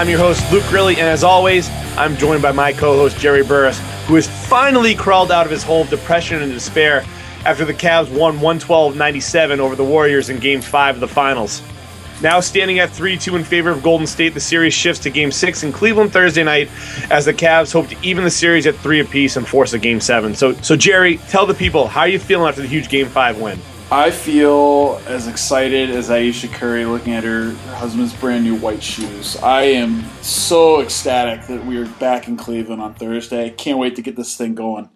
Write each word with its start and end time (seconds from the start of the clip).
I'm 0.00 0.08
your 0.08 0.18
host, 0.18 0.50
Luke 0.50 0.64
Grilly, 0.70 0.94
and 0.94 1.06
as 1.06 1.22
always, 1.22 1.68
I'm 1.94 2.16
joined 2.16 2.40
by 2.40 2.52
my 2.52 2.72
co 2.72 2.96
host, 2.96 3.18
Jerry 3.18 3.44
Burris, 3.44 3.78
who 4.06 4.14
has 4.14 4.26
finally 4.48 4.94
crawled 4.94 5.30
out 5.30 5.44
of 5.44 5.52
his 5.52 5.62
hole 5.62 5.82
of 5.82 5.90
depression 5.90 6.40
and 6.40 6.50
despair 6.50 7.04
after 7.44 7.66
the 7.66 7.74
Cavs 7.74 8.08
won 8.08 8.40
112 8.40 8.96
97 8.96 9.60
over 9.60 9.76
the 9.76 9.84
Warriors 9.84 10.30
in 10.30 10.38
Game 10.38 10.62
5 10.62 10.94
of 10.94 11.00
the 11.00 11.06
Finals. 11.06 11.60
Now 12.22 12.40
standing 12.40 12.78
at 12.78 12.88
3 12.88 13.18
2 13.18 13.36
in 13.36 13.44
favor 13.44 13.68
of 13.68 13.82
Golden 13.82 14.06
State, 14.06 14.32
the 14.32 14.40
series 14.40 14.72
shifts 14.72 15.02
to 15.02 15.10
Game 15.10 15.30
6 15.30 15.64
in 15.64 15.70
Cleveland 15.70 16.14
Thursday 16.14 16.44
night 16.44 16.70
as 17.10 17.26
the 17.26 17.34
Cavs 17.34 17.70
hope 17.70 17.88
to 17.88 17.96
even 18.02 18.24
the 18.24 18.30
series 18.30 18.66
at 18.66 18.76
3 18.76 19.00
apiece 19.00 19.36
and 19.36 19.46
force 19.46 19.74
a 19.74 19.78
Game 19.78 20.00
7. 20.00 20.34
So, 20.34 20.54
so 20.62 20.76
Jerry, 20.76 21.18
tell 21.28 21.44
the 21.44 21.52
people, 21.52 21.86
how 21.86 22.00
are 22.00 22.08
you 22.08 22.18
feeling 22.18 22.48
after 22.48 22.62
the 22.62 22.68
huge 22.68 22.88
Game 22.88 23.06
5 23.06 23.38
win? 23.38 23.60
I 23.92 24.12
feel 24.12 25.00
as 25.08 25.26
excited 25.26 25.90
as 25.90 26.12
Ayesha 26.12 26.46
Curry 26.46 26.84
looking 26.84 27.12
at 27.12 27.24
her, 27.24 27.50
her 27.50 27.74
husband's 27.74 28.14
brand 28.14 28.44
new 28.44 28.54
white 28.54 28.80
shoes. 28.80 29.36
I 29.38 29.62
am 29.62 30.04
so 30.22 30.80
ecstatic 30.80 31.48
that 31.48 31.66
we 31.66 31.76
are 31.76 31.86
back 31.86 32.28
in 32.28 32.36
Cleveland 32.36 32.80
on 32.80 32.94
Thursday. 32.94 33.50
Can't 33.50 33.78
wait 33.78 33.96
to 33.96 34.02
get 34.02 34.14
this 34.14 34.36
thing 34.36 34.54
going. 34.54 34.88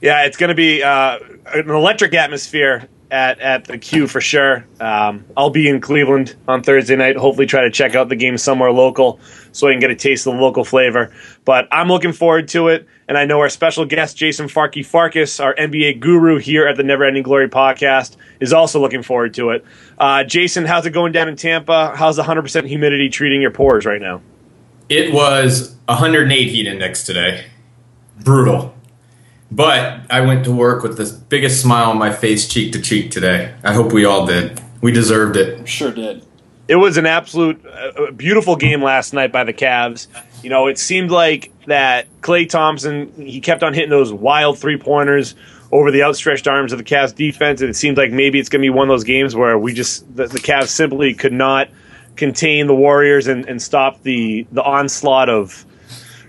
Yeah, 0.00 0.24
it's 0.24 0.38
going 0.38 0.48
to 0.48 0.54
be 0.54 0.82
uh, 0.82 1.18
an 1.52 1.68
electric 1.68 2.14
atmosphere 2.14 2.88
at, 3.10 3.40
at 3.40 3.64
the 3.64 3.78
Q 3.78 4.06
for 4.06 4.20
sure. 4.20 4.66
Um, 4.78 5.24
I'll 5.36 5.50
be 5.50 5.68
in 5.68 5.80
Cleveland 5.80 6.36
on 6.46 6.62
Thursday 6.62 6.96
night. 6.96 7.16
Hopefully, 7.16 7.46
try 7.46 7.62
to 7.62 7.70
check 7.70 7.94
out 7.94 8.08
the 8.08 8.16
game 8.16 8.38
somewhere 8.38 8.72
local 8.72 9.20
so 9.52 9.68
I 9.68 9.72
can 9.72 9.80
get 9.80 9.90
a 9.90 9.96
taste 9.96 10.26
of 10.26 10.34
the 10.34 10.40
local 10.40 10.64
flavor. 10.64 11.12
But 11.44 11.68
I'm 11.70 11.88
looking 11.88 12.12
forward 12.12 12.48
to 12.48 12.68
it. 12.68 12.86
And 13.08 13.18
I 13.18 13.24
know 13.24 13.40
our 13.40 13.48
special 13.48 13.84
guest, 13.84 14.16
Jason 14.16 14.46
Farkey 14.46 14.86
Farkas, 14.86 15.40
our 15.40 15.52
NBA 15.56 15.98
guru 15.98 16.38
here 16.38 16.68
at 16.68 16.76
the 16.76 16.84
Never 16.84 17.04
Ending 17.04 17.24
Glory 17.24 17.48
podcast, 17.48 18.16
is 18.38 18.52
also 18.52 18.80
looking 18.80 19.02
forward 19.02 19.34
to 19.34 19.50
it. 19.50 19.64
Uh, 19.98 20.22
Jason, 20.22 20.64
how's 20.64 20.86
it 20.86 20.90
going 20.90 21.10
down 21.10 21.28
in 21.28 21.34
Tampa? 21.34 21.92
How's 21.96 22.14
the 22.16 22.22
100% 22.22 22.66
humidity 22.66 23.08
treating 23.08 23.42
your 23.42 23.50
pores 23.50 23.84
right 23.84 24.00
now? 24.00 24.22
It 24.88 25.12
was 25.12 25.74
108 25.86 26.48
heat 26.48 26.66
index 26.68 27.04
today. 27.04 27.46
Brutal. 28.22 28.74
But 29.50 30.02
I 30.10 30.20
went 30.20 30.44
to 30.44 30.52
work 30.52 30.82
with 30.82 30.96
the 30.96 31.20
biggest 31.28 31.60
smile 31.60 31.90
on 31.90 31.98
my 31.98 32.12
face, 32.12 32.46
cheek 32.46 32.72
to 32.72 32.80
cheek 32.80 33.10
today. 33.10 33.54
I 33.64 33.72
hope 33.72 33.92
we 33.92 34.04
all 34.04 34.26
did. 34.26 34.60
We 34.80 34.92
deserved 34.92 35.36
it. 35.36 35.68
Sure 35.68 35.90
did. 35.90 36.24
It 36.68 36.76
was 36.76 36.96
an 36.96 37.06
absolute 37.06 37.64
uh, 37.66 38.12
beautiful 38.12 38.54
game 38.54 38.80
last 38.80 39.12
night 39.12 39.32
by 39.32 39.42
the 39.42 39.52
Cavs. 39.52 40.06
You 40.44 40.50
know, 40.50 40.68
it 40.68 40.78
seemed 40.78 41.10
like 41.10 41.52
that 41.66 42.06
Klay 42.20 42.48
Thompson, 42.48 43.12
he 43.16 43.40
kept 43.40 43.64
on 43.64 43.74
hitting 43.74 43.90
those 43.90 44.12
wild 44.12 44.58
three 44.58 44.78
pointers 44.78 45.34
over 45.72 45.90
the 45.90 46.04
outstretched 46.04 46.46
arms 46.46 46.72
of 46.72 46.78
the 46.78 46.84
Cavs 46.84 47.14
defense, 47.14 47.60
and 47.60 47.70
it 47.70 47.74
seemed 47.74 47.96
like 47.96 48.12
maybe 48.12 48.38
it's 48.38 48.48
going 48.48 48.62
to 48.62 48.64
be 48.64 48.70
one 48.70 48.88
of 48.88 48.92
those 48.92 49.04
games 49.04 49.34
where 49.34 49.58
we 49.58 49.74
just 49.74 50.16
the, 50.16 50.26
the 50.26 50.38
Cavs 50.38 50.68
simply 50.68 51.12
could 51.14 51.32
not 51.32 51.68
contain 52.16 52.66
the 52.66 52.74
Warriors 52.74 53.26
and, 53.26 53.46
and 53.46 53.60
stop 53.60 54.02
the 54.02 54.46
the 54.52 54.62
onslaught 54.62 55.28
of 55.28 55.64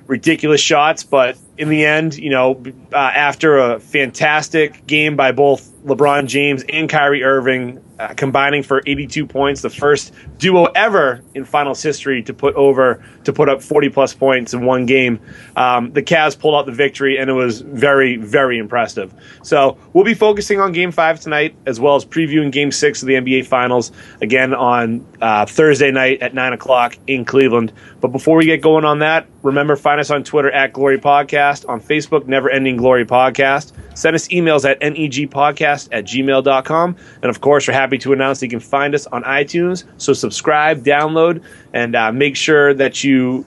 ridiculous 0.07 0.61
shots. 0.61 1.03
But 1.03 1.37
in 1.61 1.69
the 1.69 1.85
end, 1.85 2.17
you 2.17 2.31
know, 2.31 2.59
uh, 2.91 2.95
after 2.95 3.59
a 3.59 3.79
fantastic 3.79 4.87
game 4.87 5.15
by 5.15 5.31
both 5.31 5.71
LeBron 5.83 6.27
James 6.27 6.63
and 6.67 6.89
Kyrie 6.89 7.23
Irving, 7.23 7.83
uh, 7.99 8.15
combining 8.15 8.63
for 8.63 8.81
82 8.85 9.27
points, 9.27 9.61
the 9.61 9.69
first 9.69 10.11
duo 10.39 10.65
ever 10.65 11.21
in 11.35 11.45
finals 11.45 11.83
history 11.83 12.23
to 12.23 12.33
put 12.33 12.55
over 12.55 13.03
to 13.25 13.33
put 13.33 13.47
up 13.47 13.61
40 13.61 13.89
plus 13.89 14.13
points 14.15 14.55
in 14.55 14.65
one 14.65 14.87
game. 14.87 15.19
Um, 15.55 15.91
the 15.91 16.01
Cavs 16.01 16.37
pulled 16.37 16.55
out 16.55 16.65
the 16.65 16.71
victory, 16.71 17.17
and 17.17 17.29
it 17.29 17.33
was 17.33 17.61
very, 17.61 18.17
very 18.17 18.57
impressive. 18.57 19.13
So 19.43 19.77
we'll 19.93 20.03
be 20.03 20.15
focusing 20.15 20.59
on 20.59 20.71
Game 20.71 20.91
Five 20.91 21.19
tonight, 21.19 21.55
as 21.67 21.79
well 21.79 21.95
as 21.95 22.05
previewing 22.05 22.51
Game 22.51 22.71
Six 22.71 23.03
of 23.03 23.07
the 23.07 23.13
NBA 23.13 23.45
Finals 23.45 23.91
again 24.19 24.55
on 24.55 25.05
uh, 25.21 25.45
Thursday 25.45 25.91
night 25.91 26.23
at 26.23 26.33
nine 26.33 26.53
o'clock 26.53 26.97
in 27.05 27.23
Cleveland. 27.23 27.71
But 27.99 28.07
before 28.07 28.37
we 28.37 28.45
get 28.45 28.63
going 28.63 28.83
on 28.83 28.99
that, 28.99 29.27
remember 29.43 29.75
find 29.75 29.99
us 29.99 30.09
on 30.09 30.23
Twitter 30.23 30.51
at 30.51 30.73
Glory 30.73 30.97
Podcast, 30.97 31.50
on 31.67 31.81
Facebook 31.81 32.27
Never 32.27 32.49
Ending 32.49 32.77
Glory 32.77 33.05
Podcast. 33.05 33.73
Send 33.95 34.15
us 34.15 34.27
emails 34.29 34.69
at 34.69 34.79
negpodcast 34.79 35.89
at 35.91 36.05
gmail.com. 36.05 36.95
And 37.21 37.29
of 37.29 37.41
course, 37.41 37.67
we're 37.67 37.73
happy 37.73 37.97
to 37.99 38.13
announce 38.13 38.39
that 38.39 38.47
you 38.47 38.49
can 38.49 38.59
find 38.59 38.95
us 38.95 39.05
on 39.07 39.23
iTunes. 39.23 39.83
So 39.97 40.13
subscribe, 40.13 40.83
download, 40.83 41.43
and 41.73 41.95
uh, 41.95 42.11
make 42.11 42.35
sure 42.35 42.73
that 42.73 43.03
you 43.03 43.45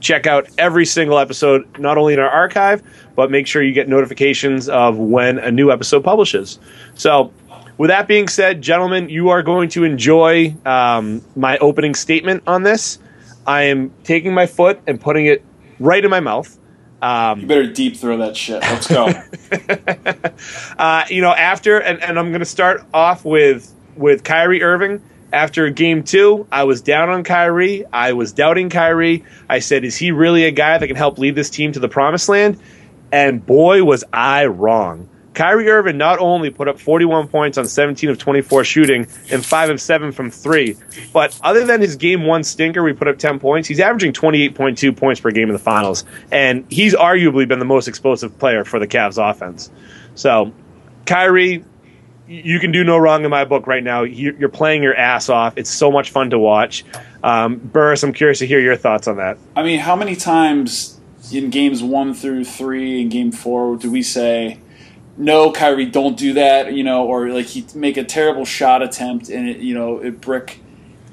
check 0.00 0.26
out 0.26 0.48
every 0.58 0.86
single 0.86 1.18
episode, 1.18 1.66
not 1.78 1.98
only 1.98 2.14
in 2.14 2.20
our 2.20 2.30
archive, 2.30 2.82
but 3.16 3.30
make 3.30 3.46
sure 3.46 3.62
you 3.62 3.72
get 3.72 3.88
notifications 3.88 4.68
of 4.68 4.98
when 4.98 5.38
a 5.38 5.50
new 5.50 5.70
episode 5.70 6.04
publishes. 6.04 6.58
So, 6.94 7.32
with 7.78 7.90
that 7.90 8.08
being 8.08 8.26
said, 8.26 8.60
gentlemen, 8.60 9.08
you 9.08 9.28
are 9.28 9.42
going 9.42 9.68
to 9.70 9.84
enjoy 9.84 10.56
um, 10.66 11.24
my 11.36 11.58
opening 11.58 11.94
statement 11.94 12.42
on 12.46 12.64
this. 12.64 12.98
I 13.46 13.62
am 13.62 13.92
taking 14.02 14.34
my 14.34 14.46
foot 14.46 14.80
and 14.88 15.00
putting 15.00 15.26
it 15.26 15.44
right 15.78 16.04
in 16.04 16.10
my 16.10 16.20
mouth. 16.20 16.58
Um, 17.00 17.40
you 17.40 17.46
better 17.46 17.72
deep 17.72 17.96
throw 17.96 18.18
that 18.18 18.36
shit. 18.36 18.60
Let's 18.62 18.88
go. 18.88 19.12
uh, 20.78 21.04
you 21.08 21.22
know, 21.22 21.32
after 21.32 21.78
and, 21.78 22.02
and 22.02 22.18
I'm 22.18 22.30
going 22.30 22.40
to 22.40 22.46
start 22.46 22.84
off 22.92 23.24
with 23.24 23.72
with 23.96 24.24
Kyrie 24.24 24.62
Irving. 24.62 25.02
After 25.30 25.68
game 25.68 26.04
two, 26.04 26.46
I 26.50 26.64
was 26.64 26.80
down 26.80 27.10
on 27.10 27.22
Kyrie. 27.22 27.84
I 27.92 28.14
was 28.14 28.32
doubting 28.32 28.70
Kyrie. 28.70 29.24
I 29.48 29.58
said, 29.58 29.84
"Is 29.84 29.96
he 29.96 30.10
really 30.10 30.44
a 30.44 30.50
guy 30.50 30.78
that 30.78 30.86
can 30.86 30.96
help 30.96 31.18
lead 31.18 31.34
this 31.34 31.50
team 31.50 31.72
to 31.72 31.80
the 31.80 31.88
promised 31.88 32.28
land?" 32.28 32.58
And 33.12 33.44
boy, 33.44 33.84
was 33.84 34.04
I 34.12 34.46
wrong. 34.46 35.08
Kyrie 35.38 35.68
Irving 35.68 35.98
not 35.98 36.18
only 36.18 36.50
put 36.50 36.66
up 36.66 36.80
41 36.80 37.28
points 37.28 37.58
on 37.58 37.66
17 37.68 38.10
of 38.10 38.18
24 38.18 38.64
shooting 38.64 39.06
and 39.30 39.46
5 39.46 39.70
of 39.70 39.80
7 39.80 40.10
from 40.10 40.32
3, 40.32 40.76
but 41.12 41.38
other 41.44 41.64
than 41.64 41.80
his 41.80 41.94
game 41.94 42.26
one 42.26 42.42
stinker, 42.42 42.82
we 42.82 42.92
put 42.92 43.06
up 43.06 43.18
10 43.18 43.38
points, 43.38 43.68
he's 43.68 43.78
averaging 43.78 44.12
28.2 44.12 44.96
points 44.96 45.20
per 45.20 45.30
game 45.30 45.48
in 45.48 45.52
the 45.52 45.60
finals. 45.60 46.04
And 46.32 46.66
he's 46.68 46.92
arguably 46.92 47.46
been 47.46 47.60
the 47.60 47.64
most 47.64 47.86
explosive 47.86 48.36
player 48.36 48.64
for 48.64 48.80
the 48.80 48.88
Cavs 48.88 49.16
offense. 49.16 49.70
So, 50.16 50.52
Kyrie, 51.06 51.64
you 52.26 52.58
can 52.58 52.72
do 52.72 52.82
no 52.82 52.98
wrong 52.98 53.24
in 53.24 53.30
my 53.30 53.44
book 53.44 53.68
right 53.68 53.84
now. 53.84 54.02
You're 54.02 54.48
playing 54.48 54.82
your 54.82 54.96
ass 54.96 55.28
off. 55.28 55.56
It's 55.56 55.70
so 55.70 55.92
much 55.92 56.10
fun 56.10 56.30
to 56.30 56.38
watch. 56.40 56.84
Um, 57.22 57.58
Burris, 57.58 58.02
I'm 58.02 58.12
curious 58.12 58.40
to 58.40 58.46
hear 58.48 58.58
your 58.58 58.74
thoughts 58.74 59.06
on 59.06 59.18
that. 59.18 59.38
I 59.54 59.62
mean, 59.62 59.78
how 59.78 59.94
many 59.94 60.16
times 60.16 60.98
in 61.32 61.50
games 61.50 61.80
one 61.80 62.12
through 62.12 62.44
three 62.44 63.02
and 63.02 63.08
game 63.08 63.30
four 63.30 63.76
do 63.76 63.88
we 63.88 64.02
say, 64.02 64.58
no, 65.18 65.50
Kyrie, 65.50 65.86
don't 65.86 66.16
do 66.16 66.34
that, 66.34 66.72
you 66.72 66.84
know, 66.84 67.04
or 67.06 67.28
like 67.30 67.46
he 67.46 67.66
make 67.74 67.96
a 67.96 68.04
terrible 68.04 68.44
shot 68.44 68.82
attempt 68.82 69.28
and 69.28 69.48
it, 69.48 69.58
you 69.58 69.74
know, 69.74 69.98
it 69.98 70.20
brick. 70.20 70.60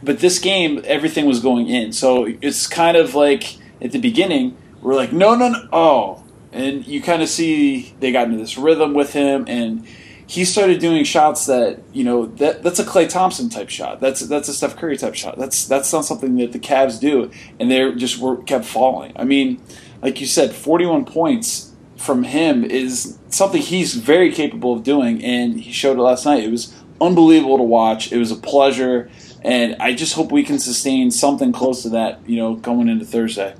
But 0.03 0.19
this 0.19 0.37
game, 0.37 0.81
everything 0.85 1.25
was 1.25 1.39
going 1.39 1.67
in, 1.67 1.91
so 1.91 2.25
it's 2.41 2.67
kind 2.67 2.95
of 2.95 3.15
like 3.15 3.57
at 3.81 3.91
the 3.91 3.99
beginning, 3.99 4.55
we're 4.81 4.95
like, 4.95 5.11
no, 5.11 5.35
no, 5.35 5.49
no, 5.49 5.67
oh, 5.73 6.23
and 6.51 6.85
you 6.85 7.01
kind 7.01 7.23
of 7.23 7.29
see 7.29 7.95
they 7.99 8.11
got 8.11 8.27
into 8.27 8.37
this 8.37 8.57
rhythm 8.57 8.93
with 8.93 9.13
him, 9.13 9.45
and 9.47 9.85
he 10.27 10.45
started 10.45 10.79
doing 10.79 11.03
shots 11.03 11.47
that 11.47 11.79
you 11.91 12.03
know 12.03 12.27
that 12.27 12.61
that's 12.61 12.77
a 12.77 12.85
Klay 12.85 13.09
Thompson 13.09 13.49
type 13.49 13.69
shot. 13.69 13.99
That's 13.99 14.21
that's 14.21 14.47
a 14.47 14.53
Steph 14.53 14.75
Curry 14.75 14.97
type 14.97 15.15
shot. 15.15 15.39
That's 15.39 15.65
that's 15.65 15.91
not 15.91 16.05
something 16.05 16.37
that 16.37 16.51
the 16.51 16.59
Cavs 16.59 16.99
do, 16.99 17.31
and 17.59 17.71
they 17.71 17.91
just 17.95 18.19
were 18.19 18.37
kept 18.37 18.65
falling. 18.65 19.13
I 19.15 19.23
mean, 19.23 19.61
like 20.03 20.21
you 20.21 20.27
said, 20.27 20.53
forty 20.53 20.85
one 20.85 21.05
points 21.05 21.74
from 21.97 22.23
him 22.23 22.63
is 22.63 23.17
something 23.29 23.61
he's 23.61 23.95
very 23.95 24.31
capable 24.31 24.73
of 24.73 24.83
doing, 24.83 25.23
and 25.23 25.59
he 25.59 25.71
showed 25.71 25.97
it 25.97 26.01
last 26.01 26.25
night. 26.25 26.43
It 26.43 26.51
was 26.51 26.73
unbelievable 27.01 27.57
to 27.57 27.63
watch. 27.63 28.11
It 28.11 28.17
was 28.17 28.31
a 28.31 28.35
pleasure, 28.35 29.09
and 29.43 29.75
I 29.79 29.93
just 29.93 30.13
hope 30.13 30.31
we 30.31 30.43
can 30.43 30.59
sustain 30.59 31.11
something 31.11 31.51
close 31.51 31.83
to 31.83 31.89
that, 31.89 32.27
you 32.27 32.37
know, 32.37 32.55
going 32.55 32.89
into 32.89 33.05
Thursday. 33.05 33.55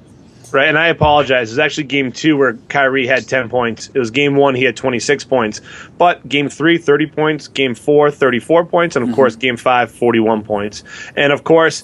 Right, 0.52 0.70
and 0.70 0.78
I 0.78 0.88
apologize. 0.88 1.50
It 1.50 1.54
was 1.54 1.60
actually 1.60 1.86
game 1.86 2.12
two 2.12 2.38
where 2.38 2.54
Kyrie 2.70 3.08
had 3.08 3.28
10 3.28 3.50
points. 3.50 3.90
It 3.94 4.00
was 4.00 4.12
game 4.12 4.36
one, 4.36 4.56
he 4.56 4.64
had 4.64 4.78
26 4.78 5.24
points. 5.26 5.60
But 5.98 6.28
game 6.30 6.50
three, 6.50 6.78
30 6.78 7.08
points. 7.08 7.48
Game 7.48 7.76
four, 7.76 8.12
34 8.12 8.66
points. 8.66 8.96
And 8.96 9.04
of 9.04 9.10
mm-hmm. 9.10 9.16
course, 9.16 9.36
game 9.36 9.58
five, 9.58 9.92
41 9.92 10.44
points. 10.44 10.84
And 11.18 11.34
of 11.34 11.44
course, 11.44 11.84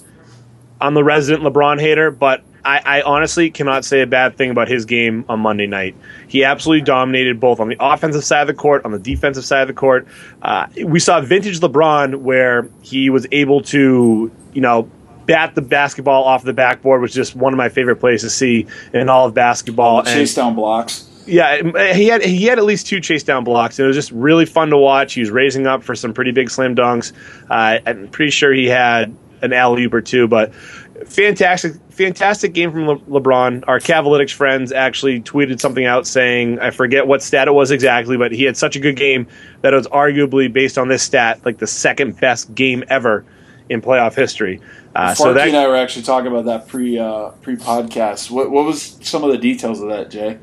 I'm 0.80 0.94
the 0.94 1.04
resident 1.04 1.44
LeBron 1.44 1.80
hater, 1.80 2.10
but 2.10 2.44
I, 2.64 2.98
I, 2.98 3.02
honestly 3.02 3.50
cannot 3.50 3.84
say 3.84 4.02
a 4.02 4.06
bad 4.06 4.36
thing 4.36 4.50
about 4.50 4.68
his 4.68 4.84
game 4.84 5.24
on 5.28 5.40
Monday 5.40 5.66
night. 5.66 5.96
He 6.28 6.44
absolutely 6.44 6.84
dominated 6.84 7.40
both 7.40 7.60
on 7.60 7.68
the 7.68 7.76
offensive 7.80 8.24
side 8.24 8.42
of 8.42 8.46
the 8.46 8.54
court, 8.54 8.84
on 8.84 8.92
the 8.92 8.98
defensive 8.98 9.44
side 9.44 9.62
of 9.62 9.68
the 9.68 9.74
court. 9.74 10.06
Uh, 10.42 10.66
we 10.84 11.00
saw 11.00 11.20
vintage 11.20 11.60
LeBron 11.60 12.16
where 12.16 12.68
he 12.82 13.10
was 13.10 13.26
able 13.32 13.62
to, 13.62 14.30
you 14.52 14.60
know, 14.60 14.88
bat 15.26 15.54
the 15.54 15.62
basketball 15.62 16.24
off 16.24 16.42
the 16.44 16.52
backboard, 16.52 17.00
which 17.00 17.10
is 17.10 17.16
just 17.16 17.36
one 17.36 17.52
of 17.52 17.56
my 17.56 17.68
favorite 17.68 17.96
plays 17.96 18.22
to 18.22 18.30
see 18.30 18.66
in 18.92 19.08
all 19.08 19.26
of 19.26 19.34
basketball. 19.34 20.02
chase 20.02 20.34
down 20.34 20.54
blocks. 20.54 21.08
Yeah, 21.26 21.92
he 21.92 22.08
had 22.08 22.24
he 22.24 22.44
had 22.46 22.58
at 22.58 22.64
least 22.64 22.86
two 22.86 23.00
chase 23.00 23.22
down 23.22 23.44
blocks. 23.44 23.78
and 23.78 23.84
It 23.84 23.86
was 23.88 23.96
just 23.96 24.10
really 24.10 24.46
fun 24.46 24.70
to 24.70 24.76
watch. 24.76 25.14
He 25.14 25.20
was 25.20 25.30
raising 25.30 25.66
up 25.66 25.84
for 25.84 25.94
some 25.94 26.12
pretty 26.12 26.32
big 26.32 26.50
slam 26.50 26.74
dunks. 26.74 27.12
Uh, 27.48 27.78
I'm 27.86 28.08
pretty 28.08 28.32
sure 28.32 28.52
he 28.52 28.66
had 28.66 29.14
an 29.40 29.52
alley 29.52 29.84
oop 29.84 29.94
or 29.94 30.00
two, 30.00 30.28
but 30.28 30.52
fantastic, 31.06 31.74
fantastic 31.90 32.52
game 32.52 32.72
from 32.72 32.86
Le- 32.86 32.98
LeBron. 33.00 33.64
Our 33.66 33.78
Cavalytics 33.78 34.32
friends 34.32 34.72
actually 34.72 35.20
tweeted 35.20 35.60
something 35.60 35.84
out 35.84 36.06
saying, 36.06 36.58
I 36.58 36.70
forget 36.70 37.06
what 37.06 37.22
stat 37.22 37.48
it 37.48 37.52
was 37.52 37.70
exactly, 37.70 38.16
but 38.16 38.32
he 38.32 38.44
had 38.44 38.56
such 38.56 38.76
a 38.76 38.80
good 38.80 38.96
game 38.96 39.26
that 39.62 39.72
it 39.72 39.76
was 39.76 39.88
arguably 39.88 40.52
based 40.52 40.78
on 40.78 40.88
this 40.88 41.02
stat, 41.02 41.40
like 41.44 41.58
the 41.58 41.66
second 41.66 42.18
best 42.20 42.54
game 42.54 42.84
ever 42.88 43.24
in 43.68 43.80
playoff 43.80 44.14
history. 44.14 44.60
Uh, 44.94 45.14
so 45.14 45.32
that, 45.32 45.48
and 45.48 45.56
I 45.56 45.66
were 45.66 45.76
actually 45.76 46.02
talking 46.02 46.30
about 46.30 46.44
that 46.44 46.68
pre 46.68 46.98
uh, 46.98 47.30
pre 47.40 47.56
podcast. 47.56 48.30
What 48.30 48.50
what 48.50 48.64
was 48.64 48.98
some 49.02 49.24
of 49.24 49.30
the 49.30 49.38
details 49.38 49.80
of 49.80 49.88
that, 49.88 50.10
Jay? 50.10 50.38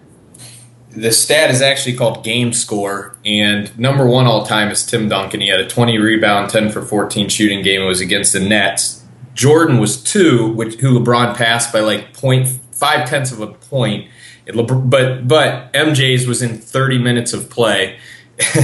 The 0.92 1.12
stat 1.12 1.52
is 1.52 1.62
actually 1.62 1.96
called 1.96 2.24
game 2.24 2.52
score, 2.52 3.16
and 3.24 3.78
number 3.78 4.08
one 4.08 4.26
all 4.26 4.44
time 4.46 4.70
is 4.72 4.84
Tim 4.84 5.08
Duncan. 5.08 5.40
He 5.40 5.48
had 5.48 5.60
a 5.60 5.68
20 5.68 6.00
rebound, 6.00 6.50
10 6.50 6.72
for 6.72 6.82
14 6.82 7.30
shooting 7.30 7.62
game. 7.62 7.84
It 7.84 7.86
was 7.86 8.02
against 8.02 8.34
the 8.34 8.40
Nets. 8.40 8.99
Jordan 9.40 9.78
was 9.78 10.04
two, 10.04 10.50
which 10.50 10.76
who 10.82 11.00
LeBron 11.00 11.34
passed 11.34 11.72
by 11.72 11.80
like 11.80 12.14
point 12.14 12.50
five 12.74 13.08
tenths 13.08 13.32
of 13.32 13.40
a 13.40 13.48
point. 13.48 14.10
It, 14.46 14.54
but 14.68 15.26
but 15.26 15.72
MJ's 15.72 16.28
was 16.28 16.42
in 16.42 16.58
30 16.58 16.98
minutes 16.98 17.32
of 17.32 17.50
play, 17.50 18.00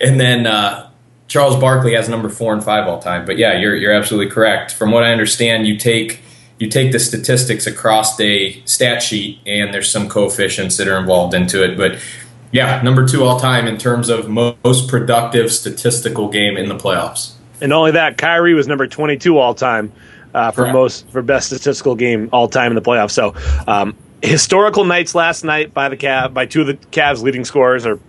and 0.00 0.18
then 0.18 0.48
uh, 0.48 0.90
Charles 1.28 1.54
Barkley 1.54 1.94
has 1.94 2.08
number 2.08 2.28
four 2.28 2.52
and 2.52 2.64
five 2.64 2.88
all 2.88 2.98
time. 2.98 3.26
But 3.26 3.38
yeah, 3.38 3.60
you're 3.60 3.76
you're 3.76 3.92
absolutely 3.92 4.28
correct. 4.28 4.72
From 4.72 4.90
what 4.90 5.04
I 5.04 5.12
understand, 5.12 5.68
you 5.68 5.76
take 5.78 6.20
you 6.58 6.68
take 6.68 6.90
the 6.90 6.98
statistics 6.98 7.68
across 7.68 8.18
a 8.18 8.60
stat 8.64 9.04
sheet, 9.04 9.38
and 9.46 9.72
there's 9.72 9.88
some 9.88 10.08
coefficients 10.08 10.78
that 10.78 10.88
are 10.88 10.98
involved 10.98 11.32
into 11.32 11.62
it. 11.62 11.76
But 11.76 12.04
yeah, 12.50 12.82
number 12.82 13.06
two 13.06 13.22
all 13.22 13.38
time 13.38 13.68
in 13.68 13.78
terms 13.78 14.08
of 14.08 14.28
most 14.28 14.88
productive 14.88 15.52
statistical 15.52 16.28
game 16.28 16.56
in 16.56 16.68
the 16.68 16.74
playoffs. 16.74 17.37
And 17.60 17.70
not 17.70 17.78
only 17.78 17.90
that, 17.92 18.18
Kyrie 18.18 18.54
was 18.54 18.68
number 18.68 18.86
22 18.86 19.38
all 19.38 19.54
time 19.54 19.92
uh, 20.34 20.50
for 20.50 20.62
Correct. 20.62 20.74
most 20.74 21.08
for 21.08 21.22
best 21.22 21.46
statistical 21.46 21.94
game 21.94 22.28
all 22.32 22.48
time 22.48 22.70
in 22.72 22.76
the 22.76 22.82
playoffs. 22.82 23.12
So 23.12 23.34
um, 23.66 23.96
historical 24.22 24.84
nights 24.84 25.14
last 25.14 25.44
night 25.44 25.74
by 25.74 25.88
the 25.88 25.96
Cav 25.96 26.34
by 26.34 26.46
two 26.46 26.62
of 26.62 26.66
the 26.66 26.74
Cavs 26.74 27.22
leading 27.22 27.44
scorers 27.44 27.86
or 27.86 28.00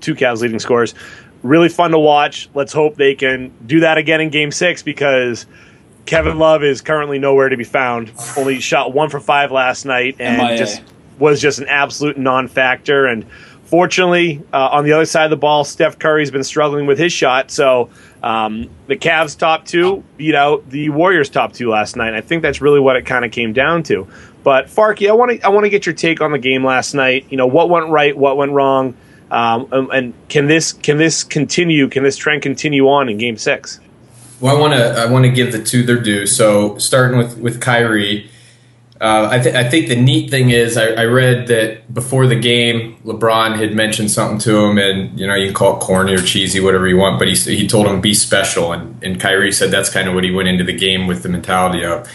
two 0.00 0.14
Cavs 0.14 0.40
leading 0.40 0.58
scorers. 0.58 0.94
Really 1.42 1.68
fun 1.68 1.92
to 1.92 1.98
watch. 1.98 2.48
Let's 2.54 2.72
hope 2.72 2.96
they 2.96 3.14
can 3.14 3.52
do 3.64 3.80
that 3.80 3.96
again 3.96 4.20
in 4.20 4.30
Game 4.30 4.50
Six 4.50 4.82
because 4.82 5.46
Kevin 6.04 6.38
Love 6.38 6.64
is 6.64 6.80
currently 6.80 7.18
nowhere 7.18 7.48
to 7.48 7.56
be 7.56 7.64
found. 7.64 8.10
Only 8.36 8.60
shot 8.60 8.92
one 8.92 9.08
for 9.08 9.20
five 9.20 9.52
last 9.52 9.84
night 9.84 10.16
and 10.18 10.38
MIA. 10.38 10.58
just 10.58 10.82
was 11.18 11.40
just 11.40 11.58
an 11.58 11.66
absolute 11.68 12.16
non-factor. 12.16 13.06
And 13.06 13.26
fortunately, 13.68 14.42
uh, 14.52 14.68
on 14.72 14.84
the 14.84 14.92
other 14.92 15.04
side 15.04 15.24
of 15.24 15.30
the 15.30 15.36
ball, 15.36 15.62
Steph 15.62 15.98
Curry's 15.98 16.30
been 16.30 16.42
struggling 16.42 16.86
with 16.86 16.98
his 16.98 17.12
shot. 17.12 17.50
So 17.50 17.90
um, 18.22 18.70
the 18.86 18.96
Cavs 18.96 19.38
top 19.38 19.66
two 19.66 20.02
beat 20.16 20.34
out 20.34 20.68
the 20.70 20.88
Warriors 20.88 21.28
top 21.28 21.52
two 21.52 21.68
last 21.68 21.94
night. 21.94 22.14
I 22.14 22.22
think 22.22 22.42
that's 22.42 22.60
really 22.60 22.80
what 22.80 22.96
it 22.96 23.04
kind 23.04 23.24
of 23.24 23.30
came 23.30 23.52
down 23.52 23.82
to. 23.84 24.08
But 24.42 24.66
Farkey, 24.66 25.08
I 25.08 25.12
want 25.12 25.32
to 25.32 25.46
I 25.46 25.50
want 25.50 25.64
to 25.64 25.70
get 25.70 25.84
your 25.84 25.94
take 25.94 26.20
on 26.20 26.32
the 26.32 26.38
game 26.38 26.64
last 26.64 26.94
night. 26.94 27.26
You 27.28 27.36
know 27.36 27.46
what 27.46 27.68
went 27.68 27.88
right, 27.90 28.16
what 28.16 28.36
went 28.36 28.52
wrong, 28.52 28.96
um, 29.30 29.68
and, 29.70 29.90
and 29.90 30.14
can 30.28 30.46
this 30.46 30.72
can 30.72 30.96
this 30.96 31.22
continue? 31.22 31.88
Can 31.88 32.02
this 32.02 32.16
trend 32.16 32.42
continue 32.42 32.88
on 32.88 33.08
in 33.08 33.18
Game 33.18 33.36
Six? 33.36 33.80
Well, 34.40 34.56
I 34.56 34.60
want 34.60 34.72
to 34.74 34.98
I 34.98 35.06
want 35.06 35.24
to 35.26 35.30
give 35.30 35.52
the 35.52 35.62
two 35.62 35.82
their 35.82 36.00
due. 36.00 36.26
So 36.26 36.78
starting 36.78 37.18
with 37.18 37.36
with 37.38 37.60
Kyrie, 37.60 38.30
uh, 39.00 39.28
I, 39.30 39.38
th- 39.38 39.54
I 39.54 39.68
think 39.68 39.88
the 39.88 39.96
neat 39.96 40.28
thing 40.28 40.50
is 40.50 40.76
I, 40.76 40.88
I, 40.88 41.04
read 41.04 41.46
that 41.48 41.92
before 41.94 42.26
the 42.26 42.34
game, 42.34 42.96
LeBron 43.04 43.56
had 43.56 43.72
mentioned 43.72 44.10
something 44.10 44.38
to 44.40 44.58
him, 44.58 44.76
and 44.76 45.18
you 45.18 45.24
know 45.24 45.36
you 45.36 45.46
can 45.46 45.54
call 45.54 45.76
it 45.76 45.80
corny 45.80 46.14
or 46.14 46.18
cheesy, 46.18 46.58
whatever 46.58 46.88
you 46.88 46.96
want, 46.96 47.18
but 47.18 47.28
he 47.28 47.34
he 47.34 47.68
told 47.68 47.86
him 47.86 48.00
be 48.00 48.12
special, 48.12 48.72
and 48.72 49.00
and 49.02 49.20
Kyrie 49.20 49.52
said 49.52 49.70
that's 49.70 49.88
kind 49.88 50.08
of 50.08 50.14
what 50.14 50.24
he 50.24 50.32
went 50.32 50.48
into 50.48 50.64
the 50.64 50.72
game 50.72 51.06
with 51.06 51.22
the 51.22 51.28
mentality 51.28 51.84
of. 51.84 52.10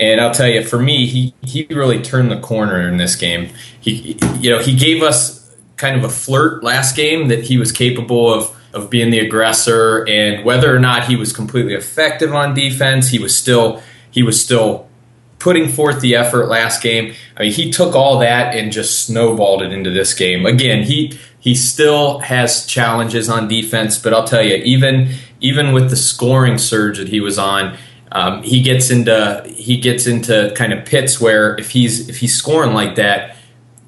And 0.00 0.20
I'll 0.20 0.34
tell 0.34 0.48
you, 0.48 0.64
for 0.64 0.80
me, 0.80 1.06
he 1.06 1.32
he 1.42 1.66
really 1.70 2.02
turned 2.02 2.32
the 2.32 2.40
corner 2.40 2.88
in 2.88 2.96
this 2.96 3.14
game. 3.14 3.50
He 3.80 4.18
you 4.40 4.50
know 4.50 4.58
he 4.58 4.74
gave 4.74 5.04
us 5.04 5.54
kind 5.76 5.96
of 5.96 6.02
a 6.02 6.08
flirt 6.08 6.64
last 6.64 6.96
game 6.96 7.28
that 7.28 7.44
he 7.44 7.56
was 7.56 7.70
capable 7.70 8.34
of 8.34 8.56
of 8.72 8.90
being 8.90 9.10
the 9.10 9.20
aggressor 9.20 10.04
and 10.08 10.44
whether 10.44 10.74
or 10.74 10.80
not 10.80 11.04
he 11.04 11.14
was 11.14 11.32
completely 11.32 11.72
effective 11.72 12.34
on 12.34 12.52
defense 12.52 13.08
he 13.08 13.18
was 13.18 13.36
still 13.36 13.82
he 14.10 14.22
was 14.22 14.42
still 14.42 14.85
putting 15.46 15.68
forth 15.68 16.00
the 16.00 16.16
effort 16.16 16.48
last 16.48 16.82
game 16.82 17.14
i 17.36 17.42
mean 17.42 17.52
he 17.52 17.70
took 17.70 17.94
all 17.94 18.18
that 18.18 18.52
and 18.56 18.72
just 18.72 19.06
snowballed 19.06 19.62
it 19.62 19.70
into 19.70 19.90
this 19.90 20.12
game. 20.12 20.44
Again 20.44 20.82
he 20.82 21.16
he 21.38 21.54
still 21.54 22.18
has 22.18 22.66
challenges 22.66 23.28
on 23.28 23.46
defense 23.46 23.96
but 23.96 24.12
i'll 24.12 24.26
tell 24.26 24.42
you 24.42 24.56
even 24.56 25.14
even 25.40 25.72
with 25.72 25.88
the 25.90 25.96
scoring 25.96 26.58
surge 26.58 26.98
that 26.98 27.08
he 27.08 27.20
was 27.20 27.38
on 27.38 27.76
um, 28.10 28.42
he 28.42 28.60
gets 28.60 28.90
into 28.90 29.44
he 29.54 29.76
gets 29.76 30.08
into 30.08 30.52
kind 30.56 30.72
of 30.72 30.84
pits 30.84 31.20
where 31.20 31.56
if 31.58 31.70
he's 31.70 32.08
if 32.08 32.16
he's 32.18 32.34
scoring 32.34 32.74
like 32.74 32.96
that 32.96 33.36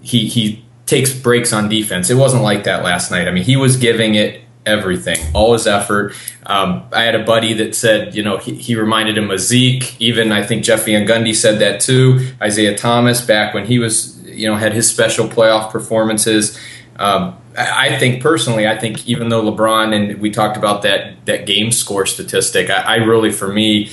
he 0.00 0.28
he 0.28 0.64
takes 0.86 1.12
breaks 1.12 1.52
on 1.52 1.68
defense. 1.68 2.08
It 2.08 2.14
wasn't 2.14 2.42
like 2.42 2.64
that 2.64 2.82
last 2.82 3.10
night. 3.10 3.28
I 3.28 3.30
mean 3.30 3.44
he 3.44 3.56
was 3.56 3.76
giving 3.76 4.14
it 4.14 4.42
everything, 4.68 5.18
all 5.34 5.54
his 5.54 5.66
effort. 5.66 6.14
Um, 6.46 6.84
I 6.92 7.02
had 7.02 7.14
a 7.14 7.24
buddy 7.24 7.54
that 7.54 7.74
said, 7.74 8.14
you 8.14 8.22
know, 8.22 8.36
he, 8.36 8.54
he, 8.54 8.74
reminded 8.76 9.18
him 9.18 9.30
of 9.30 9.40
Zeke. 9.40 10.00
Even 10.00 10.30
I 10.30 10.44
think 10.44 10.64
Jeff 10.64 10.84
Van 10.84 11.06
Gundy 11.06 11.34
said 11.34 11.58
that 11.60 11.80
too. 11.80 12.28
Isiah 12.44 12.76
Thomas 12.76 13.24
back 13.24 13.54
when 13.54 13.66
he 13.66 13.78
was, 13.78 14.22
you 14.24 14.46
know, 14.46 14.56
had 14.56 14.72
his 14.72 14.88
special 14.88 15.28
playoff 15.28 15.70
performances. 15.70 16.58
Um, 16.96 17.36
I, 17.56 17.98
think 17.98 18.22
personally, 18.22 18.68
I 18.68 18.78
think 18.78 19.08
even 19.08 19.28
though 19.28 19.42
LeBron 19.42 19.94
and 19.94 20.20
we 20.20 20.30
talked 20.30 20.56
about 20.56 20.82
that 20.82 21.24
that 21.26 21.46
game 21.46 21.72
score 21.72 22.06
statistic, 22.06 22.70
I, 22.70 22.82
I 22.82 22.94
really, 22.96 23.32
for 23.32 23.48
me, 23.48 23.90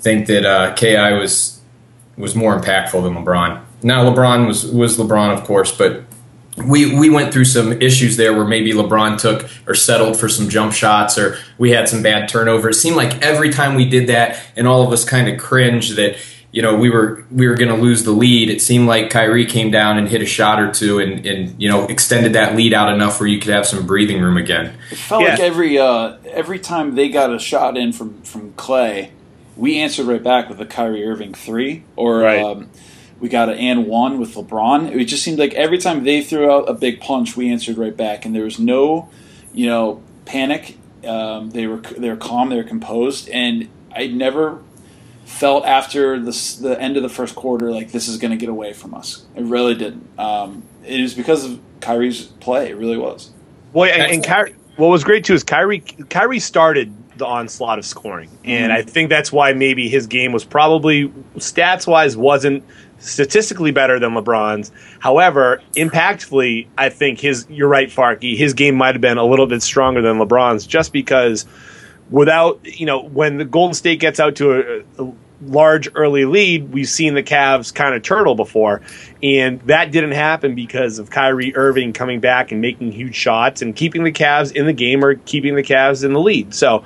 think 0.00 0.26
that 0.26 0.44
uh, 0.44 0.74
Ki 0.74 0.94
was 0.94 1.60
was 2.16 2.34
more 2.34 2.60
impactful 2.60 3.02
than 3.02 3.14
LeBron. 3.14 3.62
Now 3.82 4.04
LeBron 4.10 4.46
was 4.46 4.66
was 4.66 4.98
LeBron, 4.98 5.36
of 5.36 5.44
course, 5.44 5.76
but 5.76 6.04
we 6.64 6.98
we 6.98 7.10
went 7.10 7.32
through 7.32 7.44
some 7.44 7.80
issues 7.80 8.16
there 8.16 8.34
where 8.34 8.46
maybe 8.46 8.72
LeBron 8.72 9.18
took 9.20 9.48
or 9.66 9.74
settled 9.74 10.18
for 10.18 10.28
some 10.28 10.48
jump 10.48 10.72
shots 10.72 11.18
or 11.18 11.38
we 11.58 11.70
had 11.70 11.88
some 11.88 12.02
bad 12.02 12.28
turnovers. 12.28 12.76
It 12.76 12.80
seemed 12.80 12.96
like 12.96 13.22
every 13.22 13.50
time 13.50 13.74
we 13.74 13.88
did 13.88 14.08
that 14.08 14.40
and 14.56 14.66
all 14.66 14.86
of 14.86 14.92
us 14.92 15.04
kind 15.04 15.28
of 15.28 15.38
cringed 15.38 15.96
that 15.96 16.16
you 16.52 16.62
know 16.62 16.76
we 16.76 16.90
were 16.90 17.24
we 17.30 17.46
were 17.46 17.54
going 17.54 17.74
to 17.74 17.80
lose 17.80 18.04
the 18.04 18.10
lead. 18.10 18.50
It 18.50 18.60
seemed 18.60 18.86
like 18.86 19.10
Kyrie 19.10 19.46
came 19.46 19.70
down 19.70 19.98
and 19.98 20.08
hit 20.08 20.22
a 20.22 20.26
shot 20.26 20.60
or 20.60 20.72
two 20.72 20.98
and, 20.98 21.24
and 21.26 21.60
you 21.60 21.68
know 21.68 21.86
extended 21.86 22.32
that 22.32 22.56
lead 22.56 22.72
out 22.72 22.92
enough 22.92 23.20
where 23.20 23.28
you 23.28 23.38
could 23.38 23.52
have 23.52 23.66
some 23.66 23.86
breathing 23.86 24.20
room 24.20 24.36
again. 24.36 24.74
It 24.90 24.96
felt 24.98 25.22
yeah. 25.22 25.30
like 25.30 25.40
every 25.40 25.78
uh, 25.78 26.16
every 26.30 26.58
time 26.58 26.94
they 26.94 27.08
got 27.08 27.32
a 27.32 27.38
shot 27.38 27.76
in 27.76 27.92
from 27.92 28.22
from 28.22 28.52
Klay, 28.54 29.10
we 29.56 29.78
answered 29.78 30.06
right 30.06 30.22
back 30.22 30.48
with 30.48 30.60
a 30.60 30.66
Kyrie 30.66 31.04
Irving 31.04 31.34
three 31.34 31.84
or. 31.96 32.18
Right. 32.20 32.42
Um, 32.42 32.70
we 33.20 33.28
got 33.28 33.48
an 33.48 33.56
and 33.58 33.86
one 33.86 34.18
with 34.18 34.34
LeBron. 34.34 34.94
It 34.94 35.04
just 35.06 35.22
seemed 35.22 35.38
like 35.38 35.54
every 35.54 35.78
time 35.78 36.04
they 36.04 36.22
threw 36.22 36.50
out 36.50 36.68
a 36.68 36.74
big 36.74 37.00
punch, 37.00 37.36
we 37.36 37.50
answered 37.50 37.78
right 37.78 37.96
back, 37.96 38.24
and 38.24 38.34
there 38.34 38.44
was 38.44 38.58
no, 38.58 39.08
you 39.52 39.66
know, 39.66 40.02
panic. 40.24 40.76
Um, 41.04 41.50
they 41.50 41.66
were 41.66 41.78
they 41.78 42.08
were 42.08 42.16
calm, 42.16 42.48
they 42.50 42.56
were 42.56 42.64
composed, 42.64 43.28
and 43.30 43.68
I 43.94 44.06
never 44.08 44.60
felt 45.24 45.64
after 45.66 46.18
the 46.18 46.58
the 46.62 46.76
end 46.80 46.96
of 46.96 47.02
the 47.02 47.08
first 47.08 47.34
quarter 47.34 47.70
like 47.70 47.92
this 47.92 48.08
is 48.08 48.16
going 48.18 48.30
to 48.30 48.36
get 48.36 48.48
away 48.48 48.72
from 48.72 48.94
us. 48.94 49.26
It 49.36 49.44
really 49.44 49.74
didn't. 49.74 50.08
Um, 50.18 50.62
it 50.84 51.02
was 51.02 51.14
because 51.14 51.44
of 51.44 51.60
Kyrie's 51.80 52.22
play. 52.22 52.70
It 52.70 52.76
really 52.76 52.96
was. 52.96 53.30
Well, 53.72 53.90
and, 53.90 54.12
and 54.12 54.24
Kyrie, 54.24 54.54
what 54.76 54.88
was 54.88 55.04
great 55.04 55.24
too 55.24 55.34
is 55.34 55.44
Kyrie. 55.44 55.80
Kyrie 55.80 56.40
started 56.40 56.92
the 57.18 57.26
onslaught 57.26 57.78
of 57.78 57.84
scoring, 57.84 58.30
and 58.44 58.70
mm-hmm. 58.70 58.78
I 58.78 58.82
think 58.82 59.10
that's 59.10 59.30
why 59.32 59.52
maybe 59.52 59.88
his 59.88 60.06
game 60.06 60.32
was 60.32 60.44
probably 60.44 61.08
stats 61.36 61.86
wise 61.86 62.16
wasn't 62.16 62.64
statistically 62.98 63.70
better 63.70 63.98
than 63.98 64.10
LeBron's. 64.10 64.72
However, 64.98 65.62
impactfully, 65.76 66.66
I 66.76 66.88
think 66.88 67.20
his 67.20 67.46
you're 67.48 67.68
right, 67.68 67.88
Farkey. 67.88 68.36
His 68.36 68.54
game 68.54 68.74
might 68.74 68.94
have 68.94 69.00
been 69.00 69.18
a 69.18 69.24
little 69.24 69.46
bit 69.46 69.62
stronger 69.62 70.02
than 70.02 70.18
LeBron's, 70.18 70.66
just 70.66 70.92
because 70.92 71.46
without 72.10 72.60
you 72.64 72.86
know 72.86 73.02
when 73.02 73.36
the 73.36 73.44
Golden 73.44 73.74
State 73.74 74.00
gets 74.00 74.20
out 74.20 74.36
to 74.36 74.84
a, 74.98 75.04
a 75.04 75.12
large 75.42 75.88
early 75.94 76.24
lead, 76.24 76.72
we've 76.72 76.88
seen 76.88 77.14
the 77.14 77.22
Cavs 77.22 77.72
kind 77.72 77.94
of 77.94 78.02
turtle 78.02 78.34
before, 78.34 78.80
and 79.22 79.60
that 79.62 79.92
didn't 79.92 80.12
happen 80.12 80.54
because 80.54 80.98
of 80.98 81.10
Kyrie 81.10 81.54
Irving 81.54 81.92
coming 81.92 82.20
back 82.20 82.50
and 82.50 82.60
making 82.60 82.92
huge 82.92 83.14
shots 83.14 83.62
and 83.62 83.76
keeping 83.76 84.04
the 84.04 84.12
Cavs 84.12 84.52
in 84.52 84.66
the 84.66 84.72
game 84.72 85.04
or 85.04 85.14
keeping 85.14 85.54
the 85.54 85.62
Cavs 85.62 86.04
in 86.04 86.12
the 86.12 86.20
lead. 86.20 86.54
So. 86.54 86.84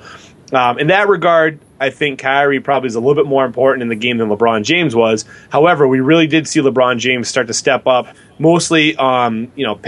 Um, 0.51 0.77
in 0.77 0.85
that 0.87 1.07
regard, 1.07 1.57
I 1.83 1.89
think 1.89 2.19
Kyrie 2.19 2.61
probably 2.61 2.87
is 2.87 2.95
a 2.95 3.01
little 3.01 3.21
bit 3.21 3.27
more 3.27 3.43
important 3.43 3.81
in 3.81 3.89
the 3.89 3.95
game 3.95 4.17
than 4.17 4.29
LeBron 4.29 4.63
James 4.63 4.95
was. 4.95 5.25
However, 5.49 5.85
we 5.85 5.99
really 5.99 6.27
did 6.27 6.47
see 6.47 6.61
LeBron 6.61 6.97
James 6.97 7.27
start 7.27 7.47
to 7.47 7.53
step 7.53 7.87
up, 7.87 8.07
mostly, 8.39 8.95
um, 8.95 9.51
you 9.57 9.65
know, 9.65 9.81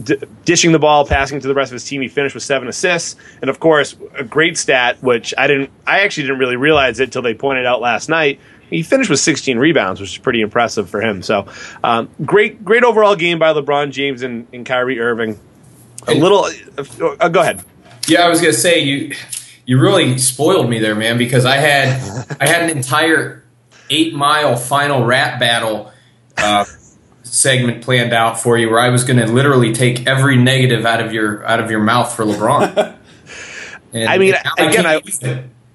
d- 0.00 0.18
dishing 0.44 0.70
the 0.70 0.78
ball, 0.78 1.04
passing 1.04 1.40
to 1.40 1.48
the 1.48 1.54
rest 1.54 1.72
of 1.72 1.74
his 1.74 1.82
team. 1.82 2.02
He 2.02 2.06
finished 2.06 2.36
with 2.36 2.44
seven 2.44 2.68
assists, 2.68 3.16
and 3.40 3.50
of 3.50 3.58
course, 3.58 3.96
a 4.14 4.22
great 4.22 4.56
stat, 4.56 5.02
which 5.02 5.34
I 5.36 5.48
didn't, 5.48 5.70
I 5.88 6.02
actually 6.02 6.28
didn't 6.28 6.38
really 6.38 6.54
realize 6.54 7.00
it 7.00 7.04
until 7.04 7.22
they 7.22 7.34
pointed 7.34 7.66
out 7.66 7.80
last 7.80 8.08
night. 8.08 8.38
He 8.70 8.84
finished 8.84 9.10
with 9.10 9.18
16 9.18 9.58
rebounds, 9.58 10.00
which 10.00 10.12
is 10.12 10.18
pretty 10.18 10.40
impressive 10.40 10.88
for 10.88 11.00
him. 11.00 11.22
So, 11.22 11.48
um, 11.82 12.10
great, 12.24 12.64
great 12.64 12.84
overall 12.84 13.16
game 13.16 13.40
by 13.40 13.52
LeBron 13.52 13.90
James 13.90 14.22
and, 14.22 14.46
and 14.52 14.64
Kyrie 14.64 15.00
Irving. 15.00 15.36
A 16.06 16.14
little, 16.14 16.44
uh, 16.44 17.16
uh, 17.18 17.28
go 17.28 17.40
ahead. 17.40 17.64
Yeah, 18.06 18.24
I 18.24 18.28
was 18.28 18.40
gonna 18.40 18.52
say 18.52 18.78
you 18.78 19.16
you 19.68 19.78
really 19.78 20.16
spoiled 20.16 20.70
me 20.70 20.78
there, 20.78 20.94
man, 20.94 21.18
because 21.18 21.44
I 21.44 21.58
had 21.58 21.88
I 22.40 22.46
had 22.46 22.62
an 22.62 22.74
entire 22.74 23.44
eight 23.90 24.14
mile 24.14 24.56
final 24.56 25.04
rap 25.04 25.38
battle 25.38 25.92
uh, 26.38 26.64
segment 27.22 27.84
planned 27.84 28.14
out 28.14 28.40
for 28.40 28.56
you, 28.56 28.70
where 28.70 28.80
I 28.80 28.88
was 28.88 29.04
going 29.04 29.18
to 29.18 29.26
literally 29.26 29.74
take 29.74 30.06
every 30.06 30.38
negative 30.38 30.86
out 30.86 31.04
of 31.04 31.12
your 31.12 31.44
out 31.44 31.60
of 31.60 31.70
your 31.70 31.80
mouth 31.80 32.10
for 32.16 32.24
LeBron. 32.24 32.96
I 33.94 34.16
mean, 34.16 34.34
again, 34.56 34.86
I 34.86 35.02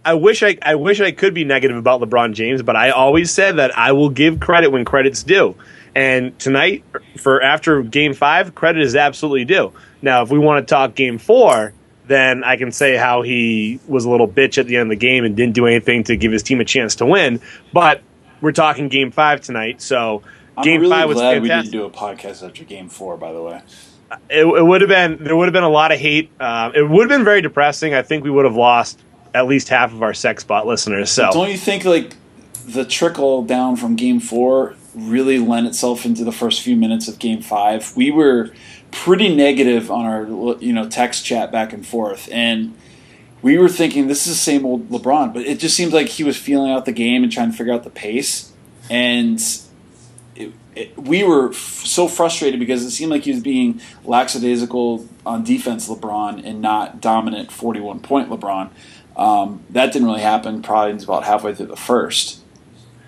I 0.04 0.16
wish 0.16 0.42
I 0.42 0.58
I 0.64 0.74
wish 0.74 1.00
I 1.00 1.12
could 1.12 1.36
be 1.36 1.44
negative 1.44 1.78
about 1.78 2.02
LeBron 2.02 2.34
James, 2.34 2.64
but 2.64 2.76
I 2.76 2.90
always 2.90 3.30
said 3.30 3.58
that 3.58 3.78
I 3.78 3.92
will 3.92 4.10
give 4.10 4.40
credit 4.40 4.72
when 4.72 4.86
credit's 4.86 5.22
due. 5.22 5.56
And 5.94 6.38
tonight, 6.40 6.84
for 7.18 7.44
after 7.44 7.84
Game 7.84 8.16
Five, 8.16 8.56
credit 8.56 8.82
is 8.82 8.96
absolutely 8.96 9.46
due. 9.46 9.72
Now, 10.02 10.24
if 10.24 10.32
we 10.32 10.40
want 10.40 10.68
to 10.68 10.74
talk 10.74 10.96
Game 10.96 11.20
Four, 11.20 11.74
then 12.08 12.44
I 12.44 12.58
can 12.58 12.72
say 12.72 12.96
how 12.96 13.22
he 13.22 13.80
was 13.88 14.06
a 14.06 14.10
little 14.10 14.28
bitch 14.28 14.58
at 14.58 14.68
the 14.68 14.76
end 14.76 14.92
of 14.92 15.00
the 15.00 15.06
game 15.06 15.24
and 15.24 15.36
didn't 15.36 15.56
do 15.56 15.66
anything 15.66 16.04
to 16.06 16.18
give 16.18 16.32
his 16.32 16.44
team 16.44 16.60
a 16.60 16.66
chance 16.66 16.96
to 16.98 17.06
win. 17.06 17.42
But 17.72 18.02
we're 18.42 18.52
talking 18.52 18.90
Game 18.90 19.12
Five 19.12 19.42
tonight, 19.42 19.82
so 19.82 20.22
I'm 20.58 20.64
Game 20.64 20.82
really 20.82 20.92
Five 20.92 21.08
was 21.08 21.18
glad 21.18 21.42
we 21.42 21.48
didn't 21.48 21.72
do 21.72 21.86
a 21.86 21.90
podcast 21.90 22.46
after 22.46 22.64
Game 22.64 22.90
Four. 22.90 23.18
By 23.18 23.32
the 23.32 23.42
way, 23.42 23.62
it, 24.30 24.46
it 24.46 24.66
would 24.66 24.82
have 24.82 24.90
been 24.90 25.24
there 25.24 25.36
would 25.36 25.48
have 25.48 25.54
been 25.54 25.64
a 25.64 25.70
lot 25.70 25.92
of 25.92 26.00
hate. 26.00 26.30
Um, 26.40 26.74
it 26.76 26.88
would 26.88 27.10
have 27.10 27.18
been 27.18 27.26
very 27.26 27.42
depressing. 27.42 27.94
I 27.94 28.02
think 28.02 28.24
we 28.24 28.30
would 28.30 28.46
have 28.46 28.56
lost 28.56 29.00
at 29.34 29.48
least 29.48 29.70
half 29.70 29.92
of 29.94 30.04
our 30.04 30.14
sex 30.14 30.44
bot 30.44 30.68
listeners. 30.68 31.10
So 31.10 31.30
don't 31.32 31.50
you 31.50 31.58
think 31.58 31.86
like 31.86 32.16
the 32.66 32.86
trickle 32.86 33.44
down 33.44 33.76
from 33.76 33.96
Game 33.96 34.20
Four 34.20 34.76
really 34.94 35.40
lent 35.40 35.68
itself 35.68 36.06
into 36.06 36.24
the 36.24 36.32
first 36.32 36.62
few 36.62 36.76
minutes 36.76 37.08
of 37.08 37.20
Game 37.20 37.42
Five? 37.42 37.96
We 37.96 38.12
were 38.12 38.52
pretty 38.94 39.36
negative 39.36 39.92
on 39.92 40.06
our 40.06 40.58
you 40.62 40.72
know 40.72 40.88
text 40.88 41.26
chat 41.26 41.52
back 41.52 41.74
and 41.74 41.86
forth, 41.86 42.30
and 42.32 42.74
we 43.42 43.58
were 43.58 43.68
thinking 43.68 44.08
this 44.08 44.26
is 44.28 44.34
the 44.34 44.40
same 44.40 44.66
old 44.66 44.90
LeBron, 44.90 45.34
but 45.34 45.46
it 45.46 45.60
just 45.60 45.76
seemed 45.76 45.92
like 45.92 46.08
he 46.08 46.24
was 46.24 46.38
feeling 46.38 46.72
out 46.72 46.86
the 46.86 46.92
game 46.94 47.24
and 47.24 47.32
trying 47.32 47.52
to 47.52 47.58
figure 47.58 47.74
out 47.74 47.84
the 47.84 47.90
pace, 47.90 48.54
and 48.90 49.40
it, 50.36 50.54
it, 50.76 50.98
we 50.98 51.24
were 51.24 51.50
f- 51.50 51.56
so 51.56 52.08
frustrated 52.08 52.60
because 52.60 52.84
it 52.84 52.92
seemed 52.92 53.12
like 53.12 53.24
he 53.24 53.32
was 53.32 53.42
being 53.42 53.82
lackadaisical 54.06 55.08
on 55.26 55.44
defense, 55.44 55.90
LeBron, 55.90 56.46
and 56.46 56.62
not 56.62 57.02
dominant 57.02 57.52
forty-one 57.52 58.00
point 58.00 58.30
LeBron. 58.30 58.70
Um, 59.18 59.64
that 59.72 59.92
didn't 59.92 60.08
really 60.08 60.22
happen. 60.22 60.62
Probably 60.62 61.04
about 61.04 61.24
halfway 61.24 61.54
through 61.54 61.68
the 61.68 61.76
first. 61.76 62.40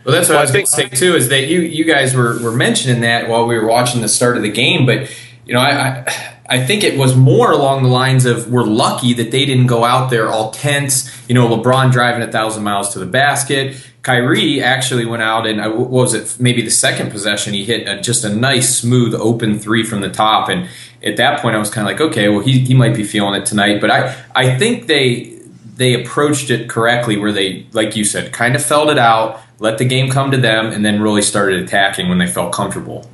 Well, 0.04 0.14
that's 0.14 0.30
what 0.30 0.38
I 0.38 0.42
was 0.42 0.52
going 0.52 0.66
to 0.66 0.72
say 0.72 0.88
too. 0.88 1.16
Is 1.16 1.30
that 1.30 1.48
you 1.48 1.62
you 1.62 1.84
guys 1.84 2.14
were, 2.14 2.40
were 2.40 2.52
mentioning 2.52 3.02
that 3.02 3.28
while 3.28 3.48
we 3.48 3.58
were 3.58 3.66
watching 3.66 4.02
the 4.02 4.08
start 4.08 4.38
of 4.38 4.44
the 4.44 4.52
game, 4.52 4.86
but 4.86 5.10
you 5.46 5.54
know, 5.54 5.60
I, 5.60 6.04
I 6.08 6.36
I 6.48 6.64
think 6.64 6.84
it 6.84 6.98
was 6.98 7.16
more 7.16 7.52
along 7.52 7.84
the 7.84 7.90
lines 7.90 8.26
of 8.26 8.52
we're 8.52 8.66
lucky 8.66 9.14
that 9.14 9.32
they 9.32 9.46
didn't 9.46 9.66
go 9.68 9.84
out 9.84 10.10
there 10.12 10.32
all 10.32 10.52
tense. 10.52 11.12
You 11.28 11.34
know, 11.34 11.48
LeBron 11.48 11.92
driving 11.92 12.22
a 12.22 12.32
thousand 12.32 12.64
miles 12.64 12.94
to 12.94 13.00
the 13.00 13.06
basket. 13.06 13.76
Kyrie 14.04 14.62
actually 14.62 15.06
went 15.06 15.24
out 15.24 15.48
and 15.48 15.60
uh, 15.60 15.72
what 15.72 15.90
was 15.90 16.14
it? 16.14 16.40
Maybe 16.40 16.62
the 16.62 16.70
second 16.70 17.10
possession, 17.10 17.56
he 17.56 17.66
hit 17.66 17.88
a, 17.88 18.00
just 18.00 18.24
a 18.24 18.30
nice, 18.30 18.78
smooth, 18.78 19.16
open 19.16 19.58
three 19.58 19.84
from 19.84 20.02
the 20.02 20.12
top. 20.12 20.48
And 20.48 20.70
at 21.02 21.18
that 21.18 21.42
point, 21.42 21.56
I 21.56 21.58
was 21.58 21.72
kind 21.72 21.90
of 21.90 21.92
like, 21.92 22.12
okay, 22.12 22.30
well, 22.30 22.42
he, 22.42 22.60
he 22.60 22.76
might 22.76 22.96
be 22.96 23.04
feeling 23.04 23.42
it 23.42 23.48
tonight. 23.48 23.82
But 23.82 23.90
I 23.90 24.16
I 24.36 24.56
think 24.58 24.86
they 24.86 25.36
they 25.76 26.00
approached 26.00 26.52
it 26.52 26.70
correctly 26.70 27.18
where 27.18 27.32
they 27.32 27.66
like 27.72 27.96
you 27.96 28.06
said 28.06 28.32
kind 28.32 28.56
of 28.56 28.64
felt 28.64 28.90
it 28.90 28.98
out 28.98 29.42
let 29.60 29.78
the 29.78 29.86
game 29.86 30.10
come 30.10 30.32
to 30.32 30.38
them 30.38 30.68
and 30.68 30.86
then 30.86 31.02
really 31.02 31.22
started 31.22 31.62
attacking 31.62 32.08
when 32.08 32.18
they 32.18 32.28
felt 32.28 32.54
comfortable 32.54 33.10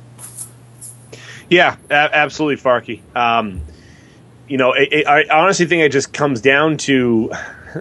Yeah, 1.52 1.76
a- 1.90 2.16
absolutely, 2.16 2.62
Farkey. 2.62 3.02
Um, 3.14 3.60
you 4.48 4.56
know, 4.56 4.72
it, 4.72 4.88
it, 4.90 5.06
I 5.06 5.24
honestly 5.30 5.66
think 5.66 5.82
it 5.82 5.92
just 5.92 6.10
comes 6.10 6.40
down 6.40 6.78
to, 6.78 7.30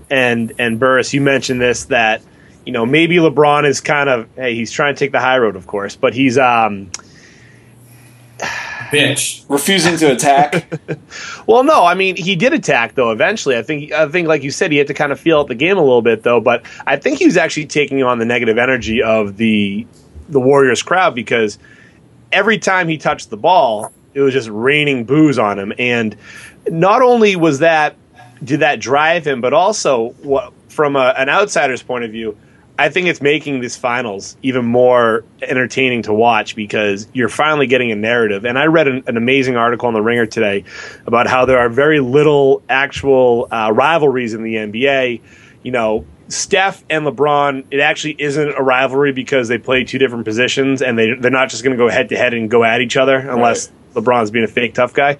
and 0.09 0.51
and 0.59 0.77
Burris, 0.77 1.13
you 1.13 1.21
mentioned 1.21 1.61
this 1.61 1.85
that 1.85 2.21
you 2.65 2.73
know 2.73 2.85
maybe 2.85 3.15
LeBron 3.15 3.65
is 3.65 3.79
kind 3.79 4.09
of 4.09 4.27
hey 4.35 4.55
he's 4.55 4.73
trying 4.73 4.93
to 4.93 4.99
take 4.99 5.13
the 5.13 5.21
high 5.21 5.37
road, 5.37 5.55
of 5.55 5.67
course, 5.67 5.95
but 5.95 6.13
he's 6.13 6.37
um 6.37 6.91
bitch 8.91 9.45
Refusing 9.47 9.95
to 9.97 10.11
attack. 10.11 10.67
well 11.47 11.63
no 11.63 11.85
I 11.85 11.93
mean 11.93 12.17
he 12.17 12.35
did 12.35 12.51
attack 12.51 12.95
though 12.95 13.11
eventually 13.11 13.57
I 13.57 13.63
think 13.63 13.93
I 13.93 14.07
think 14.09 14.27
like 14.27 14.43
you 14.43 14.51
said 14.51 14.71
he 14.71 14.77
had 14.77 14.87
to 14.87 14.93
kind 14.93 15.13
of 15.13 15.19
feel 15.19 15.39
out 15.39 15.47
the 15.47 15.55
game 15.55 15.77
a 15.77 15.81
little 15.81 16.01
bit 16.01 16.23
though, 16.23 16.41
but 16.41 16.65
I 16.85 16.97
think 16.97 17.19
he 17.19 17.25
was 17.25 17.37
actually 17.37 17.67
taking 17.67 18.03
on 18.03 18.19
the 18.19 18.25
negative 18.25 18.57
energy 18.57 19.01
of 19.01 19.37
the 19.37 19.87
the 20.27 20.41
Warriors 20.41 20.83
crowd 20.83 21.15
because 21.15 21.57
every 22.31 22.57
time 22.57 22.87
he 22.87 22.97
touched 22.97 23.29
the 23.29 23.37
ball, 23.37 23.91
it 24.13 24.21
was 24.21 24.33
just 24.33 24.49
raining 24.49 25.05
boos 25.05 25.39
on 25.39 25.57
him. 25.59 25.73
And 25.77 26.15
not 26.69 27.01
only 27.01 27.35
was 27.35 27.59
that, 27.59 27.95
did 28.43 28.61
that 28.61 28.79
drive 28.79 29.25
him, 29.25 29.41
but 29.41 29.53
also 29.53 30.09
what, 30.21 30.53
from 30.69 30.95
a, 30.95 31.13
an 31.17 31.29
outsider's 31.29 31.83
point 31.83 32.03
of 32.03 32.11
view, 32.11 32.37
I 32.79 32.89
think 32.89 33.07
it's 33.07 33.21
making 33.21 33.59
these 33.59 33.75
finals 33.75 34.35
even 34.41 34.65
more 34.65 35.23
entertaining 35.41 36.03
to 36.03 36.13
watch 36.13 36.55
because 36.55 37.07
you're 37.13 37.29
finally 37.29 37.67
getting 37.67 37.91
a 37.91 37.95
narrative. 37.95 38.43
And 38.43 38.57
I 38.57 38.65
read 38.65 38.87
an, 38.87 39.03
an 39.05 39.17
amazing 39.17 39.55
article 39.55 39.87
on 39.87 39.93
the 39.93 40.01
Ringer 40.01 40.25
today 40.25 40.63
about 41.05 41.27
how 41.27 41.45
there 41.45 41.59
are 41.59 41.69
very 41.69 41.99
little 41.99 42.63
actual 42.69 43.47
uh, 43.51 43.71
rivalries 43.71 44.33
in 44.33 44.41
the 44.41 44.55
NBA. 44.55 45.21
You 45.61 45.71
know, 45.71 46.05
Steph 46.31 46.83
and 46.89 47.05
LeBron, 47.05 47.65
it 47.71 47.79
actually 47.79 48.15
isn't 48.17 48.57
a 48.57 48.61
rivalry 48.61 49.11
because 49.11 49.47
they 49.47 49.57
play 49.57 49.83
two 49.83 49.97
different 49.97 50.25
positions 50.25 50.81
and 50.81 50.97
they 50.97 51.13
they're 51.13 51.29
not 51.31 51.49
just 51.49 51.63
going 51.63 51.77
to 51.77 51.83
go 51.83 51.89
head 51.89 52.09
to 52.09 52.17
head 52.17 52.33
and 52.33 52.49
go 52.49 52.63
at 52.63 52.81
each 52.81 52.97
other 52.97 53.17
unless 53.17 53.71
LeBron's 53.93 54.31
being 54.31 54.45
a 54.45 54.47
fake 54.47 54.73
tough 54.73 54.93
guy. 54.93 55.17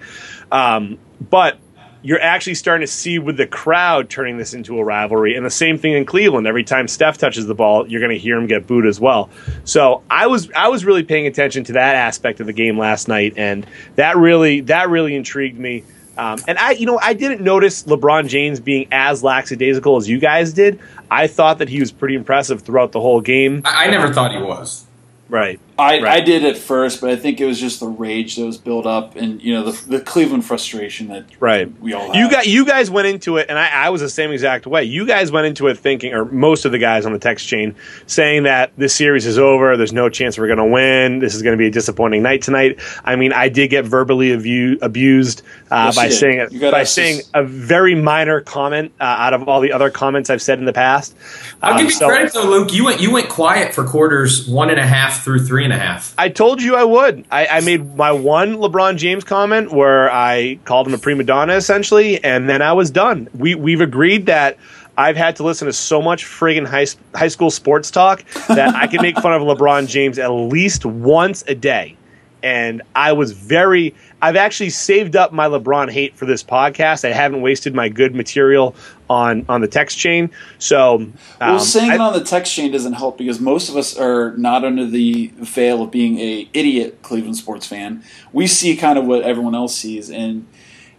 Um, 0.50 0.98
but 1.30 1.58
you're 2.02 2.20
actually 2.20 2.54
starting 2.54 2.86
to 2.86 2.92
see 2.92 3.18
with 3.18 3.36
the 3.36 3.46
crowd 3.46 4.10
turning 4.10 4.36
this 4.36 4.54
into 4.54 4.78
a 4.78 4.84
rivalry, 4.84 5.36
and 5.36 5.46
the 5.46 5.50
same 5.50 5.78
thing 5.78 5.92
in 5.92 6.04
Cleveland. 6.04 6.46
Every 6.46 6.64
time 6.64 6.88
Steph 6.88 7.18
touches 7.18 7.46
the 7.46 7.54
ball, 7.54 7.86
you're 7.86 8.00
going 8.00 8.10
to 8.10 8.18
hear 8.18 8.36
him 8.36 8.46
get 8.46 8.66
booed 8.66 8.86
as 8.86 8.98
well. 8.98 9.30
So 9.64 10.02
I 10.10 10.26
was 10.26 10.50
I 10.52 10.68
was 10.68 10.84
really 10.84 11.04
paying 11.04 11.26
attention 11.26 11.64
to 11.64 11.74
that 11.74 11.94
aspect 11.94 12.40
of 12.40 12.46
the 12.46 12.52
game 12.52 12.78
last 12.78 13.06
night, 13.06 13.34
and 13.36 13.66
that 13.96 14.16
really 14.16 14.62
that 14.62 14.88
really 14.88 15.14
intrigued 15.14 15.58
me. 15.58 15.84
Um, 16.22 16.38
and 16.46 16.56
I, 16.56 16.70
you 16.72 16.86
know, 16.86 17.00
I 17.02 17.14
didn't 17.14 17.40
notice 17.40 17.82
LeBron 17.82 18.28
James 18.28 18.60
being 18.60 18.86
as 18.92 19.24
lackadaisical 19.24 19.96
as 19.96 20.08
you 20.08 20.20
guys 20.20 20.52
did. 20.52 20.78
I 21.10 21.26
thought 21.26 21.58
that 21.58 21.68
he 21.68 21.80
was 21.80 21.90
pretty 21.90 22.14
impressive 22.14 22.62
throughout 22.62 22.92
the 22.92 23.00
whole 23.00 23.20
game. 23.20 23.62
I, 23.64 23.86
I 23.86 23.90
never 23.90 24.12
thought 24.12 24.30
he 24.32 24.40
was 24.40 24.86
Right. 25.28 25.58
I, 25.82 26.00
Right. 26.00 26.04
I 26.04 26.20
did 26.20 26.44
at 26.44 26.56
first, 26.56 27.00
but 27.00 27.10
I 27.10 27.16
think 27.16 27.40
it 27.40 27.46
was 27.46 27.60
just 27.60 27.80
the 27.80 27.86
rage 27.88 28.36
that 28.36 28.46
was 28.46 28.56
built 28.58 28.86
up, 28.86 29.16
and 29.16 29.42
you 29.42 29.52
know 29.54 29.70
the, 29.70 29.88
the 29.98 30.00
Cleveland 30.00 30.44
frustration 30.44 31.08
that 31.08 31.24
Right. 31.40 31.70
we 31.80 31.92
all. 31.92 32.14
You 32.14 32.30
got 32.30 32.46
you 32.46 32.64
guys 32.64 32.90
went 32.90 33.06
into 33.08 33.36
it, 33.36 33.46
and 33.48 33.58
I, 33.58 33.68
I 33.86 33.90
was 33.90 34.00
the 34.00 34.08
same 34.08 34.30
exact 34.32 34.66
way. 34.66 34.84
You 34.84 35.06
guys 35.06 35.30
went 35.30 35.46
into 35.46 35.66
it 35.68 35.78
thinking, 35.78 36.14
or 36.14 36.24
most 36.24 36.64
of 36.64 36.72
the 36.72 36.78
guys 36.78 37.04
on 37.06 37.12
the 37.12 37.18
text 37.18 37.46
chain 37.46 37.74
saying 38.06 38.44
that 38.44 38.72
this 38.76 38.94
series 38.94 39.26
is 39.26 39.38
over. 39.38 39.76
There's 39.76 39.92
no 39.92 40.08
chance 40.08 40.38
we're 40.38 40.46
going 40.46 40.58
to 40.58 40.64
win. 40.64 41.18
This 41.18 41.34
is 41.34 41.42
going 41.42 41.52
to 41.54 41.58
be 41.58 41.66
a 41.66 41.70
disappointing 41.70 42.22
night 42.22 42.42
tonight. 42.42 42.78
I 43.04 43.16
mean, 43.16 43.32
I 43.32 43.48
did 43.48 43.68
get 43.68 43.84
verbally 43.84 44.32
abu- 44.32 44.78
abused 44.82 45.42
uh, 45.70 45.84
Yes, 45.86 45.96
by 45.96 46.08
saying 46.08 46.60
by 46.70 46.84
saying 46.84 47.16
this- 47.18 47.30
a 47.34 47.42
very 47.44 47.94
minor 47.94 48.40
comment 48.40 48.92
uh, 49.00 49.04
out 49.04 49.34
of 49.34 49.48
all 49.48 49.60
the 49.60 49.72
other 49.72 49.90
comments 49.90 50.30
I've 50.30 50.42
said 50.42 50.58
in 50.58 50.64
the 50.64 50.72
past. 50.72 51.16
i'll 51.62 51.72
Um, 51.72 51.78
give 51.78 51.86
you 51.86 51.90
so- 51.92 52.08
credit 52.08 52.32
though 52.32 52.44
luke 52.48 52.72
you 52.72 52.84
went 52.84 53.00
you 53.00 53.10
went 53.10 53.28
quiet 53.28 53.74
for 53.74 53.84
quarters 53.84 54.46
one 54.48 54.70
and 54.70 54.78
a 54.78 54.86
half 54.86 55.24
through 55.24 55.40
three 55.40 55.64
and 55.64 55.71
a 55.72 55.78
half 55.78 56.14
I 56.18 56.28
told 56.28 56.62
you 56.62 56.76
I 56.76 56.84
would. 56.84 57.24
I, 57.30 57.46
I 57.46 57.60
made 57.60 57.96
my 57.96 58.12
one 58.12 58.56
LeBron 58.56 58.96
James 58.96 59.24
comment 59.24 59.72
where 59.72 60.10
I 60.10 60.58
called 60.64 60.86
him 60.86 60.94
a 60.94 60.98
prima 60.98 61.24
donna 61.24 61.54
essentially, 61.54 62.22
and 62.22 62.48
then 62.48 62.62
I 62.62 62.72
was 62.72 62.90
done. 62.90 63.28
We 63.36 63.54
we've 63.54 63.80
agreed 63.80 64.26
that 64.26 64.58
I've 64.96 65.16
had 65.16 65.36
to 65.36 65.42
listen 65.42 65.66
to 65.66 65.72
so 65.72 66.02
much 66.02 66.24
friggin' 66.24 66.66
high 66.66 66.86
high 67.18 67.28
school 67.28 67.50
sports 67.50 67.90
talk 67.90 68.24
that 68.48 68.74
I 68.74 68.86
can 68.86 69.02
make 69.02 69.18
fun 69.18 69.32
of 69.32 69.42
LeBron 69.42 69.88
James 69.88 70.18
at 70.18 70.28
least 70.28 70.84
once 70.84 71.44
a 71.46 71.54
day. 71.54 71.96
And 72.42 72.82
I 72.94 73.12
was 73.12 73.32
very. 73.32 73.94
I've 74.20 74.36
actually 74.36 74.70
saved 74.70 75.16
up 75.16 75.32
my 75.32 75.46
LeBron 75.46 75.90
hate 75.90 76.16
for 76.16 76.26
this 76.26 76.42
podcast. 76.42 77.04
I 77.04 77.12
haven't 77.12 77.40
wasted 77.40 77.74
my 77.74 77.88
good 77.88 78.14
material 78.14 78.74
on 79.08 79.44
on 79.48 79.60
the 79.60 79.68
text 79.68 79.96
chain. 79.98 80.30
So, 80.58 80.94
um, 80.96 81.12
Well, 81.40 81.58
saying 81.60 81.90
I- 81.90 81.94
it 81.96 82.00
on 82.00 82.12
the 82.14 82.24
text 82.24 82.52
chain 82.54 82.72
doesn't 82.72 82.94
help 82.94 83.16
because 83.18 83.38
most 83.40 83.68
of 83.68 83.76
us 83.76 83.96
are 83.96 84.36
not 84.36 84.64
under 84.64 84.86
the 84.86 85.30
veil 85.36 85.82
of 85.82 85.90
being 85.92 86.18
a 86.18 86.48
idiot 86.52 86.98
Cleveland 87.02 87.36
sports 87.36 87.66
fan. 87.66 88.02
We 88.32 88.46
see 88.48 88.76
kind 88.76 88.98
of 88.98 89.06
what 89.06 89.22
everyone 89.22 89.54
else 89.54 89.76
sees, 89.76 90.10
and 90.10 90.46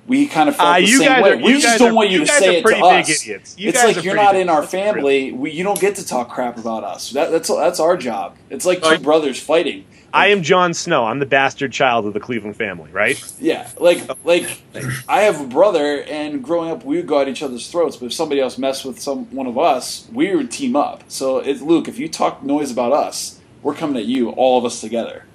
we 0.08 0.28
kind 0.28 0.48
of 0.50 0.56
felt 0.56 0.68
Uh, 0.70 0.74
the 0.76 0.82
you 0.86 0.98
same 0.98 1.08
guys 1.08 1.24
way. 1.24 1.32
are- 1.32 1.38
we 1.38 1.44
you 1.44 1.54
just 1.56 1.66
guys 1.66 1.80
don't 1.80 1.92
are- 1.92 1.94
want 1.94 2.10
you, 2.10 2.20
you 2.20 2.26
to 2.26 2.32
say 2.32 2.58
it 2.58 2.66
to 2.66 2.78
us. 2.78 3.26
You 3.58 3.70
it's 3.70 3.84
like 3.84 4.04
you're 4.04 4.16
not 4.16 4.34
big 4.34 4.42
in 4.44 4.50
our 4.50 4.60
idiots. 4.60 4.72
That's 4.72 4.84
true. 4.94 4.94
family. 5.02 5.32
We, 5.32 5.52
you 5.52 5.64
don't 5.64 5.80
get 5.80 5.96
to 5.96 6.06
talk 6.06 6.30
crap 6.30 6.58
about 6.58 6.84
us. 6.84 7.12
That, 7.12 7.32
that's 7.32 7.48
that's 7.50 7.80
our 7.82 7.96
job. 7.98 8.36
It's 8.50 8.66
like 8.66 8.82
two 8.82 8.90
Like- 8.90 9.02
brothers 9.02 9.40
fighting. 9.42 9.86
I 10.14 10.28
am 10.28 10.44
Jon 10.44 10.76
Snow. 10.76 11.06
I'm 11.06 11.18
the 11.18 11.26
bastard 11.26 11.72
child 11.74 12.06
of 12.06 12.14
the 12.14 12.20
Cleveland 12.20 12.56
family, 12.56 12.92
right? 12.92 13.22
Yeah, 13.40 13.68
like 13.80 14.00
like 14.24 14.62
I 15.10 15.22
have 15.22 15.42
a 15.42 15.48
brother, 15.48 16.04
and 16.04 16.44
growing 16.44 16.70
up, 16.70 16.86
we 16.86 16.98
would 16.98 17.08
go 17.08 17.20
at 17.20 17.28
each 17.28 17.42
other's 17.42 17.70
throats. 17.70 17.96
But 17.98 18.08
if 18.08 18.14
somebody 18.14 18.40
else 18.40 18.58
messed 18.60 18.86
with 18.86 19.00
some 19.00 19.26
one 19.36 19.48
of 19.48 19.58
us, 19.58 20.08
we 20.14 20.36
would 20.36 20.52
team 20.52 20.76
up. 20.76 21.04
So 21.08 21.40
it's 21.40 21.62
Luke. 21.62 21.88
If 21.88 21.98
you 21.98 22.08
talk 22.08 22.44
noise 22.44 22.72
about 22.72 22.92
us, 22.94 23.40
we're 23.64 23.74
coming 23.74 23.98
at 23.98 24.06
you, 24.06 24.30
all 24.30 24.60
of 24.60 24.66
us 24.66 24.80
together. 24.82 25.26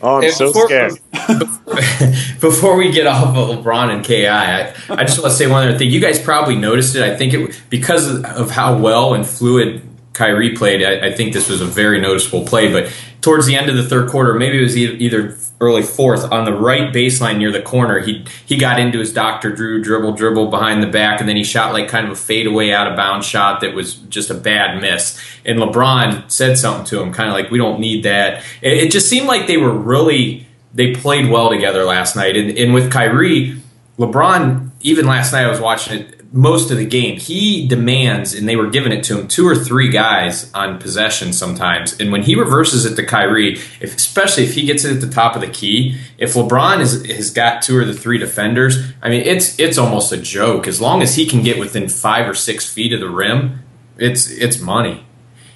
Oh, 0.00 0.18
I'm 0.18 0.22
Hey, 0.22 0.30
so 0.30 0.52
before- 0.52 0.66
scared. 0.68 0.92
Before 2.40 2.76
we 2.76 2.92
get 2.92 3.06
off 3.08 3.36
of 3.36 3.48
LeBron 3.58 3.92
and 3.92 4.04
Ki, 4.04 4.28
I, 4.28 4.68
I 4.88 5.02
just 5.04 5.18
want 5.20 5.32
to 5.32 5.36
say 5.36 5.48
one 5.48 5.66
other 5.68 5.76
thing. 5.76 5.90
You 5.90 6.00
guys 6.00 6.18
probably 6.22 6.54
noticed 6.54 6.94
it. 6.94 7.02
I 7.02 7.16
think 7.16 7.34
it 7.34 7.60
because 7.68 8.22
of 8.24 8.50
how 8.52 8.78
well 8.78 9.14
and 9.14 9.26
fluid 9.26 9.82
Kyrie 10.18 10.56
played, 10.56 10.82
I, 10.82 11.06
I, 11.06 11.12
think 11.12 11.32
this 11.32 11.48
was 11.48 11.60
a 11.60 11.64
very 11.64 12.00
noticeable 12.00 12.44
play. 12.44 12.72
But 12.72 12.92
towards 13.20 13.46
the 13.46 13.54
end 13.54 13.70
of 13.70 13.76
the 13.76 13.84
third 13.84 14.10
quarter, 14.10 14.34
maybe 14.34 14.58
it 14.58 14.62
was 14.62 14.76
either 14.76 15.38
early 15.60 15.82
fourth 15.82 16.30
on 16.32 16.44
the 16.44 16.52
right 16.52 16.92
baseline 16.92 17.38
near 17.38 17.52
the 17.52 17.62
corner. 17.62 18.00
He 18.00 18.24
he 18.44 18.58
got 18.58 18.80
into 18.80 18.98
his 18.98 19.12
Dr. 19.12 19.54
Drew 19.54 19.80
dribble 19.80 20.14
dribble 20.14 20.50
behind 20.50 20.82
the 20.82 20.88
back, 20.88 21.20
and 21.20 21.28
then 21.28 21.36
he 21.36 21.44
shot 21.44 21.72
like 21.72 21.88
kind 21.88 22.04
of 22.04 22.12
a 22.12 22.16
fadeaway 22.16 22.72
out 22.72 22.90
of 22.90 22.96
bounds 22.96 23.26
shot 23.26 23.60
that 23.60 23.74
was 23.74 23.94
just 23.94 24.28
a 24.28 24.34
bad 24.34 24.80
miss. 24.80 25.20
And 25.44 25.60
LeBron 25.60 26.28
said 26.28 26.58
something 26.58 26.84
to 26.86 27.00
him, 27.00 27.12
kind 27.12 27.28
of 27.28 27.34
like, 27.34 27.52
"We 27.52 27.58
don't 27.58 27.78
need 27.78 28.02
that." 28.02 28.42
It, 28.60 28.72
it 28.72 28.90
just 28.90 29.08
seemed 29.08 29.28
like 29.28 29.46
they 29.46 29.56
were 29.56 29.72
really 29.72 30.48
they 30.74 30.96
played 30.96 31.30
well 31.30 31.48
together 31.48 31.84
last 31.84 32.16
night, 32.16 32.36
and, 32.36 32.58
and 32.58 32.74
with 32.74 32.90
Kyrie. 32.90 33.62
LeBron, 33.98 34.70
even 34.80 35.06
last 35.06 35.32
night 35.32 35.44
I 35.44 35.50
was 35.50 35.60
watching 35.60 35.98
it 35.98 36.17
most 36.30 36.70
of 36.70 36.76
the 36.76 36.84
game. 36.84 37.18
He 37.18 37.66
demands, 37.66 38.34
and 38.34 38.48
they 38.48 38.56
were 38.56 38.68
giving 38.68 38.92
it 38.92 39.02
to 39.04 39.18
him, 39.18 39.28
two 39.28 39.48
or 39.48 39.56
three 39.56 39.88
guys 39.88 40.52
on 40.52 40.78
possession 40.78 41.32
sometimes. 41.32 41.98
And 41.98 42.12
when 42.12 42.22
he 42.22 42.34
reverses 42.34 42.84
it 42.84 42.96
to 42.96 43.06
Kyrie, 43.06 43.54
if, 43.80 43.96
especially 43.96 44.44
if 44.44 44.54
he 44.54 44.66
gets 44.66 44.84
it 44.84 44.94
at 44.94 45.00
the 45.00 45.08
top 45.08 45.34
of 45.34 45.40
the 45.40 45.48
key, 45.48 45.98
if 46.18 46.34
LeBron 46.34 46.80
is, 46.80 47.06
has 47.06 47.30
got 47.30 47.62
two 47.62 47.76
or 47.78 47.84
the 47.84 47.94
three 47.94 48.18
defenders, 48.18 48.92
I 49.02 49.08
mean, 49.08 49.22
it's 49.22 49.58
it's 49.58 49.78
almost 49.78 50.12
a 50.12 50.18
joke. 50.18 50.68
As 50.68 50.80
long 50.80 51.02
as 51.02 51.14
he 51.14 51.26
can 51.26 51.42
get 51.42 51.58
within 51.58 51.88
five 51.88 52.28
or 52.28 52.34
six 52.34 52.70
feet 52.70 52.92
of 52.92 53.00
the 53.00 53.10
rim, 53.10 53.60
it's 53.96 54.30
it's 54.30 54.60
money. 54.60 55.06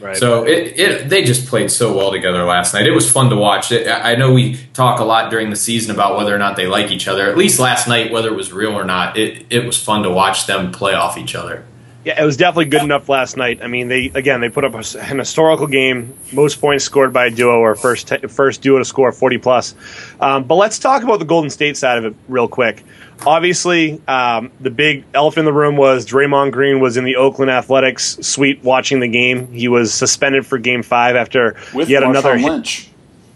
Right. 0.02 0.16
So 0.16 0.44
it, 0.44 0.78
it 0.78 1.09
they 1.09 1.23
just 1.23 1.47
played 1.47 1.71
so 1.71 1.97
well 1.97 2.11
together 2.11 2.42
last 2.44 2.75
night. 2.75 2.87
It 2.87 2.90
was 2.90 3.11
fun 3.11 3.30
to 3.30 3.37
watch. 3.37 3.71
It, 3.71 3.87
I 3.87 4.16
know 4.16 4.32
we 4.32 4.56
talk 4.75 4.99
a 4.99 5.04
lot 5.04 5.30
during 5.30 5.50
the 5.50 5.56
season 5.56 5.94
about 5.94 6.16
whether 6.16 6.35
or 6.35 6.38
not 6.38 6.56
they 6.56 6.66
like 6.66 6.90
each 6.90 7.06
other. 7.06 7.30
At 7.30 7.38
least 7.38 7.61
last 7.61 7.87
night, 7.87 8.11
whether 8.11 8.28
it 8.28 8.35
was 8.35 8.52
real 8.52 8.73
or 8.73 8.85
not, 8.85 9.16
it 9.16 9.47
it 9.49 9.64
was 9.64 9.80
fun 9.80 10.02
to 10.02 10.11
watch 10.11 10.47
them 10.47 10.73
play 10.73 10.94
off 10.94 11.16
each 11.16 11.37
other. 11.37 11.64
Yeah, 12.04 12.21
it 12.21 12.25
was 12.25 12.37
definitely 12.37 12.64
good 12.64 12.82
enough 12.82 13.09
last 13.09 13.37
night. 13.37 13.62
I 13.62 13.68
mean, 13.68 13.88
they 13.88 14.06
again 14.06 14.40
they 14.40 14.49
put 14.49 14.64
up 14.64 14.75
an 14.75 15.18
historical 15.18 15.68
game, 15.68 16.14
most 16.32 16.61
points 16.61 16.85
scored 16.85 17.12
by 17.12 17.26
a 17.26 17.30
duo 17.30 17.59
or 17.61 17.75
first 17.76 18.12
first 18.28 18.61
duo 18.62 18.78
to 18.78 18.85
score 18.85 19.12
forty 19.12 19.38
plus. 19.38 19.75
Um, 20.21 20.44
but 20.44 20.56
let's 20.56 20.78
talk 20.78 21.02
about 21.02 21.21
the 21.21 21.25
Golden 21.25 21.50
State 21.50 21.76
side 21.76 21.99
of 21.99 22.04
it 22.04 22.14
real 22.28 22.49
quick 22.49 22.82
obviously, 23.26 24.00
um, 24.09 24.50
the 24.61 24.71
big 24.71 25.04
elephant 25.14 25.40
in 25.40 25.44
the 25.44 25.52
room 25.52 25.76
was 25.76 26.06
Draymond 26.06 26.52
Green 26.52 26.80
was 26.80 26.97
in 26.97 27.04
the 27.04 27.16
Oakland 27.16 27.50
Athletics 27.50 28.16
suite 28.21 28.62
watching 28.62 29.00
the 29.00 29.09
game. 29.09 29.52
He 29.52 29.68
was 29.68 29.92
suspended 29.92 30.47
for 30.47 30.59
Game 30.59 30.82
Five 30.82 31.16
after 31.16 31.56
With 31.75 31.88
yet 31.88 32.02
another 32.02 32.38
Lynch. 32.38 32.88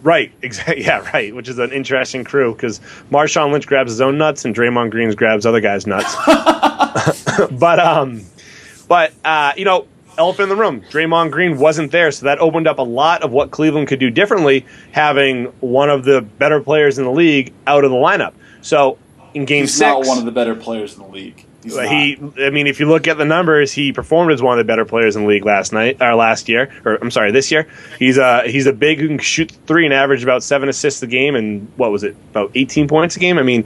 Right, 0.02 0.32
exactly. 0.42 0.82
Yeah, 0.84 0.98
right. 1.12 1.34
Which 1.34 1.48
is 1.48 1.58
an 1.58 1.72
interesting 1.72 2.24
crew 2.24 2.52
because 2.52 2.80
Marshawn 3.10 3.52
Lynch 3.52 3.66
grabs 3.66 3.90
his 3.90 4.00
own 4.00 4.18
nuts 4.18 4.44
and 4.44 4.54
Draymond 4.54 4.90
Green 4.90 5.10
grabs 5.12 5.46
other 5.46 5.60
guys' 5.60 5.86
nuts. 5.86 6.14
but 7.50 7.80
um, 7.80 8.22
but 8.88 9.12
uh, 9.24 9.52
you 9.56 9.64
know, 9.64 9.86
elephant 10.18 10.50
in 10.50 10.56
the 10.56 10.60
room. 10.60 10.80
Draymond 10.82 11.30
Green 11.30 11.58
wasn't 11.58 11.92
there, 11.92 12.10
so 12.10 12.26
that 12.26 12.38
opened 12.38 12.66
up 12.66 12.78
a 12.78 12.82
lot 12.82 13.22
of 13.22 13.32
what 13.32 13.50
Cleveland 13.50 13.88
could 13.88 14.00
do 14.00 14.10
differently, 14.10 14.66
having 14.92 15.46
one 15.60 15.90
of 15.90 16.04
the 16.04 16.22
better 16.22 16.60
players 16.60 16.98
in 16.98 17.04
the 17.04 17.10
league 17.10 17.52
out 17.66 17.84
of 17.84 17.90
the 17.90 17.96
lineup. 17.96 18.34
So 18.62 18.98
in 19.34 19.44
Game 19.44 19.64
He's 19.64 19.74
Six. 19.74 19.80
not 19.80 20.06
one 20.06 20.18
of 20.18 20.24
the 20.24 20.32
better 20.32 20.54
players 20.54 20.94
in 20.94 21.02
the 21.02 21.08
league. 21.08 21.44
He's 21.62 21.74
he, 21.74 22.16
I 22.38 22.50
mean, 22.50 22.68
if 22.68 22.78
you 22.78 22.86
look 22.86 23.08
at 23.08 23.18
the 23.18 23.24
numbers, 23.24 23.72
he 23.72 23.92
performed 23.92 24.30
as 24.30 24.40
one 24.40 24.56
of 24.56 24.64
the 24.64 24.70
better 24.70 24.84
players 24.84 25.16
in 25.16 25.22
the 25.22 25.28
league 25.28 25.44
last 25.44 25.72
night 25.72 26.00
or 26.00 26.14
last 26.14 26.48
year, 26.48 26.72
or 26.84 26.94
I'm 26.94 27.10
sorry, 27.10 27.32
this 27.32 27.50
year. 27.50 27.66
He's 27.98 28.18
a 28.18 28.48
he's 28.48 28.66
a 28.66 28.72
big 28.72 29.00
who 29.00 29.08
can 29.08 29.18
shoot 29.18 29.50
three 29.66 29.84
and 29.84 29.92
average 29.92 30.22
about 30.22 30.44
seven 30.44 30.68
assists 30.68 31.02
a 31.02 31.08
game, 31.08 31.34
and 31.34 31.66
what 31.76 31.90
was 31.90 32.04
it, 32.04 32.14
about 32.30 32.52
18 32.54 32.86
points 32.86 33.16
a 33.16 33.18
game? 33.18 33.36
I 33.36 33.42
mean, 33.42 33.64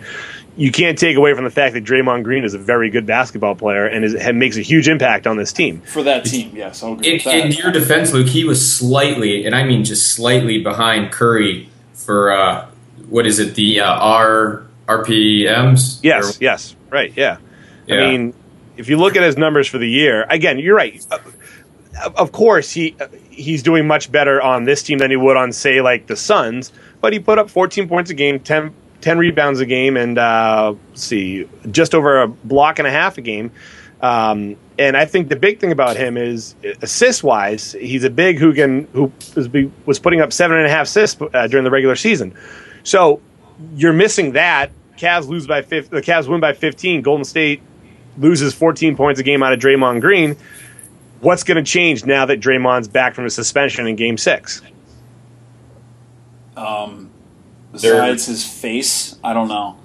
you 0.61 0.71
can't 0.71 0.99
take 0.99 1.17
away 1.17 1.33
from 1.33 1.45
the 1.45 1.51
fact 1.51 1.73
that 1.73 1.85
Draymond 1.85 2.23
Green 2.23 2.45
is 2.45 2.53
a 2.53 2.59
very 2.59 2.91
good 2.91 3.07
basketball 3.07 3.55
player 3.55 3.87
and 3.87 4.05
is, 4.05 4.15
makes 4.35 4.59
a 4.59 4.61
huge 4.61 4.89
impact 4.89 5.27
on 5.27 5.39
this 5.39 5.55
team. 5.55 5.81
For 5.81 6.03
that 6.03 6.27
team, 6.27 6.53
yes, 6.55 6.83
I'll 6.83 6.93
agree 6.93 7.09
in, 7.09 7.15
with 7.15 7.25
that. 7.25 7.47
in 7.47 7.53
your 7.53 7.73
defense, 7.73 8.13
Luke, 8.13 8.29
he 8.29 8.45
was 8.45 8.77
slightly, 8.77 9.47
and 9.47 9.55
I 9.55 9.65
mean 9.65 9.85
just 9.85 10.13
slightly 10.13 10.63
behind 10.63 11.13
Curry 11.13 11.71
for 11.95 12.31
uh, 12.31 12.69
what 13.09 13.25
is 13.25 13.39
it, 13.39 13.55
the 13.55 13.81
uh, 13.81 13.91
R 13.91 14.67
RPMs? 14.87 16.01
Yes, 16.03 16.37
or, 16.37 16.45
yes, 16.45 16.77
right, 16.91 17.11
yeah. 17.17 17.39
yeah. 17.87 17.95
I 17.95 18.11
mean, 18.11 18.35
if 18.77 18.91
you 18.91 18.99
look 18.99 19.17
at 19.17 19.23
his 19.23 19.39
numbers 19.39 19.67
for 19.67 19.79
the 19.79 19.89
year, 19.89 20.27
again, 20.29 20.59
you're 20.59 20.77
right. 20.77 21.03
Uh, 21.11 22.11
of 22.17 22.33
course, 22.33 22.71
he 22.71 22.95
uh, 23.01 23.07
he's 23.31 23.63
doing 23.63 23.87
much 23.87 24.13
better 24.13 24.43
on 24.43 24.65
this 24.65 24.83
team 24.83 24.99
than 24.99 25.11
he 25.11 25.17
would 25.17 25.39
on, 25.39 25.53
say, 25.53 25.81
like 25.81 26.07
the 26.07 26.17
Suns. 26.17 26.71
But 27.01 27.15
he 27.15 27.19
put 27.19 27.39
up 27.39 27.49
14 27.49 27.89
points 27.89 28.11
a 28.11 28.15
game, 28.15 28.41
10, 28.41 28.75
10 29.01 29.19
rebounds 29.19 29.61
a 29.61 29.67
game, 29.67 29.97
and 29.97 30.19
uh, 30.19 30.75
see, 30.95 31.49
just 31.71 31.95
over 31.95 32.23
a 32.23 32.29
block 32.29 32.79
and 32.79 32.87
a 32.87 32.91
half 32.91 33.19
a 33.19 33.23
game. 33.23 33.51
Um, 34.01 34.57
and 34.79 34.97
I 34.97 35.05
think 35.05 35.29
the 35.29 35.37
big 35.37 35.61
thing 35.61 35.73
about 35.73 35.97
him 35.97 36.17
is 36.17 36.55
assist 36.81 37.23
wise, 37.23 37.73
he's 37.73 38.05
a 38.05 38.11
big 38.11 38.39
who 38.39 38.55
can 38.55 38.85
who 38.93 39.13
was, 39.37 39.49
was 39.85 39.99
putting 39.99 40.21
up 40.23 40.33
seven 40.33 40.57
and 40.57 40.67
a 40.67 40.71
half 40.71 40.87
assists 40.87 41.21
uh, 41.21 41.47
during 41.49 41.65
the 41.65 41.71
regular 41.71 41.97
season. 41.97 42.35
So 42.83 43.21
you're 43.75 43.93
missing 43.93 44.33
that 44.33 44.71
Cavs 45.01 45.29
lose 45.29 45.47
by 45.47 45.63
50, 45.63 45.97
the 45.97 46.03
Cavs 46.03 46.29
win 46.29 46.41
by 46.41 46.53
15. 46.53 47.01
Golden 47.03 47.25
State 47.25 47.63
loses 48.19 48.53
14 48.55 48.97
points 48.97 49.19
a 49.19 49.23
game 49.23 49.43
out 49.43 49.53
of 49.53 49.59
Draymond 49.59 50.03
Green. 50.03 50.37
What's 51.21 51.43
going 51.43 51.63
to 51.63 51.69
change 51.69 52.05
now 52.05 52.27
that 52.27 52.41
Draymond's 52.41 52.89
back 52.89 53.15
from 53.15 53.25
his 53.25 53.35
suspension 53.35 53.87
in 53.87 53.97
Game 53.97 54.19
Six? 54.19 54.63
Um, 56.57 57.10
besides 57.73 58.27
his 58.27 58.45
face, 58.45 59.17
I 59.23 59.35
don't 59.35 59.49
know. 59.49 59.77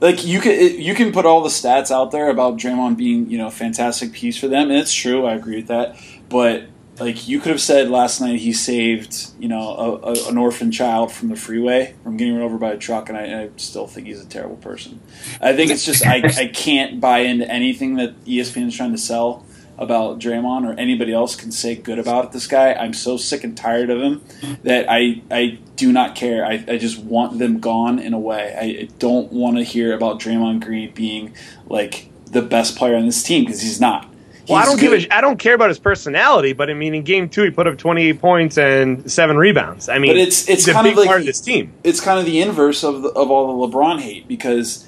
Like 0.00 0.24
you 0.24 0.40
can 0.40 0.80
you 0.80 0.94
can 0.94 1.12
put 1.12 1.26
all 1.26 1.42
the 1.42 1.48
stats 1.48 1.90
out 1.90 2.12
there 2.12 2.30
about 2.30 2.56
Draymond 2.56 2.96
being 2.96 3.28
you 3.30 3.38
know 3.38 3.48
a 3.48 3.50
fantastic 3.50 4.12
piece 4.12 4.38
for 4.38 4.46
them, 4.46 4.70
and 4.70 4.78
it's 4.78 4.94
true. 4.94 5.26
I 5.26 5.34
agree 5.34 5.56
with 5.56 5.68
that. 5.68 5.96
But 6.28 6.68
like 7.00 7.28
you 7.28 7.40
could 7.40 7.50
have 7.50 7.60
said 7.60 7.90
last 7.90 8.20
night 8.20 8.38
he 8.38 8.52
saved 8.52 9.30
you 9.38 9.48
know 9.48 9.60
a, 9.60 10.12
a, 10.12 10.28
an 10.28 10.38
orphan 10.38 10.70
child 10.70 11.12
from 11.12 11.28
the 11.28 11.36
freeway 11.36 11.94
from 12.02 12.16
getting 12.16 12.34
run 12.34 12.42
over 12.42 12.58
by 12.58 12.72
a 12.72 12.76
truck 12.76 13.08
and 13.08 13.16
I, 13.16 13.42
I 13.42 13.50
still 13.56 13.86
think 13.86 14.06
he's 14.06 14.20
a 14.20 14.26
terrible 14.26 14.56
person 14.56 15.00
i 15.40 15.54
think 15.54 15.70
it's 15.70 15.84
just 15.84 16.04
I, 16.06 16.22
I 16.24 16.46
can't 16.54 17.00
buy 17.00 17.20
into 17.20 17.48
anything 17.50 17.96
that 17.96 18.24
espn 18.24 18.68
is 18.68 18.76
trying 18.76 18.92
to 18.92 18.98
sell 18.98 19.44
about 19.78 20.18
Draymond 20.18 20.68
or 20.68 20.78
anybody 20.78 21.12
else 21.12 21.36
can 21.36 21.52
say 21.52 21.74
good 21.74 21.98
about 21.98 22.32
this 22.32 22.46
guy 22.46 22.74
i'm 22.74 22.92
so 22.92 23.16
sick 23.16 23.44
and 23.44 23.56
tired 23.56 23.90
of 23.90 24.00
him 24.00 24.22
that 24.62 24.86
i 24.88 25.22
i 25.30 25.58
do 25.76 25.92
not 25.92 26.14
care 26.14 26.44
i, 26.44 26.64
I 26.66 26.78
just 26.78 26.98
want 26.98 27.38
them 27.38 27.60
gone 27.60 27.98
in 27.98 28.12
a 28.12 28.18
way 28.18 28.54
i, 28.58 28.82
I 28.82 28.88
don't 28.98 29.32
want 29.32 29.56
to 29.56 29.62
hear 29.62 29.94
about 29.94 30.20
Draymond 30.20 30.64
Green 30.64 30.92
being 30.92 31.34
like 31.66 32.08
the 32.26 32.42
best 32.42 32.76
player 32.76 32.96
on 32.96 33.06
this 33.06 33.22
team 33.22 33.44
because 33.44 33.60
he's 33.60 33.80
not 33.80 34.08
well, 34.48 34.62
I 34.62 34.64
don't 34.64 34.76
good. 34.80 35.00
give 35.00 35.10
a, 35.10 35.14
I 35.14 35.20
don't 35.20 35.38
care 35.38 35.54
about 35.54 35.68
his 35.68 35.78
personality, 35.78 36.52
but 36.54 36.70
I 36.70 36.74
mean, 36.74 36.94
in 36.94 37.02
game 37.02 37.28
two, 37.28 37.42
he 37.42 37.50
put 37.50 37.66
up 37.66 37.76
28 37.76 38.20
points 38.20 38.56
and 38.56 39.10
seven 39.10 39.36
rebounds. 39.36 39.88
I 39.88 39.98
mean, 39.98 40.10
but 40.10 40.16
it's 40.16 40.48
it's 40.48 40.66
kind 40.66 40.86
of 40.86 40.96
like, 40.96 41.06
part 41.06 41.20
of 41.20 41.26
this 41.26 41.40
team. 41.40 41.72
It's 41.84 42.00
kind 42.00 42.18
of 42.18 42.24
the 42.24 42.40
inverse 42.40 42.82
of 42.82 43.02
the, 43.02 43.10
of 43.10 43.30
all 43.30 43.68
the 43.68 43.76
LeBron 43.76 44.00
hate 44.00 44.26
because 44.26 44.87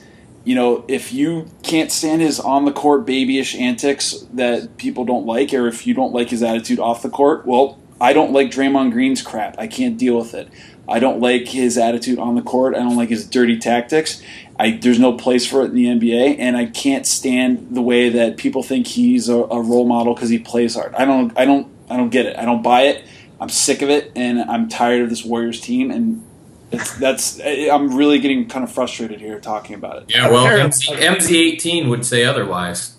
you 0.51 0.57
know 0.57 0.85
if 0.89 1.13
you 1.13 1.49
can't 1.63 1.93
stand 1.93 2.23
his 2.23 2.41
on 2.41 2.65
the 2.65 2.73
court 2.73 3.07
babyish 3.07 3.55
antics 3.55 4.27
that 4.33 4.79
people 4.79 5.05
don't 5.05 5.25
like, 5.25 5.55
or 5.55 5.69
if 5.69 5.87
you 5.87 5.95
don't 5.95 6.13
like 6.13 6.29
his 6.31 6.43
attitude 6.43 6.81
off 6.81 7.03
the 7.03 7.09
court, 7.09 7.47
well, 7.47 7.79
I 8.01 8.13
don't 8.13 8.33
like 8.33 8.51
Draymond 8.51 8.91
Green's 8.91 9.23
crap. 9.23 9.61
I 9.61 9.69
can't 9.69 9.97
deal 9.97 10.19
with 10.19 10.35
it. 10.35 10.49
I 10.89 10.99
don't 10.99 11.21
like 11.21 11.47
his 11.47 11.79
attitude 11.79 12.19
on 12.19 12.35
the 12.35 12.43
court. 12.43 12.75
I 12.75 12.79
don't 12.79 12.97
like 12.97 13.11
his 13.11 13.25
dirty 13.29 13.61
tactics. 13.61 14.21
I, 14.59 14.73
there's 14.73 14.99
no 14.99 15.13
place 15.13 15.47
for 15.47 15.63
it 15.63 15.67
in 15.67 15.75
the 15.77 15.87
NBA, 15.87 16.41
and 16.41 16.57
I 16.57 16.67
can't 16.67 17.07
stand 17.07 17.69
the 17.71 17.81
way 17.81 18.09
that 18.09 18.37
people 18.37 18.65
think 18.65 18.89
he's 18.89 19.29
a, 19.29 19.37
a 19.37 19.63
role 19.63 19.87
model 19.87 20.15
because 20.15 20.31
he 20.31 20.41
plays 20.41 20.75
hard. 20.75 20.97
I 20.97 21.05
don't, 21.05 21.33
I 21.39 21.45
don't, 21.45 21.69
I 21.89 21.97
don't 21.97 22.11
get 22.11 22.27
it. 22.27 22.37
I 22.37 22.45
don't 22.45 22.63
buy 22.63 22.89
it. 22.89 23.05
I'm 23.41 23.51
sick 23.51 23.83
of 23.83 23.89
it, 23.89 24.11
and 24.17 24.41
I'm 24.41 24.69
tired 24.69 25.03
of 25.03 25.11
this 25.11 25.25
Warriors 25.25 25.61
team. 25.61 25.93
And 25.93 26.27
that's, 26.71 27.41
I'm 27.41 27.97
really 27.97 28.19
getting 28.19 28.49
kind 28.49 28.65
of 28.65 28.71
frustrated 28.71 29.21
here 29.21 29.41
talking 29.41 29.75
about 29.75 30.03
it. 30.03 30.05
Yeah, 30.09 30.31
well, 30.31 30.47
MZ, 30.47 30.97
MZ18 30.97 31.89
would 31.89 32.07
say 32.07 32.25
otherwise. 32.25 32.97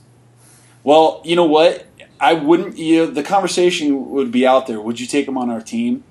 Well, 0.83 1.21
you 1.23 1.35
know 1.35 1.45
what? 1.45 1.85
I 2.19 2.33
wouldn't. 2.33 2.77
You 2.77 2.97
know, 2.97 3.05
the 3.07 3.23
conversation 3.23 4.11
would 4.11 4.31
be 4.31 4.45
out 4.45 4.67
there. 4.67 4.79
Would 4.79 4.99
you 4.99 5.07
take 5.07 5.27
him 5.27 5.37
on 5.37 5.49
our 5.49 5.61
team? 5.61 6.03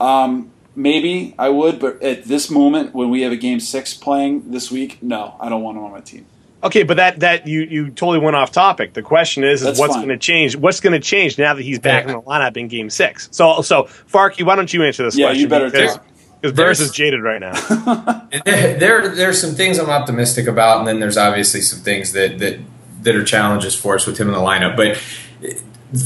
Um, 0.00 0.50
maybe 0.74 1.34
I 1.38 1.48
would, 1.48 1.78
but 1.78 2.02
at 2.02 2.24
this 2.24 2.50
moment, 2.50 2.94
when 2.94 3.10
we 3.10 3.22
have 3.22 3.32
a 3.32 3.36
game 3.36 3.60
six 3.60 3.94
playing 3.94 4.50
this 4.50 4.70
week, 4.70 5.02
no, 5.02 5.36
I 5.40 5.48
don't 5.48 5.62
want 5.62 5.78
him 5.78 5.84
on 5.84 5.92
my 5.92 6.00
team. 6.00 6.26
Okay, 6.64 6.84
but 6.84 6.96
that 6.98 7.20
that 7.20 7.48
you 7.48 7.62
you 7.62 7.90
totally 7.90 8.20
went 8.20 8.36
off 8.36 8.52
topic. 8.52 8.94
The 8.94 9.02
question 9.02 9.42
is, 9.42 9.62
is 9.62 9.78
what's 9.78 9.96
going 9.96 10.08
to 10.08 10.18
change? 10.18 10.54
What's 10.54 10.80
going 10.80 10.92
to 10.92 11.00
change 11.00 11.36
now 11.36 11.54
that 11.54 11.62
he's 11.62 11.80
back 11.80 12.04
yeah. 12.04 12.12
in 12.12 12.16
the 12.16 12.22
lineup 12.22 12.56
in 12.56 12.68
Game 12.68 12.88
Six? 12.88 13.28
So 13.32 13.62
so 13.62 13.84
Farkey, 13.84 14.44
why 14.44 14.54
don't 14.54 14.72
you 14.72 14.84
answer 14.84 15.02
this 15.02 15.16
yeah, 15.16 15.26
question? 15.26 15.40
you 15.42 15.48
better 15.48 15.70
because, 15.70 15.96
talk. 15.96 16.06
Because 16.42 16.56
Burris 16.56 16.80
is 16.80 16.90
jaded 16.90 17.22
right 17.22 17.40
now. 17.40 17.52
there, 18.44 19.08
there's 19.08 19.40
some 19.40 19.54
things 19.54 19.78
I'm 19.78 19.88
optimistic 19.88 20.48
about, 20.48 20.80
and 20.80 20.88
then 20.88 20.98
there's 20.98 21.16
obviously 21.16 21.60
some 21.60 21.78
things 21.78 22.12
that 22.12 22.40
that 22.40 22.58
that 23.02 23.16
are 23.16 23.24
challenges 23.24 23.74
for 23.74 23.94
us 23.94 24.06
with 24.06 24.18
him 24.18 24.26
in 24.28 24.34
the 24.34 24.40
lineup. 24.40 24.76
But 24.76 25.00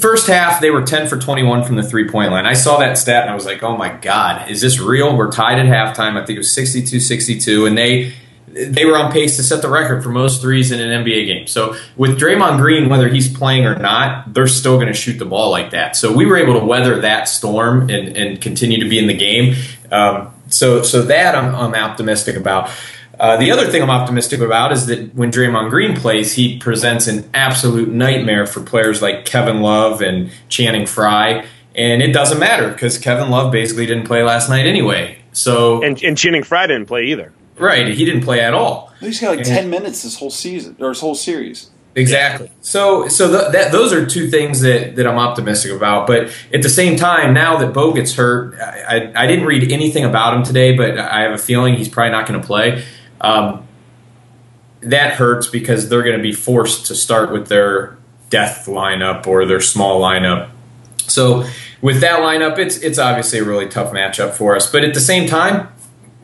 First 0.01 0.27
half, 0.27 0.61
they 0.61 0.71
were 0.71 0.83
10 0.83 1.07
for 1.07 1.17
21 1.17 1.63
from 1.63 1.77
the 1.77 1.83
three 1.83 2.09
point 2.09 2.33
line. 2.33 2.45
I 2.45 2.55
saw 2.55 2.79
that 2.79 2.99
stat 2.99 3.23
and 3.23 3.31
I 3.31 3.35
was 3.35 3.47
like, 3.47 3.63
oh 3.63 3.77
my 3.77 3.91
God, 3.91 4.51
is 4.51 4.61
this 4.61 4.81
real? 4.81 5.17
We're 5.17 5.31
tied 5.31 5.61
at 5.61 5.67
halftime. 5.67 6.21
I 6.21 6.27
think 6.27 6.37
it 6.37 6.39
was 6.41 6.53
62 6.53 6.99
62. 6.99 7.67
And 7.67 7.79
they, 7.79 8.13
they 8.49 8.85
were 8.85 8.97
on 8.97 9.13
pace 9.13 9.37
to 9.37 9.45
set 9.45 9.63
the 9.63 9.69
record 9.69 10.03
for 10.03 10.09
most 10.09 10.43
threes 10.43 10.73
in 10.73 10.81
an 10.81 11.05
NBA 11.05 11.27
game. 11.27 11.47
So 11.47 11.77
with 11.97 12.19
Draymond 12.19 12.59
Green, 12.59 12.89
whether 12.89 13.09
he's 13.09 13.33
playing 13.33 13.65
or 13.65 13.77
not, 13.77 14.35
they're 14.35 14.49
still 14.49 14.75
going 14.75 14.89
to 14.89 14.93
shoot 14.93 15.21
the 15.21 15.25
ball 15.25 15.53
like 15.53 15.71
that. 15.71 15.95
So 15.95 16.13
we 16.13 16.27
were 16.27 16.37
able 16.37 16.59
to 16.59 16.67
weather 16.67 17.01
that 17.03 17.29
storm 17.29 17.83
and, 17.83 18.17
and 18.17 18.41
continue 18.41 18.83
to 18.83 18.89
be 18.89 18.99
in 18.99 19.07
the 19.07 19.17
game. 19.17 19.55
Um, 19.93 20.33
so 20.49 20.83
so 20.83 21.03
that 21.03 21.35
I'm, 21.35 21.55
I'm 21.55 21.75
optimistic 21.75 22.37
about. 22.37 22.71
Uh, 23.19 23.37
the 23.39 23.51
other 23.51 23.67
thing 23.67 23.83
I'm 23.83 23.91
optimistic 23.91 24.41
about 24.41 24.73
is 24.73 24.87
that 24.87 25.15
when 25.15 25.33
Draymond 25.33 25.71
Green 25.71 25.97
plays, 25.97 26.35
he 26.35 26.59
presents 26.59 27.07
an 27.07 27.29
absolute 27.33 27.89
nightmare 27.89 28.47
for 28.47 28.61
players 28.61 29.01
like 29.01 29.25
Kevin 29.25 29.63
Love 29.63 30.03
and 30.03 30.31
Channing 30.49 30.87
Frye. 30.87 31.47
And 31.75 32.03
it 32.03 32.13
doesn't 32.13 32.39
matter 32.39 32.71
because 32.71 32.99
Kevin 32.99 33.31
Love 33.31 33.53
basically 33.53 33.87
didn't 33.87 34.07
play 34.07 34.23
last 34.23 34.49
night 34.49 34.67
anyway. 34.67 35.19
So 35.33 35.83
and, 35.83 36.03
and 36.03 36.17
Channing 36.17 36.43
Frye 36.43 36.67
didn't 36.67 36.87
play 36.87 37.05
either. 37.05 37.33
Right, 37.59 37.89
he 37.89 38.05
didn't 38.05 38.23
play 38.23 38.41
at 38.41 38.53
all. 38.53 38.93
He's 39.01 39.21
got 39.21 39.31
like 39.31 39.39
and, 39.39 39.47
ten 39.47 39.71
minutes 39.71 40.03
this 40.03 40.19
whole 40.19 40.31
season 40.31 40.77
or 40.79 40.89
this 40.89 41.01
whole 41.01 41.15
series. 41.15 41.71
Exactly. 41.97 42.51
So, 42.61 43.09
so 43.09 43.29
that 43.51 43.73
those 43.73 43.91
are 43.95 44.05
two 44.05 44.29
things 44.29 44.61
that, 44.61 44.97
that 44.97 45.07
I'm 45.07 45.17
optimistic 45.17 45.73
about. 45.73 46.07
But 46.07 46.31
at 46.53 46.61
the 46.61 46.69
same 46.69 46.97
time, 46.97 47.33
now 47.33 47.57
that 47.57 47.73
Bo 47.73 47.95
gets 47.95 48.15
hurt, 48.15 48.55
I, 48.61 49.13
I, 49.15 49.25
I 49.25 49.27
didn't 49.27 49.47
read 49.47 49.73
anything 49.73 50.05
about 50.05 50.37
him 50.37 50.43
today, 50.43 50.77
but 50.77 50.99
I 50.99 51.23
have 51.23 51.33
a 51.33 51.39
feeling 51.39 51.75
he's 51.75 51.89
probably 51.89 52.13
not 52.13 52.29
going 52.29 52.39
to 52.39 52.47
play. 52.47 52.85
Um, 53.23 53.67
that 54.83 55.15
hurts 55.15 55.47
because 55.47 55.89
they're 55.89 56.03
going 56.03 56.19
to 56.19 56.23
be 56.23 56.35
forced 56.35 56.85
to 56.87 56.95
start 56.95 57.33
with 57.33 57.49
their 57.49 57.97
death 58.29 58.67
lineup 58.67 59.27
or 59.27 59.47
their 59.47 59.63
small 59.63 59.99
lineup. 59.99 60.51
So, 60.99 61.47
with 61.81 62.01
that 62.01 62.21
lineup, 62.21 62.59
it's 62.59 62.77
it's 62.79 62.99
obviously 62.99 63.39
a 63.39 63.45
really 63.45 63.69
tough 63.69 63.93
matchup 63.93 64.33
for 64.33 64.57
us. 64.57 64.71
But 64.71 64.85
at 64.85 64.93
the 64.93 65.01
same 65.01 65.29
time, 65.29 65.69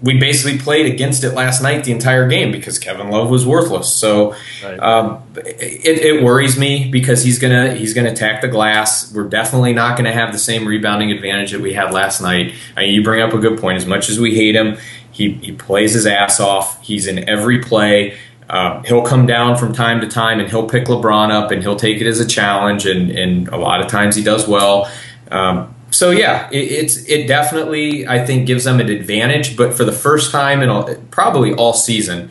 we 0.02 0.18
basically 0.18 0.58
played 0.58 0.86
against 0.86 1.22
it 1.22 1.30
last 1.32 1.62
night 1.62 1.84
the 1.84 1.92
entire 1.92 2.28
game 2.28 2.50
because 2.50 2.78
Kevin 2.78 3.08
Love 3.08 3.30
was 3.30 3.46
worthless. 3.46 3.94
So 3.94 4.34
right. 4.64 4.78
um, 4.80 5.22
it, 5.36 5.98
it, 5.98 6.22
worries 6.22 6.58
me 6.58 6.90
because 6.90 7.22
he's 7.22 7.38
gonna 7.38 7.74
he's 7.74 7.94
gonna 7.94 8.10
attack 8.10 8.42
the 8.42 8.48
glass. 8.48 9.12
We're 9.12 9.28
definitely 9.28 9.72
not 9.72 9.96
gonna 9.96 10.12
have 10.12 10.32
the 10.32 10.38
same 10.38 10.66
rebounding 10.66 11.12
advantage 11.12 11.52
that 11.52 11.60
we 11.60 11.72
had 11.72 11.92
last 11.92 12.20
night. 12.20 12.52
I 12.76 12.82
mean, 12.82 12.94
you 12.94 13.04
bring 13.04 13.22
up 13.22 13.32
a 13.32 13.38
good 13.38 13.60
point. 13.60 13.76
As 13.76 13.86
much 13.86 14.08
as 14.10 14.18
we 14.18 14.34
hate 14.34 14.56
him, 14.56 14.76
he 15.12 15.34
he 15.34 15.52
plays 15.52 15.94
his 15.94 16.06
ass 16.06 16.40
off. 16.40 16.82
He's 16.82 17.06
in 17.06 17.28
every 17.28 17.60
play. 17.60 18.18
Uh, 18.50 18.82
he'll 18.82 19.02
come 19.02 19.24
down 19.24 19.56
from 19.56 19.72
time 19.72 20.00
to 20.00 20.08
time 20.08 20.38
and 20.38 20.50
he'll 20.50 20.68
pick 20.68 20.84
LeBron 20.84 21.30
up 21.30 21.50
and 21.52 21.62
he'll 21.62 21.76
take 21.76 22.02
it 22.02 22.06
as 22.06 22.20
a 22.20 22.26
challenge. 22.26 22.84
And, 22.84 23.10
and 23.10 23.48
a 23.48 23.56
lot 23.56 23.80
of 23.80 23.86
times 23.86 24.14
he 24.14 24.22
does 24.22 24.46
well. 24.46 24.92
Um, 25.30 25.74
so 25.92 26.10
yeah, 26.10 26.48
it, 26.50 26.56
it's 26.56 26.96
it 27.08 27.26
definitely 27.26 28.06
I 28.06 28.24
think 28.24 28.46
gives 28.46 28.64
them 28.64 28.80
an 28.80 28.88
advantage. 28.88 29.56
But 29.56 29.74
for 29.74 29.84
the 29.84 29.92
first 29.92 30.32
time 30.32 30.62
in 30.62 30.68
all, 30.68 30.92
probably 31.10 31.52
all 31.52 31.74
season, 31.74 32.30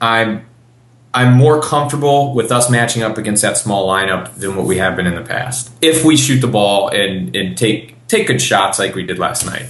I'm 0.00 0.46
I'm 1.12 1.34
more 1.34 1.60
comfortable 1.60 2.34
with 2.34 2.50
us 2.50 2.70
matching 2.70 3.02
up 3.02 3.18
against 3.18 3.42
that 3.42 3.58
small 3.58 3.88
lineup 3.88 4.34
than 4.36 4.56
what 4.56 4.66
we 4.66 4.78
have 4.78 4.96
been 4.96 5.06
in 5.06 5.14
the 5.14 5.22
past. 5.22 5.70
If 5.82 6.04
we 6.04 6.16
shoot 6.16 6.40
the 6.40 6.48
ball 6.48 6.88
and, 6.88 7.34
and 7.36 7.58
take 7.58 7.96
take 8.06 8.28
good 8.28 8.40
shots 8.40 8.78
like 8.78 8.94
we 8.94 9.02
did 9.02 9.18
last 9.18 9.44
night. 9.44 9.66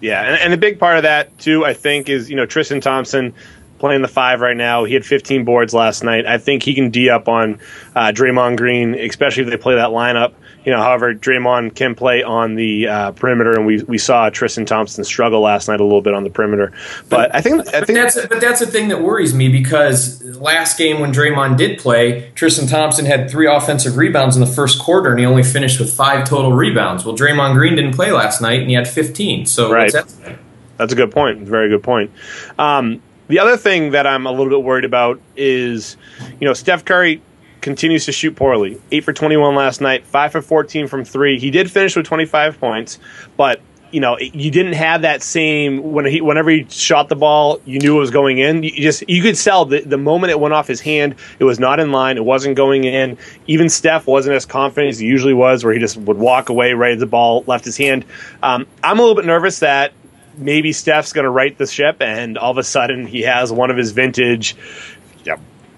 Yeah, 0.00 0.22
and, 0.22 0.38
and 0.40 0.52
a 0.52 0.58
big 0.58 0.78
part 0.78 0.98
of 0.98 1.04
that 1.04 1.38
too, 1.38 1.64
I 1.64 1.72
think, 1.72 2.08
is 2.08 2.28
you 2.28 2.36
know 2.36 2.46
Tristan 2.46 2.80
Thompson 2.80 3.32
playing 3.78 4.02
the 4.02 4.08
five 4.08 4.40
right 4.40 4.56
now. 4.56 4.84
He 4.84 4.94
had 4.94 5.04
15 5.04 5.44
boards 5.44 5.74
last 5.74 6.02
night. 6.02 6.26
I 6.26 6.38
think 6.38 6.62
he 6.62 6.74
can 6.74 6.90
d 6.90 7.10
up 7.10 7.28
on 7.28 7.60
uh, 7.94 8.12
Draymond 8.12 8.56
Green, 8.56 8.94
especially 8.94 9.44
if 9.44 9.50
they 9.50 9.56
play 9.56 9.76
that 9.76 9.90
lineup 9.90 10.34
you 10.64 10.72
know, 10.72 10.78
however, 10.78 11.14
Draymond 11.14 11.74
can 11.74 11.94
play 11.94 12.22
on 12.22 12.54
the 12.54 12.88
uh, 12.88 13.10
perimeter, 13.12 13.52
and 13.52 13.66
we, 13.66 13.82
we 13.82 13.98
saw 13.98 14.30
Tristan 14.30 14.64
Thompson 14.64 15.04
struggle 15.04 15.40
last 15.40 15.68
night 15.68 15.80
a 15.80 15.84
little 15.84 16.00
bit 16.00 16.14
on 16.14 16.24
the 16.24 16.30
perimeter. 16.30 16.72
But, 17.08 17.30
but 17.30 17.34
I 17.34 17.40
think 17.40 17.66
I 17.68 17.82
think 17.82 17.98
that's 17.98 18.26
but 18.26 18.40
that's 18.40 18.60
the 18.60 18.66
thing 18.66 18.88
that 18.88 19.02
worries 19.02 19.34
me 19.34 19.48
because 19.48 20.22
last 20.22 20.78
game 20.78 21.00
when 21.00 21.12
Draymond 21.12 21.58
did 21.58 21.78
play, 21.78 22.30
Tristan 22.34 22.66
Thompson 22.66 23.04
had 23.04 23.30
three 23.30 23.46
offensive 23.46 23.96
rebounds 23.96 24.36
in 24.36 24.40
the 24.40 24.50
first 24.50 24.78
quarter, 24.78 25.10
and 25.10 25.20
he 25.20 25.26
only 25.26 25.42
finished 25.42 25.78
with 25.78 25.92
five 25.92 26.26
total 26.26 26.52
rebounds. 26.52 27.04
Well, 27.04 27.16
Draymond 27.16 27.54
Green 27.54 27.76
didn't 27.76 27.94
play 27.94 28.10
last 28.10 28.40
night, 28.40 28.60
and 28.60 28.68
he 28.68 28.74
had 28.74 28.88
15. 28.88 29.46
So 29.46 29.70
right. 29.70 29.92
That 29.92 30.38
that's 30.76 30.92
a 30.92 30.96
good 30.96 31.12
point. 31.12 31.40
Very 31.40 31.68
good 31.68 31.82
point. 31.82 32.10
Um, 32.58 33.02
the 33.28 33.38
other 33.38 33.56
thing 33.56 33.92
that 33.92 34.06
I'm 34.06 34.26
a 34.26 34.30
little 34.30 34.50
bit 34.50 34.62
worried 34.62 34.84
about 34.84 35.20
is, 35.36 35.96
you 36.40 36.46
know, 36.46 36.52
Steph 36.52 36.84
Curry 36.84 37.22
continues 37.64 38.04
to 38.04 38.12
shoot 38.12 38.36
poorly. 38.36 38.78
8 38.92 39.04
for 39.04 39.12
21 39.14 39.54
last 39.54 39.80
night, 39.80 40.04
5 40.04 40.32
for 40.32 40.42
14 40.42 40.86
from 40.86 41.04
3. 41.04 41.40
He 41.40 41.50
did 41.50 41.70
finish 41.70 41.96
with 41.96 42.04
25 42.06 42.60
points, 42.60 42.98
but 43.38 43.60
you 43.90 44.00
know, 44.00 44.18
you 44.18 44.50
didn't 44.50 44.72
have 44.72 45.02
that 45.02 45.22
same 45.22 45.92
when 45.92 46.04
he 46.04 46.20
whenever 46.20 46.50
he 46.50 46.66
shot 46.68 47.08
the 47.08 47.14
ball, 47.14 47.60
you 47.64 47.78
knew 47.78 47.96
it 47.96 48.00
was 48.00 48.10
going 48.10 48.38
in. 48.38 48.64
You 48.64 48.72
just 48.72 49.08
you 49.08 49.22
could 49.22 49.36
tell 49.36 49.66
the, 49.66 49.80
the 49.80 49.96
moment 49.96 50.32
it 50.32 50.40
went 50.40 50.52
off 50.52 50.66
his 50.66 50.80
hand, 50.80 51.14
it 51.38 51.44
was 51.44 51.60
not 51.60 51.78
in 51.78 51.92
line, 51.92 52.16
it 52.16 52.24
wasn't 52.24 52.56
going 52.56 52.82
in. 52.82 53.16
Even 53.46 53.68
Steph 53.68 54.08
wasn't 54.08 54.34
as 54.34 54.46
confident 54.46 54.90
as 54.90 54.98
he 54.98 55.06
usually 55.06 55.32
was, 55.32 55.64
where 55.64 55.72
he 55.72 55.78
just 55.78 55.96
would 55.96 56.18
walk 56.18 56.48
away 56.48 56.72
right 56.72 56.92
as 56.92 57.00
the 57.00 57.06
ball 57.06 57.44
left 57.46 57.64
his 57.64 57.76
hand. 57.76 58.04
Um, 58.42 58.66
I'm 58.82 58.98
a 58.98 59.00
little 59.00 59.14
bit 59.14 59.26
nervous 59.26 59.60
that 59.60 59.92
maybe 60.36 60.72
Steph's 60.72 61.12
going 61.12 61.24
to 61.24 61.30
right 61.30 61.56
the 61.56 61.66
ship, 61.66 62.02
and 62.02 62.36
all 62.36 62.50
of 62.50 62.58
a 62.58 62.64
sudden 62.64 63.06
he 63.06 63.22
has 63.22 63.52
one 63.52 63.70
of 63.70 63.76
his 63.76 63.92
vintage 63.92 64.56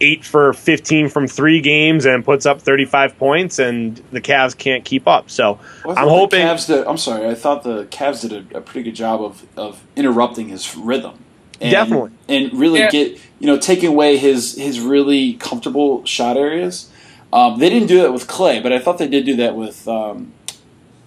eight 0.00 0.24
for 0.24 0.52
15 0.52 1.08
from 1.08 1.26
three 1.26 1.60
games 1.60 2.06
and 2.06 2.24
puts 2.24 2.46
up 2.46 2.60
35 2.60 3.18
points, 3.18 3.58
and 3.58 3.96
the 4.10 4.20
Cavs 4.20 4.56
can't 4.56 4.84
keep 4.84 5.06
up. 5.06 5.30
So 5.30 5.58
well, 5.84 5.98
I'm 5.98 6.08
hoping. 6.08 6.40
Cavs 6.40 6.66
did, 6.66 6.86
I'm 6.86 6.98
sorry, 6.98 7.28
I 7.28 7.34
thought 7.34 7.62
the 7.62 7.84
Cavs 7.86 8.22
did 8.28 8.52
a, 8.52 8.58
a, 8.58 8.60
pretty 8.60 8.90
good 8.90 8.96
job 8.96 9.22
of, 9.22 9.46
of 9.56 9.82
interrupting 9.96 10.48
his 10.48 10.76
rhythm. 10.76 11.24
And, 11.60 11.70
Definitely, 11.70 12.10
and 12.28 12.52
really 12.52 12.80
yeah. 12.80 12.90
get 12.90 13.18
you 13.38 13.46
know 13.46 13.56
taking 13.56 13.88
away 13.88 14.18
his 14.18 14.56
his 14.56 14.78
really 14.78 15.34
comfortable 15.34 16.04
shot 16.04 16.36
areas. 16.36 16.90
Um, 17.32 17.58
they 17.58 17.70
didn't 17.70 17.88
do 17.88 18.02
that 18.02 18.12
with 18.12 18.26
Klay, 18.26 18.62
but 18.62 18.72
I 18.72 18.78
thought 18.78 18.98
they 18.98 19.08
did 19.08 19.24
do 19.24 19.36
that 19.36 19.56
with 19.56 19.88
um, 19.88 20.34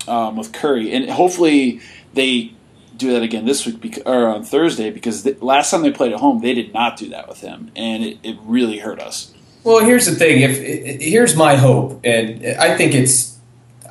um, 0.08 0.36
with 0.36 0.52
Curry, 0.52 0.92
and 0.92 1.08
hopefully 1.10 1.82
they 2.16 2.54
do 3.00 3.14
that 3.14 3.24
again 3.24 3.46
this 3.46 3.66
week 3.66 3.82
because, 3.82 4.04
or 4.06 4.28
on 4.28 4.44
Thursday 4.44 4.92
because 4.92 5.24
the, 5.24 5.36
last 5.42 5.72
time 5.72 5.82
they 5.82 5.92
played 5.92 6.14
at 6.14 6.20
home 6.20 6.42
they 6.42 6.54
did 6.54 6.74
not 6.74 6.98
do 6.98 7.10
that 7.10 7.28
with 7.28 7.42
him 7.42 7.72
and 7.76 8.04
it, 8.04 8.18
it 8.22 8.38
really 8.44 8.80
hurt 8.80 9.00
us. 9.00 9.34
Well, 9.64 9.84
here's 9.84 10.06
the 10.06 10.16
thing. 10.16 10.42
If 10.42 11.02
here's 11.02 11.36
my 11.36 11.56
hope, 11.56 12.00
and 12.04 12.46
I 12.60 12.78
think 12.78 12.96
it's, 12.96 13.38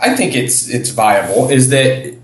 I 0.01 0.17
think 0.17 0.35
it's 0.35 0.69
it's 0.69 0.91
viable. 0.91 1.51
Is 1.51 1.71
that 1.71 2.17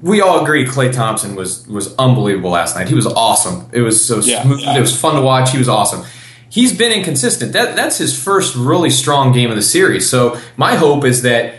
we 0.00 0.20
all 0.20 0.42
agree 0.42 0.64
Klay 0.64 0.92
Thompson 0.92 1.34
was 1.34 1.66
was 1.68 1.94
unbelievable 1.96 2.50
last 2.50 2.74
night. 2.74 2.88
He 2.88 2.94
was 2.94 3.06
awesome. 3.06 3.68
It 3.72 3.82
was 3.82 4.04
so 4.04 4.20
yeah, 4.20 4.42
smooth. 4.42 4.60
Yeah. 4.60 4.78
It 4.78 4.80
was 4.80 4.98
fun 4.98 5.16
to 5.16 5.22
watch. 5.22 5.50
He 5.52 5.58
was 5.58 5.68
awesome. 5.68 6.04
He's 6.48 6.76
been 6.76 6.92
inconsistent. 6.92 7.52
That 7.52 7.76
that's 7.76 7.98
his 7.98 8.18
first 8.20 8.56
really 8.56 8.90
strong 8.90 9.32
game 9.32 9.50
of 9.50 9.56
the 9.56 9.62
series. 9.62 10.08
So 10.08 10.40
my 10.56 10.74
hope 10.74 11.04
is 11.04 11.22
that 11.22 11.54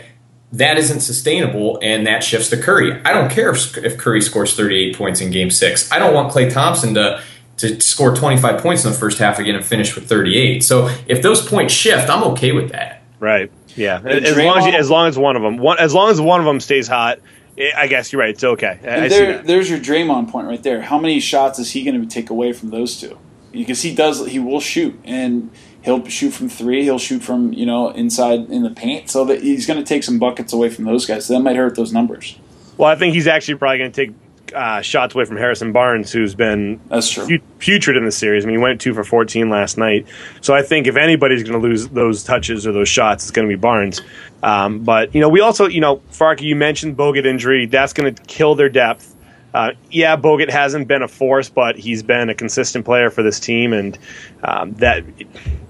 that 0.52 0.76
isn't 0.78 1.00
sustainable 1.00 1.78
and 1.82 2.06
that 2.06 2.24
shifts 2.24 2.50
to 2.50 2.60
Curry. 2.60 3.00
I 3.04 3.12
don't 3.12 3.30
care 3.30 3.50
if, 3.50 3.76
if 3.78 3.96
Curry 3.96 4.20
scores 4.20 4.54
38 4.56 4.96
points 4.96 5.20
in 5.20 5.30
game 5.30 5.50
six. 5.50 5.90
I 5.92 5.98
don't 5.98 6.12
want 6.12 6.32
Klay 6.32 6.52
Thompson 6.52 6.94
to, 6.94 7.22
to 7.58 7.80
score 7.80 8.14
25 8.14 8.60
points 8.60 8.84
in 8.84 8.90
the 8.90 8.98
first 8.98 9.18
half 9.18 9.38
again 9.38 9.54
and 9.54 9.64
finish 9.64 9.94
with 9.94 10.08
38. 10.08 10.64
So 10.64 10.88
if 11.06 11.22
those 11.22 11.46
points 11.46 11.72
shift, 11.72 12.10
I'm 12.10 12.24
okay 12.32 12.52
with 12.52 12.70
that. 12.72 13.02
Right. 13.20 13.52
Yeah. 13.76 14.00
As 14.04 14.36
long 14.36 14.58
as, 14.58 14.74
as 14.74 14.90
long 14.90 15.08
as 15.08 15.18
one 15.18 15.36
of 15.36 15.42
them, 15.42 15.58
one, 15.58 15.78
as 15.78 15.94
long 15.94 16.10
as 16.10 16.20
one 16.20 16.40
of 16.40 16.46
them 16.46 16.58
stays 16.58 16.88
hot, 16.88 17.20
eh, 17.56 17.70
I 17.76 17.86
guess 17.86 18.12
you're 18.12 18.20
right. 18.20 18.30
It's 18.30 18.42
okay. 18.42 18.80
I, 18.82 19.08
there, 19.08 19.38
there's 19.38 19.70
your 19.70 19.78
Draymond 19.78 20.30
point 20.30 20.48
right 20.48 20.62
there. 20.62 20.80
How 20.82 20.98
many 20.98 21.20
shots 21.20 21.58
is 21.58 21.70
he 21.70 21.84
going 21.84 22.00
to 22.00 22.08
take 22.08 22.30
away 22.30 22.52
from 22.52 22.70
those 22.70 22.98
two? 22.98 23.18
Because 23.52 23.82
he 23.82 23.94
does, 23.94 24.26
he 24.26 24.38
will 24.38 24.60
shoot, 24.60 24.98
and 25.04 25.50
he'll 25.82 26.04
shoot 26.06 26.30
from 26.30 26.48
three. 26.48 26.82
He'll 26.82 26.98
shoot 26.98 27.22
from 27.22 27.52
you 27.52 27.66
know 27.66 27.90
inside 27.90 28.50
in 28.50 28.62
the 28.62 28.70
paint. 28.70 29.10
So 29.10 29.24
that 29.26 29.42
he's 29.42 29.66
going 29.66 29.78
to 29.78 29.86
take 29.86 30.02
some 30.02 30.18
buckets 30.18 30.52
away 30.52 30.70
from 30.70 30.84
those 30.84 31.06
guys. 31.06 31.26
So 31.26 31.34
that 31.34 31.40
might 31.40 31.56
hurt 31.56 31.76
those 31.76 31.92
numbers. 31.92 32.38
Well, 32.76 32.88
I 32.88 32.96
think 32.96 33.14
he's 33.14 33.26
actually 33.26 33.56
probably 33.56 33.78
going 33.78 33.92
to 33.92 34.06
take 34.06 34.14
uh, 34.54 34.80
shots 34.80 35.14
away 35.14 35.24
from 35.24 35.36
Harrison 35.36 35.72
Barnes, 35.72 36.10
who's 36.12 36.34
been 36.34 36.80
that's 36.88 37.10
true 37.10 37.38
putrid 37.58 37.96
in 37.96 38.04
the 38.04 38.12
series. 38.12 38.44
I 38.44 38.48
mean, 38.48 38.56
he 38.56 38.62
went 38.62 38.80
two 38.80 38.94
for 38.94 39.04
fourteen 39.04 39.48
last 39.50 39.78
night. 39.78 40.06
So 40.40 40.54
I 40.54 40.62
think 40.62 40.86
if 40.86 40.96
anybody's 40.96 41.42
going 41.42 41.60
to 41.60 41.66
lose 41.66 41.88
those 41.88 42.24
touches 42.24 42.66
or 42.66 42.72
those 42.72 42.88
shots, 42.88 43.24
it's 43.24 43.30
going 43.30 43.48
to 43.48 43.54
be 43.54 43.60
Barnes. 43.60 44.00
Um, 44.42 44.80
but 44.80 45.14
you 45.14 45.20
know, 45.20 45.28
we 45.28 45.40
also 45.40 45.68
you 45.68 45.80
know, 45.80 45.98
Farkey, 46.10 46.42
you 46.42 46.56
mentioned 46.56 46.96
Bogut 46.96 47.26
injury. 47.26 47.66
That's 47.66 47.92
going 47.92 48.14
to 48.14 48.22
kill 48.24 48.54
their 48.54 48.68
depth. 48.68 49.14
Uh, 49.52 49.72
yeah, 49.90 50.16
Bogut 50.16 50.50
hasn't 50.50 50.86
been 50.88 51.02
a 51.02 51.08
force, 51.08 51.48
but 51.48 51.76
he's 51.76 52.02
been 52.02 52.28
a 52.28 52.34
consistent 52.34 52.84
player 52.84 53.10
for 53.10 53.22
this 53.22 53.40
team, 53.40 53.72
and 53.72 53.98
um, 54.44 54.72
that 54.74 55.04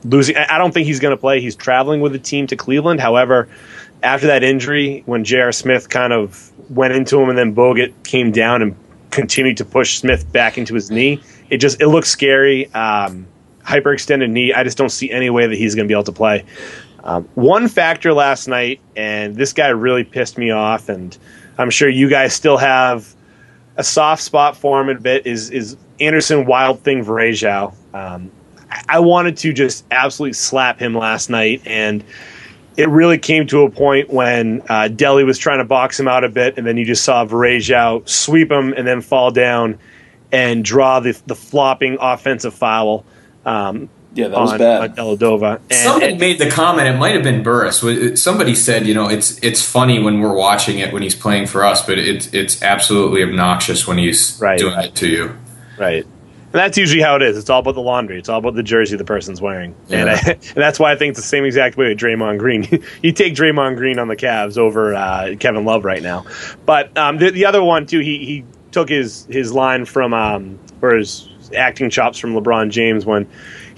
losing. 0.05 0.37
I 0.37 0.59
don't 0.59 0.73
think 0.73 0.87
he's 0.87 1.01
going 1.01 1.17
to 1.17 1.21
play. 1.21 1.41
He's 1.41 1.57
traveling 1.57 2.01
with 2.01 2.13
the 2.13 2.19
team 2.19 2.47
to 2.49 2.57
Cleveland. 2.57 3.01
However, 3.01 3.49
after 4.03 4.27
that 4.29 4.43
injury, 4.43 5.03
when 5.07 5.25
J.R. 5.25 5.53
Smith 5.53 5.89
kind 5.89 6.13
of 6.13 6.53
went 6.71 6.93
into 6.93 7.21
him, 7.21 7.29
and 7.31 7.39
then 7.39 7.55
Bogut 7.55 7.93
came 8.05 8.33
down 8.33 8.63
and 8.63 8.77
continued 9.11 9.57
to 9.57 9.65
push 9.65 9.99
Smith 9.99 10.31
back 10.31 10.59
into 10.59 10.75
his 10.75 10.91
knee, 10.91 11.23
it 11.49 11.59
just 11.59 11.81
it 11.81 11.89
looks 11.89 12.11
scary. 12.11 12.73
Um, 12.75 13.27
hyperextended 13.65 14.31
knee. 14.31 14.53
I 14.53 14.65
just 14.65 14.77
don't 14.77 14.91
see 14.91 15.11
any 15.11 15.31
way 15.31 15.47
that 15.47 15.57
he's 15.57 15.75
going 15.75 15.87
to 15.87 15.89
be 15.89 15.95
able 15.95 16.05
to 16.05 16.13
play. 16.13 16.45
Um, 17.03 17.29
one 17.35 17.69
factor 17.69 18.13
last 18.13 18.47
night, 18.47 18.81
and 18.95 19.35
this 19.37 19.53
guy 19.53 19.69
really 19.69 20.05
pissed 20.05 20.37
me 20.37 20.51
off, 20.51 20.89
and 20.89 21.17
I'm 21.57 21.71
sure 21.71 21.89
you 21.89 22.11
guys 22.11 22.35
still 22.35 22.59
have 22.59 23.15
a 23.81 23.83
soft 23.83 24.23
spot 24.23 24.59
for 24.59 24.79
him 24.81 24.91
a 24.91 25.01
bit 25.01 25.27
is 25.27 25.51
is 25.51 25.77
Anderson 25.99 26.45
Wild 26.45 26.81
Thing 26.81 27.03
Varejao. 27.03 27.75
Um, 27.95 28.31
I, 28.89 29.01
wanted 29.01 29.39
to 29.39 29.53
just 29.55 29.85
absolutely 29.91 30.35
slap 30.35 30.79
him 30.79 30.95
last 30.95 31.31
night, 31.31 31.63
and 31.65 32.05
it 32.77 32.91
really 32.91 33.19
came 33.19 33.47
to 33.49 33.63
a 33.63 33.71
point 33.71 34.11
when 34.11 34.61
uh, 34.69 34.89
Delly 34.93 35.25
was 35.25 35.39
trying 35.39 35.59
to 35.59 35.65
box 35.65 35.99
him 35.99 36.09
out 36.09 36.25
a 36.25 36.29
bit, 36.29 36.59
and 36.59 36.67
then 36.67 36.77
you 36.77 36.85
just 36.85 37.05
saw 37.05 37.25
Varejao 37.25 38.07
sweep 38.07 38.53
him 38.53 38.75
and 38.75 38.87
then 38.87 39.01
fall 39.01 39.31
down 39.31 39.79
and 40.31 40.63
draw 40.63 41.01
the 41.01 41.19
the 41.27 41.35
flopping 41.35 41.97
offensive 42.01 42.55
foul. 42.55 43.05
Um, 43.47 43.89
Yeah, 44.15 44.29
that 44.29 44.39
was 44.41 44.53
bad. 44.59 44.99
on 44.99 45.17
Dellavedova. 45.19 45.61
And- 45.71 45.73
Somebody 45.75 46.17
made 46.17 46.39
the 46.39 46.51
comment. 46.51 46.89
It 46.89 46.99
might 46.99 47.15
have 47.15 47.23
been 47.23 47.43
Burris. 47.43 47.83
Somebody 48.21 48.55
said, 48.55 48.87
you 48.87 48.95
know, 48.95 49.09
it's 49.09 49.39
it's 49.39 49.63
funny 49.65 50.03
when 50.03 50.21
we're 50.21 50.35
watching 50.35 50.79
it 50.81 50.93
when 50.93 51.03
he's 51.03 51.15
playing 51.15 51.47
for 51.47 51.65
us, 51.65 51.85
but 51.87 51.99
it's 51.99 52.33
it's 52.35 52.63
absolutely 52.63 53.23
obnoxious 53.23 53.87
when 53.87 53.99
he's 53.99 54.39
Right. 54.41 54.59
doing 54.59 54.79
it 54.81 54.95
to 54.97 55.09
you. 55.09 55.37
Right. 55.79 56.05
And 56.53 56.59
that's 56.59 56.77
usually 56.77 57.01
how 57.01 57.15
it 57.15 57.23
is. 57.23 57.39
It's 57.39 57.49
all 57.49 57.61
about 57.61 57.77
the 57.77 57.81
laundry. 57.81 58.19
It's 58.19 58.29
all 58.29 58.41
about 58.41 58.57
the 58.57 58.65
jersey 58.65 58.97
the 58.97 59.05
person's 59.05 59.41
wearing. 59.41 59.73
And, 59.89 60.11
I, 60.11 60.19
and 60.27 60.41
that's 60.57 60.81
why 60.81 60.91
I 60.91 60.97
think 60.97 61.11
it's 61.13 61.21
the 61.21 61.27
same 61.27 61.45
exact 61.45 61.77
way 61.77 61.87
with 61.89 61.99
Draymond 61.99 62.39
Green. 62.41 62.67
you 63.05 63.13
take 63.13 63.35
Draymond 63.37 63.77
Green 63.77 64.01
on 64.01 64.09
the 64.09 64.17
Cavs 64.17 64.59
over 64.59 64.93
uh, 64.93 65.37
Kevin 65.39 65.65
Love 65.65 65.85
right 65.85 66.03
now. 66.03 66.25
But 66.67 66.99
um, 66.99 67.19
the, 67.19 67.31
the 67.31 67.47
other 67.47 67.63
one, 67.63 67.87
too, 67.87 68.01
he, 68.01 68.19
he 68.27 68.45
took 68.73 68.89
his, 68.89 69.27
his 69.31 69.53
line 69.53 69.85
from, 69.85 70.13
um, 70.13 70.59
or 70.83 70.97
his 70.97 71.29
acting 71.57 71.89
chops 71.89 72.19
from 72.19 72.35
LeBron 72.35 72.71
James 72.71 73.07
when 73.07 73.29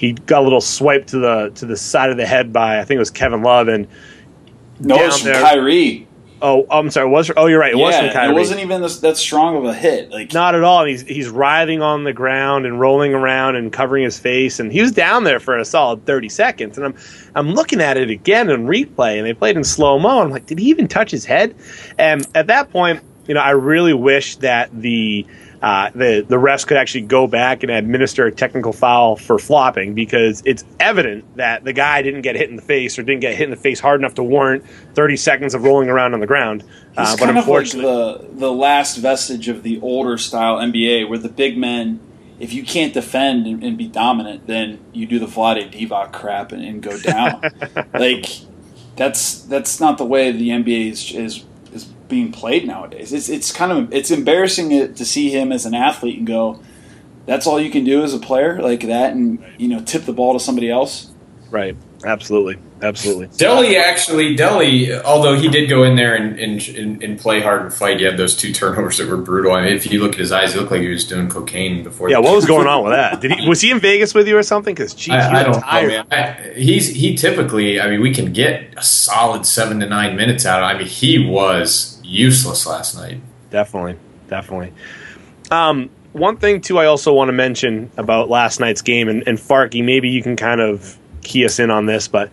he 0.03 0.15
got 0.15 0.41
a 0.41 0.43
little 0.43 0.61
swipe 0.61 1.07
to 1.07 1.19
the 1.21 1.51
to 1.55 1.65
the 1.65 1.77
side 1.77 2.11
of 2.11 2.17
the 2.17 2.27
head 2.27 2.53
by, 2.53 2.81
I 2.81 2.85
think 2.85 2.97
it 2.97 2.99
was 2.99 3.11
Kevin 3.11 3.41
Love. 3.43 3.69
And 3.69 3.87
No, 4.81 4.97
down 4.99 5.07
it's 5.07 5.19
from 5.21 5.33
there- 5.33 5.41
Kyrie. 5.41 6.09
Oh, 6.45 6.67
I'm 6.73 6.91
sorry. 6.91 7.09
Was 7.09 7.31
oh, 7.37 7.47
you're 7.47 7.61
right. 7.61 7.71
It 7.71 7.77
was 7.77 7.97
from 7.97 8.11
Kyrie. 8.11 8.33
it 8.33 8.35
wasn't 8.37 8.59
even 8.59 8.83
this, 8.83 8.99
that 8.99 9.17
strong 9.17 9.57
of 9.57 9.65
a 9.65 9.73
hit. 9.73 10.11
Like 10.11 10.33
Not 10.33 10.57
at 10.57 10.65
all. 10.65 10.81
And 10.81 10.91
he's 10.91 11.03
he's 11.03 11.29
writhing 11.29 11.83
on 11.83 12.03
the 12.03 12.13
ground 12.13 12.67
and 12.67 12.81
rolling 12.81 13.15
around 13.15 13.55
and 13.55 13.73
covering 13.73 14.03
his 14.03 14.19
face. 14.19 14.59
And 14.59 14.73
he 14.73 14.83
was 14.83 14.91
down 14.91 15.23
there 15.23 15.39
for 15.39 15.57
a 15.57 15.65
solid 15.65 16.05
thirty 16.05 16.29
seconds. 16.29 16.77
And 16.77 16.85
I'm 16.85 16.95
I'm 17.37 17.51
looking 17.55 17.81
at 17.81 17.97
it 17.97 18.11
again 18.11 18.51
in 18.51 18.67
replay, 18.67 19.19
and 19.19 19.25
they 19.25 19.35
played 19.35 19.57
in 19.57 19.63
slow 19.63 20.01
mo. 20.01 20.21
I'm 20.21 20.31
like, 20.31 20.47
did 20.47 20.59
he 20.59 20.69
even 20.71 20.89
touch 20.89 21.13
his 21.13 21.25
head? 21.25 21.55
And 21.97 22.27
at 22.35 22.49
that 22.49 22.73
point, 22.73 23.05
you 23.29 23.35
know, 23.35 23.41
I 23.41 23.51
really 23.51 23.95
wish 23.95 24.35
that 24.39 24.69
the 24.73 25.25
uh, 25.63 25.91
the 25.95 26.27
the 26.29 26.37
refs 26.37 26.67
could 26.67 26.77
actually 26.77 27.03
go 27.03 27.29
back 27.29 27.63
and 27.63 27.71
administer 27.71 28.27
a 28.27 28.33
technical 28.33 28.73
foul 28.73 29.15
for 29.15 29.39
flopping 29.39 29.95
because 29.95 30.43
it's 30.45 30.65
evident 30.81 31.37
that 31.37 31.63
the 31.63 31.73
guy 31.73 32.03
didn't 32.03 32.23
get 32.23 32.35
hit 32.35 32.51
in 32.51 32.57
the 32.57 32.63
face 32.63 32.99
or 32.99 33.05
didn't 33.05 33.21
get 33.21 33.37
hit 33.37 33.45
in 33.45 33.51
the 33.51 33.57
face 33.57 33.79
hard 33.79 34.01
enough 34.01 34.15
to 34.15 34.25
warrant 34.25 34.65
30 34.95 35.17
seconds 35.17 35.55
of 35.55 35.63
rolling 35.63 35.89
around 35.89 36.15
on 36.15 36.21
the 36.21 36.27
ground. 36.27 36.65
Uh, 36.97 37.17
but 37.17 37.27
kind 37.27 37.31
of 37.31 37.37
like 37.37 37.37
unfortunately, 37.45 37.93
the 37.93 38.41
the 38.41 38.53
last 38.53 38.97
vestige 38.97 39.47
of 39.47 39.63
the 39.63 39.81
older 39.81 40.19
style 40.19 40.57
NBA, 40.57 41.09
where 41.09 41.19
the 41.19 41.29
big 41.29 41.57
men, 41.57 42.01
if 42.41 42.53
you 42.53 42.65
can't 42.65 42.93
defend 42.93 43.47
and, 43.47 43.63
and 43.63 43.79
be 43.79 43.87
dominant, 43.87 44.49
then 44.49 44.81
you 44.93 45.07
do 45.07 45.21
the 45.21 45.27
Vlade 45.27 45.73
Divac 45.73 46.13
crap 46.13 46.51
and, 46.51 46.65
and 46.65 46.83
go 46.83 46.99
down. 46.99 47.41
like 47.95 48.27
that's 48.97 49.43
that's 49.43 49.79
not 49.79 49.97
the 49.97 50.05
way 50.05 50.33
the 50.33 50.49
NBA 50.49 50.91
is 50.91 51.13
is 51.13 51.45
being 52.13 52.31
played 52.31 52.67
nowadays. 52.67 53.13
It's 53.13 53.29
it's 53.29 53.51
kind 53.51 53.73
of 53.73 53.93
it's 53.93 54.11
embarrassing 54.13 54.71
to 54.71 54.89
to 54.93 55.05
see 55.05 55.31
him 55.31 55.51
as 55.51 55.67
an 55.67 55.75
athlete 55.75 56.19
and 56.19 56.27
go, 56.27 56.61
that's 57.27 57.47
all 57.47 57.59
you 57.61 57.71
can 57.71 57.85
do 57.85 58.03
as 58.05 58.13
a 58.15 58.19
player 58.21 58.61
like 58.63 58.83
that, 58.83 59.15
and 59.15 59.43
you 59.59 59.67
know 59.69 59.81
tip 59.81 60.05
the 60.05 60.13
ball 60.13 60.33
to 60.35 60.41
somebody 60.41 60.71
else. 60.71 61.11
right? 61.51 61.75
Absolutely, 62.05 62.57
absolutely. 62.83 63.29
Delly 63.29 63.79
actually, 63.81 64.37
Delly, 64.37 65.01
although 65.05 65.37
he 65.39 65.49
did 65.49 65.69
go 65.71 65.85
in 65.85 65.95
there 65.95 66.17
and, 66.17 66.37
and, 66.37 66.61
and, 66.77 67.01
and 67.01 67.17
play 67.17 67.41
hard 67.41 67.63
and 67.63 67.73
fight, 67.73 68.01
he 68.01 68.05
had 68.05 68.17
those 68.17 68.35
two 68.37 68.53
turnovers 68.61 68.99
that 68.99 69.07
were 69.09 69.17
brutal. 69.19 69.53
I 69.53 69.63
mean, 69.67 69.73
if 69.75 69.87
you 69.93 70.01
look 70.03 70.15
at 70.15 70.19
his 70.19 70.33
eyes, 70.33 70.53
he 70.53 70.59
looked 70.59 70.73
like 70.73 70.81
he 70.81 70.89
was 70.89 71.05
doing 71.05 71.29
cocaine 71.29 71.85
before. 71.85 72.11
Yeah, 72.11 72.17
the- 72.17 72.23
what 72.23 72.35
was 72.35 72.45
going 72.45 72.67
on 72.67 72.83
with 72.83 72.93
that? 72.99 73.21
Did 73.21 73.31
he 73.39 73.49
was 73.49 73.61
he 73.61 73.71
in 73.71 73.79
Vegas 73.79 74.15
with 74.15 74.27
you 74.27 74.37
or 74.37 74.43
something? 74.43 74.75
Because 74.75 74.95
geez, 74.95 75.15
I, 75.15 75.41
I 75.41 75.43
don't 75.45 75.55
were 75.55 75.61
know, 75.61 75.89
man. 75.89 76.07
I, 76.11 76.53
he's 76.59 76.89
he 76.89 77.15
typically. 77.15 77.81
I 77.81 77.89
mean, 77.89 78.01
we 78.01 78.13
can 78.13 78.33
get 78.33 78.75
a 78.77 78.83
solid 78.83 79.47
seven 79.47 79.79
to 79.79 79.87
nine 79.87 80.17
minutes 80.17 80.45
out. 80.45 80.61
of 80.65 80.69
I 80.75 80.77
mean, 80.79 80.89
he 80.89 81.25
was 81.25 81.92
useless 82.13 82.67
last 82.67 82.97
night. 82.97 83.21
Definitely, 83.51 83.97
definitely. 84.29 84.73
Um, 85.51 85.91
one 86.13 86.37
thing 86.37 86.61
too, 86.61 86.79
I 86.79 86.87
also 86.87 87.13
want 87.13 87.29
to 87.29 87.33
mention 87.33 87.91
about 87.97 88.29
last 88.29 88.61
night's 88.61 88.83
game, 88.83 89.09
and, 89.09 89.27
and 89.27 89.39
Farkey, 89.39 89.85
maybe 89.85 90.09
you 90.09 90.23
can 90.23 90.37
kind 90.37 90.61
of 90.61 90.99
key 91.23 91.45
us 91.45 91.59
in 91.59 91.71
on 91.71 91.87
this, 91.87 92.09
but 92.09 92.31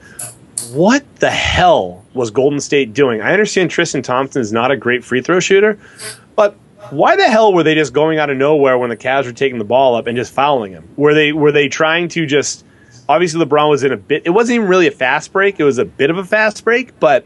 what 0.72 1.04
the 1.16 1.30
hell 1.30 2.06
was 2.14 2.32
Golden 2.32 2.60
State 2.60 2.94
doing? 2.94 3.22
I 3.22 3.32
understand 3.32 3.72
Tristan 3.72 4.02
Thompson 4.02 4.42
is 4.42 4.52
not 4.52 4.72
a 4.72 4.78
great 4.78 5.04
free 5.04 5.22
throw 5.22 5.40
shooter, 5.40 5.80
but 6.36 6.56
why 6.90 7.16
the 7.16 7.30
hell 7.30 7.54
were 7.54 7.64
they 7.64 7.76
just 7.76 7.94
going 7.94 8.20
out 8.20 8.30
of 8.30 8.38
nowhere 8.38 8.78
when 8.78 8.90
the 8.90 8.98
Cavs 8.98 9.26
were 9.26 9.32
taking 9.32 9.58
the 9.60 9.66
ball 9.66 9.96
up 9.96 10.08
and 10.08 10.18
just 10.18 10.34
fouling 10.34 10.72
him? 10.72 10.88
Were 10.96 11.14
they 11.14 11.32
were 11.32 11.52
they 11.52 11.70
trying 11.70 12.08
to 12.10 12.26
just? 12.26 12.66
Obviously, 13.08 13.44
LeBron 13.44 13.70
was 13.70 13.84
in 13.84 13.92
a 13.92 13.98
bit. 13.98 14.24
It 14.26 14.30
wasn't 14.32 14.58
even 14.58 14.68
really 14.68 14.88
a 14.88 14.92
fast 14.92 15.32
break. 15.34 15.60
It 15.60 15.64
was 15.64 15.80
a 15.80 15.86
bit 15.86 16.10
of 16.10 16.18
a 16.18 16.24
fast 16.24 16.64
break, 16.64 17.00
but 17.00 17.26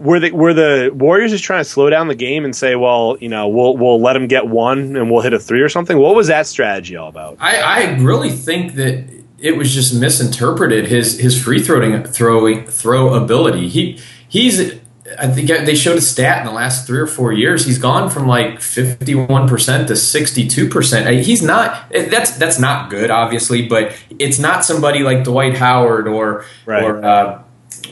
were 0.00 0.18
the 0.18 0.30
were 0.32 0.54
the 0.54 0.90
Warriors 0.94 1.30
just 1.30 1.44
trying 1.44 1.60
to 1.60 1.68
slow 1.68 1.90
down 1.90 2.08
the 2.08 2.14
game 2.14 2.44
and 2.44 2.56
say, 2.56 2.74
well, 2.74 3.16
you 3.20 3.28
know, 3.28 3.48
we'll 3.48 3.76
we'll 3.76 4.00
let 4.00 4.16
him 4.16 4.26
get 4.26 4.46
one 4.48 4.96
and 4.96 5.10
we'll 5.10 5.20
hit 5.20 5.34
a 5.34 5.38
three 5.38 5.60
or 5.60 5.68
something? 5.68 5.98
What 5.98 6.14
was 6.16 6.28
that 6.28 6.46
strategy 6.46 6.96
all 6.96 7.08
about? 7.08 7.36
I, 7.38 7.60
I 7.60 7.96
really 7.98 8.30
think 8.30 8.74
that 8.74 9.04
it 9.38 9.56
was 9.56 9.72
just 9.72 9.94
misinterpreted 9.94 10.86
his 10.86 11.18
his 11.18 11.40
free 11.42 11.62
throwing 11.62 12.02
throwing 12.04 12.66
throw 12.66 13.14
ability. 13.14 13.68
He 13.68 14.00
he's 14.28 14.74
I 15.18 15.26
think 15.26 15.48
they 15.48 15.74
showed 15.74 15.98
a 15.98 16.00
stat 16.00 16.38
in 16.40 16.46
the 16.46 16.52
last 16.52 16.86
three 16.86 17.00
or 17.00 17.06
four 17.06 17.32
years. 17.32 17.64
He's 17.66 17.78
gone 17.78 18.10
from 18.10 18.26
like 18.28 18.60
fifty 18.60 19.14
one 19.14 19.48
percent 19.48 19.88
to 19.88 19.96
sixty 19.96 20.46
two 20.46 20.68
percent. 20.68 21.08
He's 21.24 21.42
not 21.42 21.90
that's 21.90 22.36
that's 22.38 22.58
not 22.58 22.90
good, 22.90 23.10
obviously, 23.10 23.66
but 23.66 23.92
it's 24.18 24.38
not 24.38 24.64
somebody 24.64 25.00
like 25.00 25.24
Dwight 25.24 25.56
Howard 25.56 26.06
or 26.06 26.44
Right. 26.64 26.84
or 26.84 27.04
uh, 27.04 27.42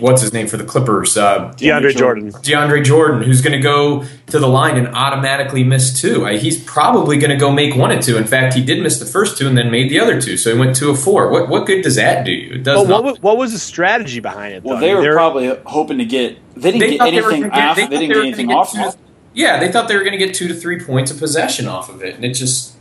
what's 0.01 0.23
his 0.23 0.33
name 0.33 0.47
for 0.47 0.57
the 0.57 0.65
Clippers. 0.65 1.17
Uh, 1.17 1.53
DeAndre 1.57 1.95
Jordan. 1.97 2.31
DeAndre 2.33 2.85
Jordan, 2.85 3.23
who's 3.23 3.41
going 3.41 3.53
to 3.53 3.59
go 3.61 4.05
to 4.29 4.39
the 4.39 4.47
line 4.47 4.77
and 4.77 4.89
automatically 4.89 5.65
miss 5.65 6.01
two. 6.01 6.25
He's 6.27 6.63
probably 6.65 7.17
going 7.19 7.31
to 7.31 7.37
go 7.37 7.51
make 7.51 7.75
one 7.77 7.91
and 7.91 8.03
two. 8.03 8.17
In 8.17 8.25
fact, 8.25 8.55
he 8.55 8.63
did 8.65 8.83
miss 8.83 8.99
the 8.99 9.07
first 9.07 9.39
two 9.39 9.47
and 9.49 9.57
then 9.57 9.71
made 9.71 9.91
the 9.91 9.99
other 10.01 10.21
two, 10.21 10.37
so 10.37 10.53
he 10.53 10.59
went 10.59 10.77
two 10.77 10.91
of 10.91 11.01
four. 11.01 11.31
What 11.31 11.49
what 11.49 11.67
good 11.67 11.83
does 11.83 11.97
that 11.97 12.25
do 12.25 12.33
you? 12.33 12.55
It 12.55 12.63
does 12.65 12.87
But 12.87 12.89
what, 12.89 13.05
not. 13.05 13.23
wa- 13.23 13.31
what 13.31 13.37
was 13.39 13.53
the 13.53 13.59
strategy 13.59 14.21
behind 14.21 14.55
it? 14.55 14.63
Well, 14.63 14.79
they 14.79 14.87
I 14.87 14.89
mean, 14.89 14.97
were 14.99 15.03
they're- 15.03 15.15
probably 15.15 15.57
hoping 15.67 15.99
to 15.99 16.05
get. 16.05 16.39
They 16.55 16.73
didn't 16.73 16.99
get 16.99 17.11
they 17.13 17.21
were 17.21 17.31
anything 17.33 17.51
gonna 17.51 17.63
off. 17.63 17.77
they 17.77 17.83
They, 17.87 17.89
didn't 17.99 18.09
get 18.09 18.17
anything 18.19 18.53
off. 18.53 18.75
of 18.75 18.81
two- 18.83 18.89
it. 18.89 18.97
Yeah, 19.35 19.61
they 19.61 19.71
thought 19.71 19.87
they 19.89 19.95
were 19.95 20.03
going 20.03 20.19
to 20.19 20.25
get 20.25 20.35
two 20.35 20.49
to 20.49 20.55
three 20.55 20.81
points 20.81 21.11
of 21.13 21.19
possession 21.19 21.69
off 21.69 21.89
of 21.89 22.03
it, 22.03 22.17
and 22.17 22.25
it 22.25 22.33
just. 22.35 22.75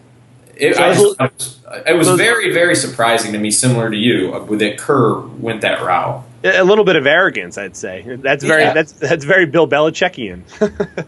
It, 0.55 0.75
So 0.75 0.83
I 0.83 0.93
just- 0.93 1.19
was- 1.19 1.59
it 1.85 1.95
was 1.95 2.07
very, 2.09 2.51
very 2.51 2.73
surprising 2.75 3.31
to 3.33 3.37
me, 3.37 3.51
similar 3.51 3.91
to 3.91 3.95
you, 3.95 4.33
uh, 4.33 4.55
that 4.55 4.77
Kerr 4.79 5.19
went 5.19 5.61
that 5.61 5.83
route. 5.83 6.23
A 6.43 6.63
little 6.63 6.85
bit 6.85 6.95
of 6.95 7.05
arrogance, 7.07 7.57
I'd 7.57 7.75
say. 7.75 8.03
That's 8.21 8.43
very 8.43 8.63
Yeah. 8.63 8.73
that's 8.73 8.91
that's 8.93 9.25
very 9.25 9.45
Bill 9.45 9.67
Belichickian. 9.67 10.41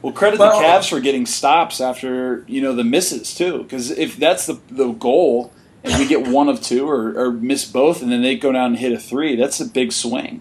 Well, 0.00 0.12
credit 0.12 0.38
Well- 0.38 0.60
the 0.60 0.64
Cavs 0.64 0.88
for 0.88 1.00
getting 1.00 1.26
stops 1.26 1.80
after 1.80 2.44
you 2.46 2.60
know 2.62 2.72
the 2.72 2.84
misses 2.84 3.34
too. 3.34 3.64
Because 3.64 3.90
if 3.90 4.16
that's 4.16 4.46
the 4.46 4.60
the 4.70 4.92
goal, 4.92 5.52
and 5.82 5.98
we 5.98 6.06
get 6.06 6.28
one 6.28 6.48
of 6.48 6.62
two 6.62 6.88
or, 6.88 7.18
or 7.18 7.32
miss 7.32 7.64
both, 7.64 8.00
and 8.00 8.12
then 8.12 8.22
they 8.22 8.36
go 8.36 8.52
down 8.52 8.66
and 8.66 8.78
hit 8.78 8.92
a 8.92 8.98
three, 8.98 9.34
that's 9.34 9.58
a 9.60 9.64
big 9.66 9.90
swing. 9.92 10.40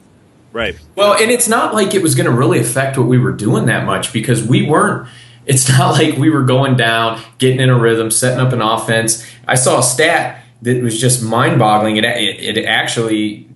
right. 0.54 0.76
Well, 0.96 1.14
and 1.16 1.32
it's 1.32 1.48
not 1.50 1.74
like 1.74 1.96
it 1.96 2.04
was 2.04 2.14
going 2.14 2.30
to 2.30 2.36
really 2.36 2.60
affect 2.60 2.98
what 3.00 3.08
we 3.08 3.18
were 3.18 3.32
doing 3.32 3.66
that 3.66 3.86
much 3.86 4.14
because 4.14 4.44
we 4.44 4.62
weren't. 4.62 5.08
It's 5.48 5.68
not 5.78 5.94
like 5.94 6.18
we 6.18 6.30
were 6.30 6.44
going 6.44 6.78
down, 6.78 7.20
getting 7.40 7.60
in 7.60 7.70
a 7.72 7.78
rhythm, 7.80 8.12
setting 8.12 8.40
up 8.40 8.54
an 8.54 8.62
offense. 8.62 9.26
I 9.48 9.56
saw 9.56 9.80
a 9.80 9.84
stat 9.84 10.44
that 10.62 10.84
was 10.84 11.02
just 11.02 11.24
mind-boggling. 11.24 11.98
It 11.98 12.06
it, 12.06 12.58
it 12.58 12.66
actually 12.66 13.47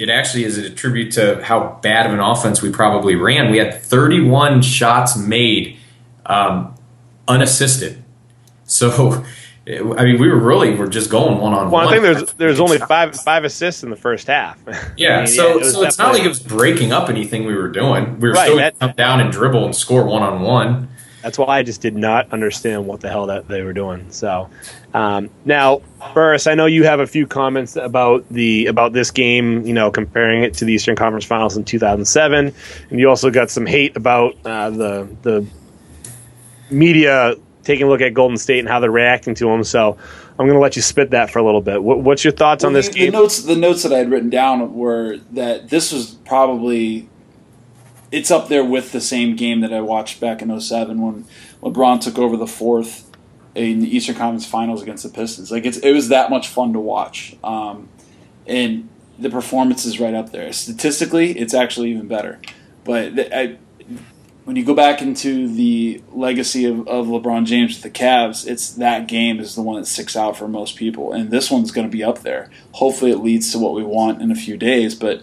it 0.00 0.08
actually 0.08 0.44
is 0.44 0.56
a 0.56 0.70
tribute 0.70 1.12
to 1.12 1.44
how 1.44 1.78
bad 1.82 2.06
of 2.06 2.12
an 2.14 2.20
offense 2.20 2.62
we 2.62 2.70
probably 2.70 3.16
ran. 3.16 3.50
We 3.50 3.58
had 3.58 3.82
31 3.82 4.62
shots 4.62 5.14
made 5.14 5.76
um, 6.24 6.74
unassisted. 7.28 8.02
So, 8.64 9.22
I 9.68 10.04
mean, 10.04 10.18
we 10.18 10.28
were 10.28 10.38
really 10.38 10.74
we're 10.74 10.88
just 10.88 11.10
going 11.10 11.38
one 11.38 11.52
on 11.52 11.70
one. 11.70 11.84
Well. 11.84 11.88
I 11.88 11.92
think 11.92 12.02
there's 12.02 12.32
there's 12.34 12.60
only 12.60 12.78
five 12.78 13.14
five 13.14 13.44
assists 13.44 13.82
in 13.82 13.90
the 13.90 13.96
first 13.96 14.26
half. 14.26 14.58
Yeah, 14.96 15.18
I 15.18 15.24
mean, 15.24 15.26
so 15.28 15.58
it 15.60 15.64
so 15.66 15.82
it's 15.82 15.98
not 15.98 16.14
like 16.14 16.24
it 16.24 16.28
was 16.28 16.40
breaking 16.40 16.92
up 16.92 17.10
anything 17.10 17.44
we 17.44 17.54
were 17.54 17.68
doing. 17.68 18.18
We 18.20 18.30
were 18.30 18.34
Right, 18.34 18.46
still 18.46 18.56
that- 18.56 18.78
come 18.78 18.92
down 18.96 19.20
and 19.20 19.30
dribble 19.30 19.66
and 19.66 19.76
score 19.76 20.04
one 20.04 20.22
on 20.22 20.40
one. 20.40 20.88
That's 21.22 21.38
why 21.38 21.58
I 21.58 21.62
just 21.62 21.82
did 21.82 21.96
not 21.96 22.32
understand 22.32 22.86
what 22.86 23.00
the 23.00 23.10
hell 23.10 23.26
that 23.26 23.46
they 23.46 23.62
were 23.62 23.72
doing. 23.72 24.10
So 24.10 24.48
um, 24.94 25.30
now, 25.44 25.82
Burris, 26.14 26.46
I 26.46 26.54
know 26.54 26.66
you 26.66 26.84
have 26.84 27.00
a 27.00 27.06
few 27.06 27.26
comments 27.26 27.76
about 27.76 28.28
the 28.30 28.66
about 28.66 28.92
this 28.92 29.10
game. 29.10 29.66
You 29.66 29.74
know, 29.74 29.90
comparing 29.90 30.42
it 30.42 30.54
to 30.54 30.64
the 30.64 30.72
Eastern 30.72 30.96
Conference 30.96 31.24
Finals 31.24 31.56
in 31.56 31.64
2007, 31.64 32.54
and 32.90 33.00
you 33.00 33.08
also 33.08 33.30
got 33.30 33.50
some 33.50 33.66
hate 33.66 33.96
about 33.96 34.36
uh, 34.44 34.70
the 34.70 35.16
the 35.22 35.46
media 36.70 37.34
taking 37.64 37.86
a 37.86 37.88
look 37.88 38.00
at 38.00 38.14
Golden 38.14 38.36
State 38.36 38.60
and 38.60 38.68
how 38.68 38.80
they're 38.80 38.90
reacting 38.90 39.34
to 39.36 39.46
them. 39.46 39.64
So 39.64 39.96
I'm 40.30 40.46
going 40.46 40.54
to 40.54 40.60
let 40.60 40.76
you 40.76 40.82
spit 40.82 41.10
that 41.10 41.30
for 41.30 41.38
a 41.38 41.44
little 41.44 41.60
bit. 41.60 41.82
What, 41.82 42.00
what's 42.00 42.24
your 42.24 42.32
thoughts 42.32 42.64
on 42.64 42.72
this 42.72 42.88
the, 42.88 42.94
game? 42.94 43.12
The 43.12 43.18
notes, 43.18 43.42
the 43.42 43.56
notes 43.56 43.82
that 43.82 43.92
I 43.92 43.98
had 43.98 44.10
written 44.10 44.30
down 44.30 44.74
were 44.74 45.18
that 45.32 45.68
this 45.68 45.92
was 45.92 46.12
probably 46.24 47.08
it's 48.12 48.30
up 48.30 48.48
there 48.48 48.64
with 48.64 48.92
the 48.92 49.00
same 49.00 49.36
game 49.36 49.60
that 49.60 49.72
I 49.72 49.80
watched 49.80 50.20
back 50.20 50.42
in 50.42 50.60
07 50.60 51.00
when 51.00 51.24
LeBron 51.62 52.00
took 52.00 52.18
over 52.18 52.36
the 52.36 52.46
fourth 52.46 53.08
in 53.54 53.80
the 53.80 53.96
Eastern 53.96 54.14
Conference 54.14 54.46
Finals 54.46 54.82
against 54.82 55.02
the 55.02 55.08
Pistons. 55.08 55.50
Like 55.50 55.64
it's 55.64 55.78
it 55.78 55.92
was 55.92 56.08
that 56.08 56.30
much 56.30 56.48
fun 56.48 56.72
to 56.72 56.80
watch, 56.80 57.36
um, 57.42 57.88
and 58.46 58.88
the 59.18 59.30
performance 59.30 59.84
is 59.84 60.00
right 60.00 60.14
up 60.14 60.32
there. 60.32 60.52
Statistically, 60.52 61.38
it's 61.38 61.54
actually 61.54 61.90
even 61.90 62.08
better. 62.08 62.40
But 62.84 63.32
I, 63.32 63.58
when 64.44 64.56
you 64.56 64.64
go 64.64 64.74
back 64.74 65.02
into 65.02 65.46
the 65.48 66.02
legacy 66.12 66.64
of, 66.64 66.88
of 66.88 67.06
LeBron 67.06 67.44
James 67.44 67.74
with 67.74 67.82
the 67.82 67.90
Cavs, 67.90 68.46
it's 68.46 68.70
that 68.74 69.06
game 69.06 69.38
is 69.38 69.54
the 69.54 69.62
one 69.62 69.80
that 69.80 69.86
sticks 69.86 70.16
out 70.16 70.36
for 70.36 70.48
most 70.48 70.76
people, 70.76 71.12
and 71.12 71.30
this 71.30 71.50
one's 71.50 71.70
going 71.70 71.86
to 71.86 71.96
be 71.96 72.02
up 72.02 72.20
there. 72.20 72.50
Hopefully, 72.72 73.10
it 73.10 73.18
leads 73.18 73.52
to 73.52 73.58
what 73.58 73.74
we 73.74 73.82
want 73.82 74.22
in 74.22 74.30
a 74.30 74.36
few 74.36 74.56
days, 74.56 74.94
but 74.94 75.22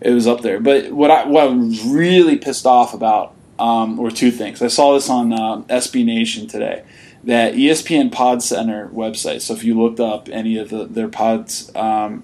it 0.00 0.10
was 0.10 0.26
up 0.26 0.42
there. 0.42 0.60
But 0.60 0.92
what 0.92 1.10
I 1.10 1.26
what 1.26 1.44
I 1.44 1.46
was 1.46 1.84
really 1.84 2.36
pissed 2.36 2.66
off 2.66 2.94
about 2.94 3.34
um, 3.58 3.96
were 3.96 4.10
two 4.10 4.30
things. 4.30 4.62
I 4.62 4.68
saw 4.68 4.94
this 4.94 5.08
on 5.08 5.32
uh, 5.32 5.62
SB 5.68 6.04
Nation 6.04 6.46
today. 6.46 6.84
That 7.24 7.54
ESPN 7.54 8.12
Pod 8.12 8.42
Center 8.42 8.88
website. 8.88 9.40
So 9.40 9.54
if 9.54 9.64
you 9.64 9.80
looked 9.80 9.98
up 9.98 10.28
any 10.30 10.58
of 10.58 10.68
the, 10.68 10.84
their 10.84 11.08
pods, 11.08 11.74
um, 11.74 12.22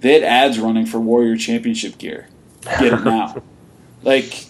they 0.00 0.12
had 0.12 0.22
ads 0.24 0.58
running 0.58 0.84
for 0.84 1.00
Warrior 1.00 1.36
Championship 1.36 1.96
gear. 1.96 2.28
Get 2.62 2.92
it 2.92 3.04
now. 3.04 3.42
like, 4.02 4.46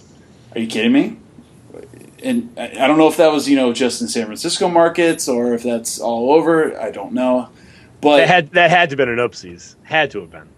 are 0.54 0.60
you 0.60 0.66
kidding 0.66 0.92
me? 0.92 1.18
And 2.24 2.52
I 2.58 2.86
don't 2.86 2.98
know 2.98 3.08
if 3.08 3.16
that 3.16 3.32
was 3.32 3.48
you 3.48 3.56
know 3.56 3.72
just 3.72 4.00
in 4.00 4.08
San 4.08 4.26
Francisco 4.26 4.68
markets 4.68 5.28
or 5.28 5.54
if 5.54 5.62
that's 5.62 5.98
all 5.98 6.32
over. 6.32 6.80
I 6.80 6.90
don't 6.90 7.12
know. 7.12 7.48
But 8.00 8.18
that 8.18 8.28
had 8.28 8.50
that 8.52 8.70
had 8.70 8.90
to 8.90 8.94
have 8.94 8.98
been 8.98 9.08
an 9.08 9.18
oopsies. 9.18 9.76
Had 9.84 10.10
to 10.12 10.20
have 10.20 10.30
been 10.30 10.48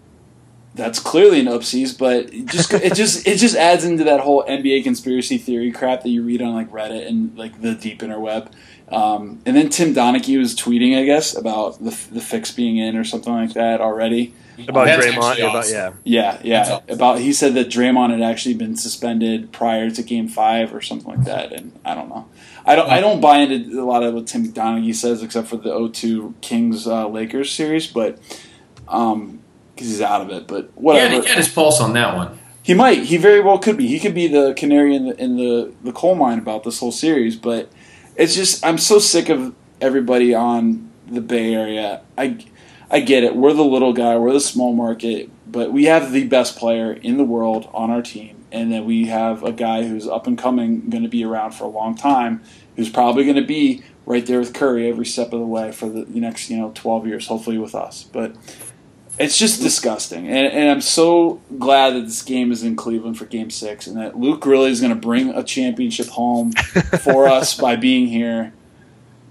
that's 0.75 0.99
clearly 0.99 1.39
an 1.39 1.45
oopsies, 1.45 1.97
but 1.97 2.33
it 2.33 2.47
just 2.47 2.73
it 2.73 2.93
just 2.93 3.25
it 3.25 3.37
just 3.37 3.55
adds 3.55 3.85
into 3.85 4.03
that 4.03 4.19
whole 4.19 4.43
NBA 4.43 4.83
conspiracy 4.83 5.37
theory 5.37 5.71
crap 5.71 6.03
that 6.03 6.09
you 6.09 6.21
read 6.21 6.41
on 6.41 6.53
like 6.53 6.69
Reddit 6.69 7.07
and 7.07 7.35
like 7.37 7.61
the 7.61 7.73
deep 7.73 8.01
interweb. 8.01 8.51
Um, 8.89 9.41
and 9.45 9.55
then 9.55 9.69
Tim 9.69 9.95
Donaghy 9.95 10.37
was 10.37 10.55
tweeting, 10.55 10.99
I 10.99 11.05
guess, 11.05 11.35
about 11.35 11.79
the 11.79 11.97
the 12.11 12.21
fix 12.21 12.51
being 12.51 12.77
in 12.77 12.97
or 12.97 13.03
something 13.03 13.33
like 13.33 13.53
that 13.53 13.81
already. 13.81 14.33
About 14.67 14.87
oh, 14.87 14.99
Draymond, 14.99 15.17
awesome. 15.17 15.45
about 15.45 15.69
yeah, 15.69 15.93
yeah, 16.03 16.41
yeah. 16.43 16.61
Awesome. 16.61 16.83
About 16.89 17.19
he 17.19 17.33
said 17.33 17.55
that 17.55 17.67
Draymond 17.67 18.11
had 18.11 18.21
actually 18.21 18.55
been 18.55 18.75
suspended 18.75 19.51
prior 19.51 19.89
to 19.89 20.03
Game 20.03 20.27
Five 20.27 20.73
or 20.73 20.81
something 20.81 21.09
like 21.09 21.25
that, 21.25 21.53
and 21.53 21.77
I 21.83 21.95
don't 21.95 22.09
know. 22.09 22.27
I 22.65 22.75
don't 22.75 22.89
I 22.89 22.99
don't 22.99 23.21
buy 23.21 23.39
into 23.39 23.81
a 23.81 23.85
lot 23.85 24.03
of 24.03 24.13
what 24.13 24.27
Tim 24.27 24.51
Donaghy 24.51 24.93
says, 24.93 25.23
except 25.23 25.47
for 25.47 25.57
the 25.57 25.71
0-2 25.71 26.41
Kings 26.41 26.85
uh, 26.85 27.07
Lakers 27.07 27.51
series, 27.51 27.87
but. 27.87 28.19
Um, 28.87 29.41
because 29.75 29.87
he's 29.87 30.01
out 30.01 30.21
of 30.21 30.29
it. 30.29 30.47
But 30.47 30.71
whatever. 30.75 31.15
Yeah, 31.15 31.21
he 31.21 31.27
had 31.27 31.37
his 31.37 31.49
pulse 31.49 31.81
on 31.81 31.93
that 31.93 32.15
one. 32.15 32.39
He 32.63 32.73
might. 32.73 33.03
He 33.03 33.17
very 33.17 33.41
well 33.41 33.59
could 33.59 33.77
be. 33.77 33.87
He 33.87 33.99
could 33.99 34.15
be 34.15 34.27
the 34.27 34.53
canary 34.55 34.95
in 34.95 35.05
the 35.05 35.21
in 35.21 35.37
the, 35.37 35.73
the 35.83 35.91
coal 35.91 36.15
mine 36.15 36.39
about 36.39 36.63
this 36.63 36.79
whole 36.79 36.91
series. 36.91 37.35
But 37.35 37.69
it's 38.15 38.35
just 38.35 38.65
I'm 38.65 38.77
so 38.77 38.99
sick 38.99 39.29
of 39.29 39.53
everybody 39.79 40.33
on 40.33 40.89
the 41.07 41.21
Bay 41.21 41.53
Area. 41.53 42.01
I 42.17 42.43
I 42.89 43.01
get 43.01 43.23
it. 43.23 43.35
We're 43.35 43.53
the 43.53 43.63
little 43.63 43.93
guy. 43.93 44.17
We're 44.17 44.33
the 44.33 44.39
small 44.39 44.73
market. 44.73 45.29
But 45.51 45.71
we 45.71 45.85
have 45.85 46.11
the 46.11 46.25
best 46.25 46.57
player 46.57 46.93
in 46.93 47.17
the 47.17 47.23
world 47.23 47.69
on 47.73 47.91
our 47.91 48.01
team, 48.01 48.43
and 48.51 48.71
then 48.71 48.85
we 48.85 49.05
have 49.05 49.43
a 49.43 49.51
guy 49.51 49.83
who's 49.83 50.07
up 50.07 50.27
and 50.27 50.37
coming, 50.37 50.89
going 50.89 51.03
to 51.03 51.09
be 51.09 51.23
around 51.23 51.51
for 51.51 51.65
a 51.65 51.69
long 51.69 51.95
time, 51.95 52.41
who's 52.75 52.89
probably 52.89 53.23
going 53.23 53.35
to 53.37 53.45
be 53.45 53.83
right 54.05 54.25
there 54.25 54.39
with 54.39 54.53
Curry 54.53 54.89
every 54.89 55.05
step 55.05 55.33
of 55.33 55.39
the 55.39 55.45
way 55.45 55.71
for 55.71 55.89
the 55.89 56.05
next 56.07 56.49
you 56.49 56.57
know 56.57 56.71
12 56.73 57.07
years, 57.07 57.27
hopefully 57.27 57.57
with 57.57 57.75
us. 57.75 58.03
But 58.03 58.35
it's 59.17 59.37
just 59.37 59.61
disgusting, 59.61 60.27
and, 60.27 60.47
and, 60.47 60.69
I'm 60.69 60.81
so 60.81 61.41
glad 61.57 61.95
that 61.95 62.01
this 62.01 62.21
game 62.21 62.51
is 62.51 62.63
in 62.63 62.75
Cleveland 62.75 63.17
for 63.17 63.25
Game 63.25 63.49
Six, 63.49 63.87
and 63.87 63.97
that 63.97 64.17
Luke 64.17 64.45
really 64.45 64.71
is 64.71 64.81
going 64.81 64.93
to 64.93 64.99
bring 64.99 65.29
a 65.29 65.43
championship 65.43 66.07
home 66.07 66.51
for 66.99 67.27
us 67.29 67.57
by 67.57 67.75
being 67.75 68.07
here. 68.07 68.53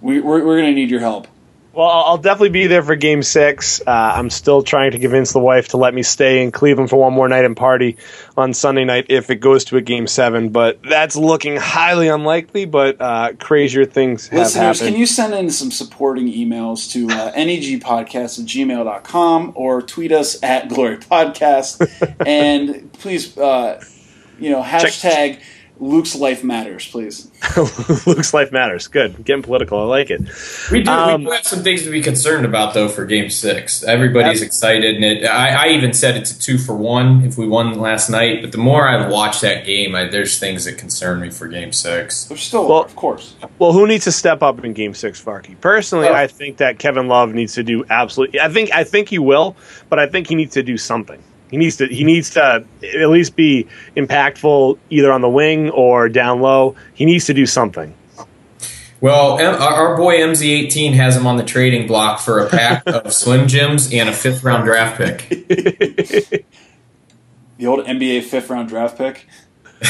We, 0.01 0.21
we're, 0.21 0.45
we're 0.45 0.59
going 0.59 0.75
to 0.75 0.75
need 0.75 0.91
your 0.91 1.01
help. 1.01 1.29
Well, 1.75 1.89
I'll 1.89 2.19
definitely 2.19 2.51
be 2.51 2.69
there 2.69 2.83
for 2.83 2.95
Game 2.95 3.23
Six. 3.23 3.81
Uh, 3.81 3.91
I'm 3.91 4.31
still 4.31 4.63
trying 4.63 4.93
to 4.93 4.99
convince 5.01 5.33
the 5.33 5.41
wife 5.41 5.69
to 5.69 5.77
let 5.77 5.93
me 5.93 6.03
stay 6.05 6.43
in 6.43 6.53
Cleveland 6.53 6.89
for 6.91 6.97
one 6.97 7.13
more 7.13 7.29
night 7.29 7.45
and 7.45 7.57
party 7.57 7.97
on 8.37 8.55
Sunday 8.55 8.85
night 8.85 9.07
if 9.09 9.29
it 9.31 9.37
goes 9.37 9.65
to 9.67 9.77
a 9.77 9.81
Game 9.81 10.07
Seven. 10.07 10.51
But 10.51 10.81
that's 10.83 11.17
looking 11.17 11.57
highly 11.57 12.09
unlikely. 12.09 12.67
But 12.67 13.01
uh, 13.01 13.33
crazier 13.41 13.87
things 13.87 14.29
have 14.29 14.39
Listeners, 14.39 14.79
happened. 14.79 14.93
can 14.95 15.01
you 15.01 15.07
send 15.07 15.35
in 15.35 15.51
some 15.51 15.73
supporting 15.73 16.27
emails 16.27 16.91
to 16.93 17.09
uh, 17.09 17.33
negpodcast 17.33 18.39
at 18.41 18.47
gmail.com 18.47 19.53
or 19.57 19.83
tweet 19.83 20.13
us 20.13 20.41
at 20.43 20.69
Glory 20.69 20.99
Podcast 20.99 22.17
and 22.27 22.93
please, 22.93 23.37
uh, 23.37 23.83
you 24.39 24.51
know, 24.51 24.63
hashtag. 24.63 25.01
Check 25.35 25.43
Luke's 25.81 26.15
life 26.15 26.45
matters, 26.45 26.87
please. 26.89 27.31
Luke's 28.07 28.33
life 28.33 28.53
matters. 28.53 28.87
Good. 28.87 29.25
Getting 29.25 29.43
political. 29.43 29.81
I 29.81 29.85
like 29.85 30.11
it. 30.11 30.21
We 30.71 30.83
do. 30.83 30.91
Um, 30.91 31.23
we 31.23 31.27
do 31.27 31.33
have 31.33 31.47
some 31.47 31.65
things 31.65 31.83
to 31.83 31.91
be 31.91 32.01
concerned 32.01 32.47
about, 32.47 32.75
though, 32.75 32.89
for 32.89 33.05
Game 33.05 33.29
Six. 33.29 33.83
Everybody's 33.83 34.41
excited, 34.41 34.95
and 34.95 35.05
it, 35.05 35.25
I, 35.25 35.67
I, 35.67 35.69
even 35.71 35.93
said 35.93 36.17
it's 36.17 36.31
a 36.31 36.39
two 36.39 36.59
for 36.59 36.77
one 36.77 37.25
if 37.25 37.37
we 37.37 37.49
won 37.49 37.79
last 37.79 38.09
night. 38.09 38.41
But 38.41 38.53
the 38.53 38.59
more 38.59 38.89
I 38.89 39.09
watch 39.09 39.41
that 39.41 39.67
game, 39.67 39.97
I, 39.97 40.07
there's 40.07 40.39
things 40.39 40.65
that 40.67 40.79
concern 40.79 41.21
me 41.21 41.31
for 41.31 41.49
Game 41.49 41.73
Six. 41.73 42.27
There's 42.27 42.43
still, 42.43 42.69
well, 42.69 42.85
of 42.85 42.95
course. 42.95 43.35
Well, 43.59 43.73
who 43.73 43.89
needs 43.89 44.05
to 44.05 44.13
step 44.13 44.43
up 44.43 44.65
in 44.65 44.75
Game 44.75 44.95
Six, 44.95 45.23
Farkey? 45.23 45.61
Personally, 45.61 46.09
oh. 46.09 46.15
I 46.15 46.29
think 46.29 46.59
that 46.59 46.79
Kevin 46.79 47.09
Love 47.09 47.35
needs 47.35 47.55
to 47.55 47.65
do 47.65 47.85
absolutely. 47.91 48.39
I 48.39 48.49
think 48.49 48.73
I 48.73 48.85
think 48.85 49.09
he 49.09 49.19
will, 49.19 49.57
but 49.89 49.99
I 49.99 50.07
think 50.07 50.29
he 50.29 50.37
needs 50.37 50.55
to 50.55 50.63
do 50.63 50.79
something. 50.79 51.21
He 51.51 51.57
needs 51.57 51.77
to 51.77 51.87
he 51.87 52.05
needs 52.05 52.31
to 52.31 52.65
at 52.83 53.09
least 53.11 53.37
be 53.37 53.69
impactful 53.97 54.79
either 54.91 55.13
on 55.13 55.21
the 55.21 55.29
wing 55.29 55.71
or 55.71 56.09
down 56.09 56.41
low. 56.41 56.75
He 56.95 57.05
needs 57.05 57.27
to 57.27 57.35
do 57.35 57.47
something. 57.47 57.95
Well, 59.01 59.39
our 59.39 59.97
boy 59.99 60.17
MZ18 60.17 60.95
has 60.95 61.15
him 61.15 61.27
on 61.27 61.37
the 61.37 61.45
trading 61.45 61.87
block 61.87 62.21
for 62.21 62.41
a 62.41 62.49
pack 62.49 62.83
of 62.87 63.13
Slim 63.13 63.47
Jims 63.49 63.93
and 63.93 64.09
a 64.09 64.13
fifth 64.13 64.43
round 64.43 64.65
draft 64.65 64.97
pick. 64.97 65.29
the 67.59 67.67
old 67.67 67.85
NBA 67.85 68.23
fifth 68.25 68.49
round 68.49 68.69
draft 68.69 68.97
pick 68.97 69.27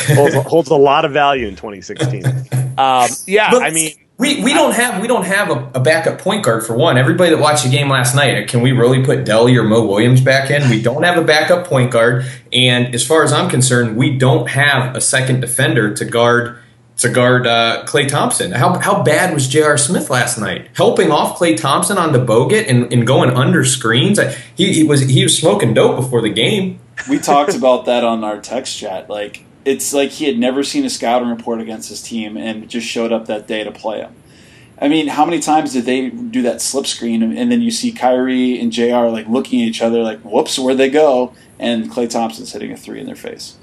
holds, 0.08 0.34
holds 0.34 0.68
a 0.70 0.74
lot 0.74 1.04
of 1.04 1.12
value 1.12 1.46
in 1.46 1.56
2016. 1.56 2.24
Um, 2.76 3.08
yeah, 3.28 3.52
but, 3.52 3.62
I 3.62 3.70
mean, 3.70 3.92
we, 4.16 4.44
we 4.44 4.54
don't 4.54 4.74
have 4.74 5.02
we 5.02 5.08
don't 5.08 5.24
have 5.24 5.50
a, 5.50 5.70
a, 5.74 5.80
backup 5.80 6.20
point 6.20 6.44
guard 6.44 6.64
for 6.64 6.76
one. 6.76 6.96
Everybody 6.96 7.30
that 7.30 7.40
watched 7.40 7.64
the 7.64 7.70
game 7.70 7.88
last 7.88 8.14
night, 8.14 8.46
can 8.48 8.60
we 8.60 8.70
really 8.70 9.04
put 9.04 9.24
Delly 9.24 9.56
or 9.56 9.64
Mo 9.64 9.84
Williams 9.84 10.20
back 10.20 10.50
in? 10.50 10.70
We 10.70 10.80
don't 10.80 11.02
have 11.02 11.18
a 11.18 11.24
backup 11.24 11.66
point 11.66 11.90
guard, 11.90 12.24
and 12.52 12.94
as 12.94 13.04
far 13.04 13.24
as 13.24 13.32
I'm 13.32 13.50
concerned, 13.50 13.96
we 13.96 14.16
don't 14.16 14.48
have 14.50 14.94
a 14.94 15.00
second 15.00 15.40
defender 15.40 15.94
to 15.94 16.04
guard 16.04 16.58
to 16.98 17.08
guard 17.08 17.44
uh, 17.48 17.84
Klay 17.88 18.06
Thompson. 18.06 18.52
How 18.52 18.78
how 18.78 19.02
bad 19.02 19.34
was 19.34 19.48
J.R. 19.48 19.76
Smith 19.76 20.08
last 20.10 20.38
night? 20.38 20.68
Helping 20.74 21.10
off 21.10 21.36
Klay 21.36 21.56
Thompson 21.56 21.98
on 21.98 22.12
the 22.12 22.20
Bogut 22.20 22.68
and, 22.68 22.92
and 22.92 23.04
going 23.04 23.30
under 23.30 23.64
screens. 23.64 24.20
He, 24.54 24.72
he 24.72 24.84
was 24.84 25.00
he 25.00 25.24
was 25.24 25.36
smoking 25.36 25.74
dope 25.74 25.96
before 25.96 26.22
the 26.22 26.30
game. 26.30 26.78
We 27.10 27.18
talked 27.18 27.56
about 27.56 27.86
that 27.86 28.04
on 28.04 28.22
our 28.22 28.40
text 28.40 28.78
chat. 28.78 29.10
Like 29.10 29.44
it's 29.64 29.92
like 29.92 30.10
he 30.10 30.26
had 30.26 30.38
never 30.38 30.62
seen 30.62 30.84
a 30.84 30.90
scouting 30.90 31.28
report 31.28 31.60
against 31.60 31.88
his 31.88 32.02
team 32.02 32.36
and 32.36 32.68
just 32.68 32.86
showed 32.86 33.12
up 33.12 33.26
that 33.26 33.46
day 33.46 33.64
to 33.64 33.72
play 33.72 34.00
him. 34.00 34.14
I 34.80 34.88
mean, 34.88 35.06
how 35.06 35.24
many 35.24 35.40
times 35.40 35.72
did 35.72 35.84
they 35.84 36.10
do 36.10 36.42
that 36.42 36.60
slip 36.60 36.86
screen 36.86 37.22
and 37.22 37.50
then 37.50 37.62
you 37.62 37.70
see 37.70 37.92
Kyrie 37.92 38.58
and 38.60 38.72
JR 38.72 39.06
like 39.06 39.28
looking 39.28 39.62
at 39.62 39.68
each 39.68 39.80
other 39.80 40.02
like, 40.02 40.20
whoops, 40.20 40.58
where'd 40.58 40.78
they 40.78 40.90
go? 40.90 41.32
And 41.58 41.90
Klay 41.90 42.10
Thompson's 42.10 42.52
hitting 42.52 42.72
a 42.72 42.76
three 42.76 43.00
in 43.00 43.06
their 43.06 43.14
face. 43.14 43.56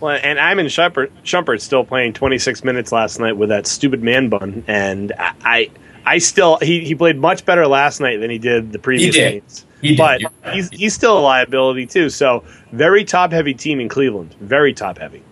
Well, 0.00 0.18
and 0.22 0.38
Iman 0.38 0.66
Shumpert, 0.66 1.10
Shumpert 1.24 1.60
still 1.60 1.84
playing 1.84 2.12
26 2.12 2.62
minutes 2.64 2.92
last 2.92 3.18
night 3.18 3.36
with 3.36 3.48
that 3.48 3.66
stupid 3.66 4.02
man 4.02 4.28
bun, 4.28 4.64
and 4.66 5.12
I, 5.18 5.70
I 6.04 6.18
still 6.18 6.58
he, 6.60 6.84
he 6.84 6.94
played 6.94 7.16
much 7.16 7.44
better 7.44 7.66
last 7.66 8.00
night 8.00 8.18
than 8.18 8.28
he 8.28 8.38
did 8.38 8.72
the 8.72 8.78
previous 8.78 9.14
he 9.14 9.20
did. 9.20 9.30
games. 9.32 9.66
He 9.80 9.88
did. 9.96 9.98
But 9.98 10.52
he's 10.52 10.68
he's 10.70 10.94
still 10.94 11.18
a 11.18 11.20
liability 11.20 11.86
too. 11.86 12.10
So 12.10 12.44
very 12.72 13.04
top 13.04 13.32
heavy 13.32 13.54
team 13.54 13.80
in 13.80 13.88
Cleveland, 13.88 14.34
very 14.40 14.74
top 14.74 14.98
heavy 14.98 15.22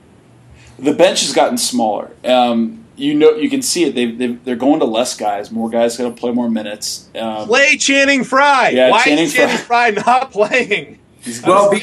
the 0.82 0.92
bench 0.92 1.20
has 1.20 1.32
gotten 1.32 1.56
smaller. 1.58 2.10
Um, 2.24 2.84
you 2.96 3.14
know, 3.14 3.30
you 3.30 3.48
can 3.48 3.62
see 3.62 3.84
it. 3.84 3.94
They, 3.94 4.34
they 4.34 4.52
are 4.52 4.56
going 4.56 4.80
to 4.80 4.86
less 4.86 5.16
guys. 5.16 5.50
More 5.50 5.70
guys 5.70 5.96
going 5.96 6.14
to 6.14 6.20
play 6.20 6.30
more 6.30 6.50
minutes. 6.50 7.08
Um, 7.14 7.46
play 7.46 7.76
Channing 7.76 8.24
Frye. 8.24 8.70
Yeah, 8.70 8.90
Why 8.90 9.02
Channing 9.04 9.24
is 9.24 9.34
Channing 9.34 9.56
Frye. 9.56 9.92
Frye 9.92 10.02
not 10.06 10.30
playing? 10.30 10.98
well, 11.46 11.70
be, 11.70 11.82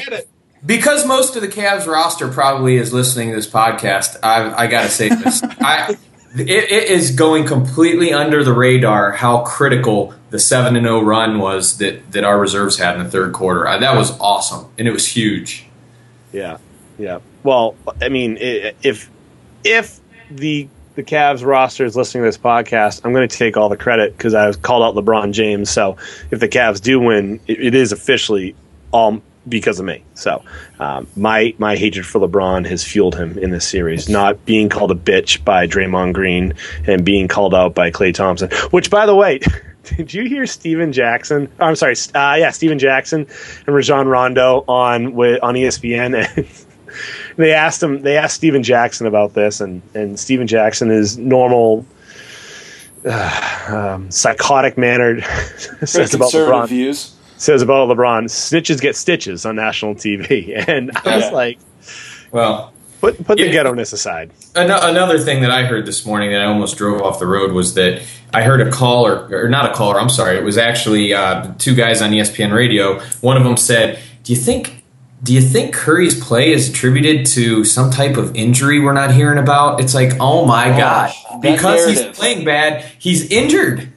because 0.64 1.06
most 1.06 1.36
of 1.36 1.42
the 1.42 1.48
Cavs 1.48 1.86
roster 1.86 2.28
probably 2.28 2.76
is 2.76 2.92
listening 2.92 3.30
to 3.30 3.36
this 3.36 3.48
podcast. 3.48 4.18
I, 4.22 4.64
I 4.64 4.66
got 4.66 4.82
to 4.82 4.90
say 4.90 5.08
this. 5.08 5.42
I, 5.60 5.96
it, 6.36 6.48
it 6.48 6.90
is 6.90 7.10
going 7.10 7.46
completely 7.46 8.12
under 8.12 8.44
the 8.44 8.52
radar 8.52 9.12
how 9.12 9.42
critical 9.42 10.14
the 10.30 10.38
seven 10.38 10.76
and 10.76 10.84
zero 10.84 11.00
oh 11.00 11.02
run 11.02 11.38
was 11.38 11.78
that 11.78 12.12
that 12.12 12.22
our 12.24 12.38
reserves 12.38 12.78
had 12.78 12.96
in 12.96 13.02
the 13.02 13.10
third 13.10 13.32
quarter. 13.32 13.66
I, 13.66 13.78
that 13.78 13.96
was 13.96 14.18
awesome, 14.20 14.70
and 14.78 14.86
it 14.86 14.92
was 14.92 15.08
huge. 15.08 15.66
Yeah, 16.32 16.58
yeah. 17.00 17.20
Well, 17.42 17.74
I 18.00 18.08
mean, 18.08 18.36
if 18.40 19.10
if 19.64 20.00
the 20.30 20.68
the 20.94 21.02
Cavs 21.02 21.44
roster 21.44 21.84
is 21.84 21.96
listening 21.96 22.24
to 22.24 22.28
this 22.28 22.38
podcast, 22.38 23.00
I'm 23.04 23.12
going 23.12 23.26
to 23.26 23.36
take 23.36 23.56
all 23.56 23.68
the 23.68 23.76
credit 23.76 24.16
because 24.16 24.34
I 24.34 24.52
called 24.52 24.82
out 24.82 25.02
LeBron 25.02 25.32
James. 25.32 25.70
So 25.70 25.96
if 26.30 26.40
the 26.40 26.48
Cavs 26.48 26.80
do 26.80 27.00
win, 27.00 27.40
it, 27.46 27.60
it 27.60 27.74
is 27.74 27.92
officially 27.92 28.54
all 28.92 29.22
because 29.48 29.80
of 29.80 29.86
me. 29.86 30.04
So 30.14 30.44
um, 30.78 31.06
my 31.16 31.54
my 31.58 31.76
hatred 31.76 32.04
for 32.04 32.20
LeBron 32.20 32.66
has 32.66 32.84
fueled 32.84 33.16
him 33.16 33.38
in 33.38 33.50
this 33.50 33.66
series. 33.66 34.08
Not 34.08 34.44
being 34.44 34.68
called 34.68 34.90
a 34.90 34.94
bitch 34.94 35.42
by 35.44 35.66
Draymond 35.66 36.12
Green 36.12 36.54
and 36.86 37.04
being 37.04 37.28
called 37.28 37.54
out 37.54 37.74
by 37.74 37.90
Klay 37.90 38.12
Thompson. 38.12 38.50
Which, 38.70 38.90
by 38.90 39.06
the 39.06 39.14
way. 39.14 39.40
Did 39.96 40.12
you 40.12 40.24
hear 40.28 40.46
Stephen 40.46 40.92
Jackson? 40.92 41.50
Oh, 41.58 41.64
I'm 41.64 41.74
sorry. 41.74 41.94
Uh, 42.14 42.36
yeah, 42.38 42.50
Stephen 42.50 42.78
Jackson 42.78 43.26
and 43.66 43.74
Rajon 43.74 44.06
Rondo 44.06 44.62
on 44.68 45.14
with 45.14 45.42
on 45.42 45.54
ESPN. 45.54 46.66
they 47.36 47.52
asked 47.52 47.82
him. 47.82 48.02
They 48.02 48.16
asked 48.16 48.34
Stephen 48.36 48.62
Jackson 48.62 49.06
about 49.06 49.34
this, 49.34 49.60
and 49.60 49.82
and 49.94 50.18
Stephen 50.18 50.46
Jackson 50.46 50.90
is 50.90 51.16
normal, 51.18 51.84
uh, 53.04 53.94
um, 53.94 54.10
psychotic 54.10 54.76
mannered. 54.76 55.24
says 55.84 56.14
about 56.14 56.32
LeBron. 56.32 56.68
Views. 56.68 57.14
Says 57.36 57.62
about 57.62 57.88
LeBron. 57.88 58.24
Snitches 58.24 58.80
get 58.80 58.96
stitches 58.96 59.46
on 59.46 59.56
national 59.56 59.94
TV, 59.94 60.52
and 60.68 60.90
I 61.04 61.16
was 61.16 61.24
Yeah. 61.26 61.30
like, 61.30 61.58
Well, 62.32 62.72
put 63.00 63.24
put 63.24 63.38
the 63.38 63.46
Yeah. 63.46 63.52
ghetto-ness 63.52 63.92
aside. 63.94 64.30
Ano- 64.54 64.78
Another 64.82 65.18
thing 65.18 65.40
that 65.42 65.50
I 65.50 65.62
heard 65.64 65.86
this 65.86 66.04
morning 66.04 66.32
that 66.32 66.42
I 66.42 66.44
almost 66.44 66.76
drove 66.76 67.00
off 67.00 67.18
the 67.18 67.26
road 67.26 67.52
was 67.52 67.74
that 67.74 68.02
I 68.34 68.42
heard 68.42 68.60
a 68.60 68.70
caller, 68.70 69.26
or 69.32 69.48
not 69.48 69.70
a 69.70 69.72
caller, 69.74 69.98
I'm 69.98 70.08
sorry, 70.10 70.36
it 70.36 70.44
was 70.44 70.58
actually 70.58 71.14
uh, 71.14 71.52
two 71.58 71.74
guys 71.74 72.02
on 72.02 72.10
ESPN 72.10 72.52
radio. 72.54 73.00
One 73.22 73.36
of 73.38 73.44
them 73.44 73.56
said, 73.56 73.98
"Do 74.24 74.32
you 74.34 74.38
think?" 74.38 74.79
Do 75.22 75.34
you 75.34 75.40
think 75.42 75.74
Curry's 75.74 76.18
play 76.18 76.52
is 76.52 76.70
attributed 76.70 77.26
to 77.26 77.64
some 77.64 77.90
type 77.90 78.16
of 78.16 78.34
injury 78.34 78.80
we're 78.80 78.94
not 78.94 79.12
hearing 79.12 79.38
about? 79.38 79.80
It's 79.80 79.94
like, 79.94 80.12
oh 80.18 80.46
my 80.46 80.72
Oh, 80.74 80.78
gosh, 80.78 81.22
that 81.24 81.42
because 81.42 81.86
he's 81.86 82.02
playing 82.18 82.44
bad, 82.44 82.84
he's 82.98 83.30
injured. 83.30 83.92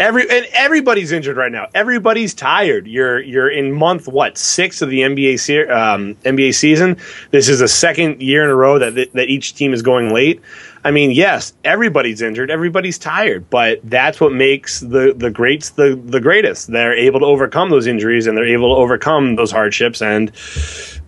Every 0.00 0.22
and 0.28 0.46
everybody's 0.52 1.12
injured 1.12 1.36
right 1.36 1.50
now. 1.52 1.68
Everybody's 1.74 2.34
tired. 2.34 2.86
You're 2.88 3.20
you're 3.20 3.48
in 3.48 3.72
month 3.72 4.08
what 4.08 4.36
six 4.36 4.82
of 4.82 4.90
the 4.90 5.00
NBA 5.00 5.38
se- 5.38 5.68
um, 5.68 6.16
NBA 6.24 6.54
season. 6.54 6.96
This 7.30 7.48
is 7.48 7.60
the 7.60 7.68
second 7.68 8.20
year 8.20 8.42
in 8.44 8.50
a 8.50 8.54
row 8.54 8.80
that 8.80 9.12
that 9.12 9.28
each 9.28 9.54
team 9.54 9.72
is 9.72 9.82
going 9.82 10.12
late. 10.12 10.40
I 10.84 10.90
mean, 10.90 11.10
yes, 11.10 11.54
everybody's 11.64 12.20
injured. 12.20 12.50
Everybody's 12.50 12.98
tired, 12.98 13.48
but 13.48 13.80
that's 13.84 14.20
what 14.20 14.32
makes 14.32 14.80
the 14.80 15.14
the 15.16 15.30
greats 15.30 15.70
the 15.70 16.00
the 16.04 16.20
greatest. 16.20 16.70
They're 16.70 16.94
able 16.94 17.20
to 17.20 17.26
overcome 17.26 17.70
those 17.70 17.86
injuries 17.86 18.26
and 18.26 18.36
they're 18.36 18.46
able 18.46 18.74
to 18.74 18.80
overcome 18.80 19.36
those 19.36 19.50
hardships 19.50 20.02
and 20.02 20.30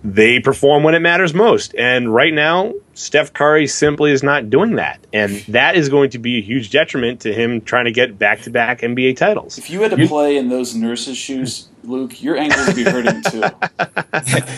they 0.03 0.41
perform 0.41 0.83
when 0.83 0.95
it 0.95 1.01
matters 1.01 1.35
most. 1.35 1.75
And 1.77 2.15
right 2.15 2.33
now, 2.33 2.73
Steph 2.95 3.33
Curry 3.33 3.67
simply 3.67 4.13
is 4.13 4.23
not 4.23 4.49
doing 4.49 4.77
that. 4.77 5.05
And 5.13 5.35
that 5.49 5.77
is 5.77 5.89
going 5.89 6.11
to 6.11 6.19
be 6.19 6.39
a 6.39 6.41
huge 6.41 6.71
detriment 6.71 7.21
to 7.21 7.33
him 7.33 7.61
trying 7.61 7.85
to 7.87 7.93
get 7.93 8.19
back 8.19 8.43
to 8.43 8.51
back 8.51 8.81
NBA 8.81 9.17
titles. 9.17 9.59
If 9.59 9.69
you 9.69 9.83
had 9.83 9.91
to 9.91 10.07
play 10.07 10.37
in 10.37 10.49
those 10.49 10.75
nurses' 10.75 11.19
shoes, 11.19 11.69
Luke, 11.83 12.23
your 12.23 12.37
ankles 12.37 12.67
would 12.69 12.77
be 12.77 12.85
hurting 12.85 13.23
too. 13.31 13.43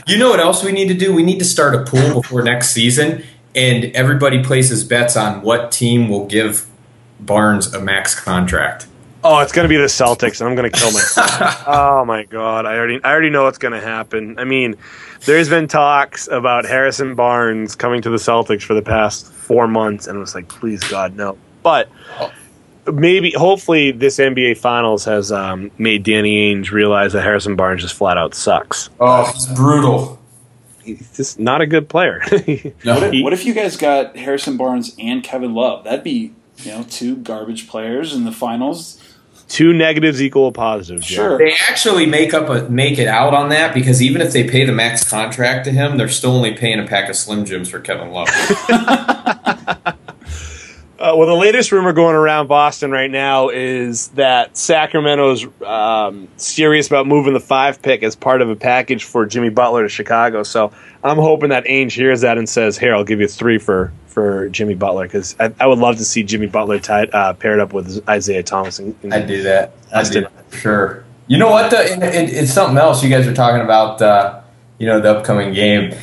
You 0.06 0.16
know 0.16 0.30
what 0.30 0.40
else 0.40 0.64
we 0.64 0.72
need 0.72 0.88
to 0.88 0.94
do? 0.94 1.12
We 1.12 1.22
need 1.22 1.38
to 1.40 1.44
start 1.44 1.74
a 1.74 1.84
pool 1.84 2.22
before 2.22 2.42
next 2.42 2.70
season, 2.70 3.22
and 3.54 3.84
everybody 3.86 4.42
places 4.42 4.84
bets 4.84 5.16
on 5.16 5.42
what 5.42 5.72
team 5.72 6.08
will 6.08 6.26
give 6.26 6.66
Barnes 7.20 7.72
a 7.74 7.80
max 7.80 8.18
contract. 8.18 8.86
Oh, 9.24 9.40
it's 9.40 9.52
going 9.52 9.64
to 9.64 9.68
be 9.68 9.76
the 9.76 9.84
Celtics, 9.84 10.40
and 10.40 10.48
I'm 10.48 10.54
going 10.54 10.70
to 10.70 10.78
kill 10.78 10.92
myself. 10.92 11.64
oh 11.66 12.04
my 12.04 12.24
god, 12.24 12.66
I 12.66 12.76
already 12.76 13.02
I 13.02 13.10
already 13.10 13.30
know 13.30 13.44
what's 13.44 13.58
going 13.58 13.74
to 13.74 13.80
happen. 13.80 14.38
I 14.38 14.44
mean, 14.44 14.76
there's 15.24 15.48
been 15.48 15.66
talks 15.66 16.28
about 16.28 16.64
Harrison 16.64 17.14
Barnes 17.14 17.74
coming 17.74 18.02
to 18.02 18.10
the 18.10 18.16
Celtics 18.16 18.62
for 18.62 18.74
the 18.74 18.82
past 18.82 19.32
four 19.32 19.66
months, 19.66 20.06
and 20.06 20.16
it 20.16 20.20
was 20.20 20.34
like, 20.34 20.48
please 20.48 20.82
God, 20.84 21.16
no. 21.16 21.36
But 21.62 21.88
maybe, 22.86 23.32
hopefully, 23.32 23.90
this 23.90 24.18
NBA 24.18 24.58
Finals 24.58 25.04
has 25.04 25.32
um, 25.32 25.70
made 25.78 26.04
Danny 26.04 26.54
Ainge 26.54 26.70
realize 26.70 27.12
that 27.12 27.22
Harrison 27.22 27.56
Barnes 27.56 27.82
just 27.82 27.94
flat 27.94 28.16
out 28.16 28.34
sucks. 28.34 28.88
Oh, 29.00 29.30
it's 29.34 29.46
brutal. 29.46 30.18
He's 30.96 31.16
just 31.16 31.38
not 31.38 31.60
a 31.60 31.66
good 31.66 31.88
player. 31.88 32.22
No. 32.84 32.94
What 32.94 33.14
if, 33.14 33.24
what 33.24 33.32
if 33.32 33.44
you 33.44 33.54
guys 33.54 33.76
got 33.76 34.16
Harrison 34.16 34.56
Barnes 34.56 34.94
and 34.98 35.22
Kevin 35.22 35.54
Love? 35.54 35.84
That'd 35.84 36.04
be, 36.04 36.32
you 36.58 36.70
know, 36.72 36.84
two 36.88 37.16
garbage 37.16 37.68
players 37.68 38.14
in 38.14 38.24
the 38.24 38.32
finals. 38.32 39.02
Two 39.48 39.72
negatives 39.72 40.22
equal 40.22 40.48
a 40.48 40.52
positive. 40.52 41.02
Jim. 41.02 41.16
Sure. 41.16 41.38
They 41.38 41.52
actually 41.68 42.06
make 42.06 42.34
up 42.34 42.48
a 42.48 42.68
make 42.70 42.98
it 42.98 43.08
out 43.08 43.34
on 43.34 43.48
that 43.48 43.74
because 43.74 44.02
even 44.02 44.20
if 44.20 44.32
they 44.32 44.48
pay 44.48 44.64
the 44.64 44.72
max 44.72 45.08
contract 45.08 45.64
to 45.64 45.70
him, 45.72 45.96
they're 45.96 46.08
still 46.08 46.32
only 46.32 46.52
paying 46.54 46.78
a 46.78 46.86
pack 46.86 47.08
of 47.08 47.16
Slim 47.16 47.44
Jims 47.44 47.70
for 47.70 47.80
Kevin 47.80 48.10
Love. 48.10 48.28
Uh, 50.98 51.14
well, 51.16 51.28
the 51.28 51.34
latest 51.34 51.70
rumor 51.70 51.92
going 51.92 52.16
around 52.16 52.48
Boston 52.48 52.90
right 52.90 53.10
now 53.10 53.50
is 53.50 54.08
that 54.08 54.56
Sacramento's 54.56 55.46
um, 55.64 56.26
serious 56.36 56.88
about 56.88 57.06
moving 57.06 57.34
the 57.34 57.40
five 57.40 57.80
pick 57.80 58.02
as 58.02 58.16
part 58.16 58.42
of 58.42 58.50
a 58.50 58.56
package 58.56 59.04
for 59.04 59.24
Jimmy 59.24 59.48
Butler 59.48 59.84
to 59.84 59.88
Chicago. 59.88 60.42
So 60.42 60.72
I'm 61.04 61.18
hoping 61.18 61.50
that 61.50 61.66
Ainge 61.66 61.92
hears 61.92 62.22
that 62.22 62.36
and 62.36 62.48
says, 62.48 62.76
"Here, 62.76 62.96
I'll 62.96 63.04
give 63.04 63.20
you 63.20 63.28
three 63.28 63.58
for 63.58 63.92
for 64.08 64.48
Jimmy 64.48 64.74
Butler," 64.74 65.04
because 65.04 65.36
I, 65.38 65.52
I 65.60 65.68
would 65.68 65.78
love 65.78 65.98
to 65.98 66.04
see 66.04 66.24
Jimmy 66.24 66.46
Butler 66.48 66.80
tied 66.80 67.14
uh, 67.14 67.32
paired 67.34 67.60
up 67.60 67.72
with 67.72 68.02
Isaiah 68.08 68.42
Thomas. 68.42 68.80
In, 68.80 68.96
in- 69.04 69.12
I'd 69.12 69.28
do 69.28 69.42
that. 69.44 69.74
I'd 69.94 70.10
do 70.10 70.22
that 70.22 70.32
sure. 70.50 71.04
You 71.28 71.38
know 71.38 71.50
what? 71.50 71.70
The, 71.70 71.78
and, 71.92 72.02
and 72.02 72.28
it's 72.28 72.52
something 72.52 72.76
else. 72.76 73.04
You 73.04 73.10
guys 73.10 73.26
are 73.28 73.34
talking 73.34 73.60
about, 73.60 74.00
uh, 74.02 74.40
you 74.78 74.86
know, 74.86 74.98
the 74.98 75.16
upcoming 75.16 75.52
game. 75.52 75.94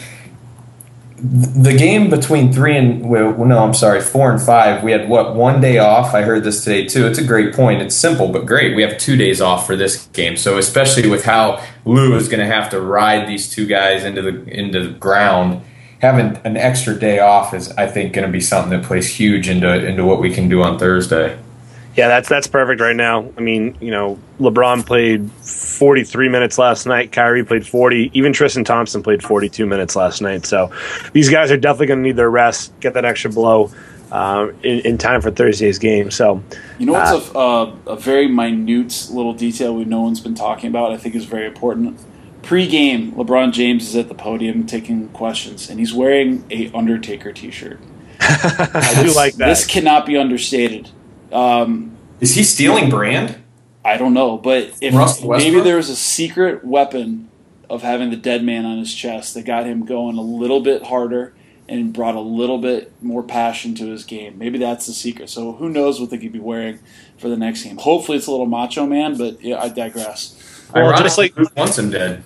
The 1.18 1.74
game 1.78 2.10
between 2.10 2.52
three 2.52 2.76
and 2.76 3.10
well, 3.10 3.34
no, 3.46 3.60
I'm 3.60 3.74
sorry, 3.74 4.02
four 4.02 4.32
and 4.32 4.42
five. 4.42 4.84
We 4.84 4.92
had 4.92 5.08
what 5.08 5.34
one 5.34 5.62
day 5.62 5.78
off. 5.78 6.14
I 6.14 6.24
heard 6.24 6.44
this 6.44 6.64
today 6.64 6.86
too. 6.86 7.08
It's 7.08 7.18
a 7.18 7.24
great 7.24 7.54
point. 7.54 7.82
It's 7.82 7.96
simple 7.96 8.28
but 8.28 8.46
great. 8.46 8.76
We 8.76 8.82
have 8.82 8.98
two 8.98 9.16
days 9.16 9.40
off 9.40 9.66
for 9.66 9.78
this 9.78 10.08
game. 10.08 10.36
So 10.36 10.58
especially 10.58 11.08
with 11.08 11.24
how 11.24 11.66
Lue 11.86 12.16
is 12.16 12.28
going 12.28 12.42
to 12.42 12.54
have 12.54 12.70
to 12.72 12.82
ride 12.82 13.30
these 13.30 13.50
two 13.50 13.66
guys 13.66 14.04
into 14.04 14.22
the 14.22 14.44
into 14.48 14.88
the 14.88 14.94
ground, 14.94 15.64
having 16.02 16.36
an 16.44 16.58
extra 16.58 16.94
day 16.94 17.20
off 17.20 17.54
is, 17.54 17.72
I 17.72 17.88
think, 17.88 18.12
going 18.12 18.28
to 18.28 18.32
be 18.32 18.42
something 18.42 18.78
that 18.78 18.86
plays 18.86 19.08
huge 19.08 19.48
into 19.48 19.74
into 19.74 20.04
what 20.04 20.20
we 20.20 20.34
can 20.34 20.50
do 20.50 20.64
on 20.64 20.78
Thursday. 20.78 21.38
Yeah, 21.96 22.10
that's 22.10 22.28
that's 22.28 22.48
perfect 22.48 22.82
right 22.82 22.96
now. 22.96 23.32
I 23.38 23.42
mean, 23.42 23.78
you 23.80 23.90
know, 23.90 24.20
LeBron 24.40 24.86
played 24.86 25.32
43 25.32 26.28
minutes 26.28 26.58
last 26.58 26.86
night. 26.86 27.14
Kyrie 27.14 27.46
played 27.46 27.66
40. 27.66 28.12
Even 28.14 28.34
Tristan 28.34 28.66
Thompson 28.66 29.02
played 29.02 29.24
42 29.24 29.66
minutes 29.66 29.96
last 29.96 30.22
night. 30.22 30.46
So 30.46 30.72
these 31.14 31.30
guys 31.30 31.52
are 31.52 31.58
definitely 31.58 31.88
going 31.88 32.00
to 32.00 32.04
need 32.04 32.18
their 32.18 32.30
rest, 32.30 32.78
get 32.82 32.96
that 32.96 33.06
extra 33.06 33.32
blow 33.32 33.72
uh, 34.12 34.50
in, 34.62 34.80
in 34.80 34.98
time 34.98 35.22
for 35.22 35.32
Thursday's 35.32 35.80
game. 35.80 36.12
So 36.12 36.44
You 36.80 36.88
know 36.88 36.94
what's 36.94 37.30
a, 37.30 37.38
uh, 37.38 37.76
a 37.88 37.96
very 37.96 38.28
minute 38.28 39.08
little 39.12 39.34
detail 39.34 39.74
we 39.74 39.86
no 39.86 40.02
one's 40.02 40.20
been 40.20 40.36
talking 40.36 40.70
about? 40.70 40.92
I 40.92 40.98
think 40.98 41.16
is 41.16 41.26
very 41.26 41.48
important. 41.48 42.00
Pre-game, 42.42 43.14
LeBron 43.14 43.54
James 43.54 43.90
is 43.90 43.96
at 43.96 44.08
the 44.08 44.14
podium 44.14 44.68
taking 44.68 45.10
questions, 45.10 45.70
and 45.70 45.80
he's 45.80 45.94
wearing 45.94 46.46
a 46.52 46.72
Undertaker 46.74 47.34
T-shirt. 47.34 47.80
I 48.20 49.02
do 49.04 49.12
like 49.16 49.34
that. 49.36 49.48
This 49.48 49.66
cannot 49.66 50.06
be 50.06 50.16
understated. 50.16 50.92
Um, 51.32 51.96
Is 52.22 52.36
he 52.36 52.44
stealing 52.44 52.90
brand? 52.90 53.38
I 53.84 53.98
don't 53.98 54.14
know, 54.14 54.38
but 54.38 54.72
if 54.82 54.94
maybe 55.24 55.62
there 55.62 55.78
was 55.78 55.90
a 55.90 55.96
secret 55.96 56.66
weapon 56.66 57.30
of 57.70 57.82
having 57.84 58.10
the 58.10 58.16
dead 58.16 58.44
man 58.44 58.66
on 58.66 58.80
his 58.80 58.94
chest 58.94 59.34
that 59.36 59.46
got 59.46 59.66
him 59.66 59.86
going 59.86 60.18
a 60.18 60.22
little 60.22 60.60
bit 60.60 60.84
harder 60.84 61.34
and 61.68 61.94
brought 61.94 62.16
a 62.16 62.20
little 62.20 62.58
bit 62.60 62.92
more 63.02 63.24
passion 63.24 63.74
to 63.76 63.88
his 63.88 64.04
game. 64.04 64.38
Maybe 64.38 64.58
that's 64.58 64.86
the 64.86 64.94
secret. 64.94 65.30
So 65.30 65.54
who 65.54 65.70
knows 65.70 66.00
what 66.00 66.10
they 66.10 66.18
could 66.18 66.32
be 66.32 66.40
wearing 66.40 66.80
for 67.18 67.30
the 67.30 67.38
next 67.38 67.64
game? 67.64 67.78
Hopefully 67.78 68.18
it's 68.18 68.28
a 68.28 68.32
little 68.32 68.46
macho 68.46 68.86
man, 68.86 69.18
but 69.18 69.44
yeah, 69.44 69.62
I 69.62 69.70
digress. 69.70 70.68
Well, 70.74 70.84
Ironically, 70.86 71.04
just 71.04 71.18
like- 71.18 71.34
who 71.34 71.48
wants 71.56 71.78
him 71.78 71.90
dead? 71.92 72.24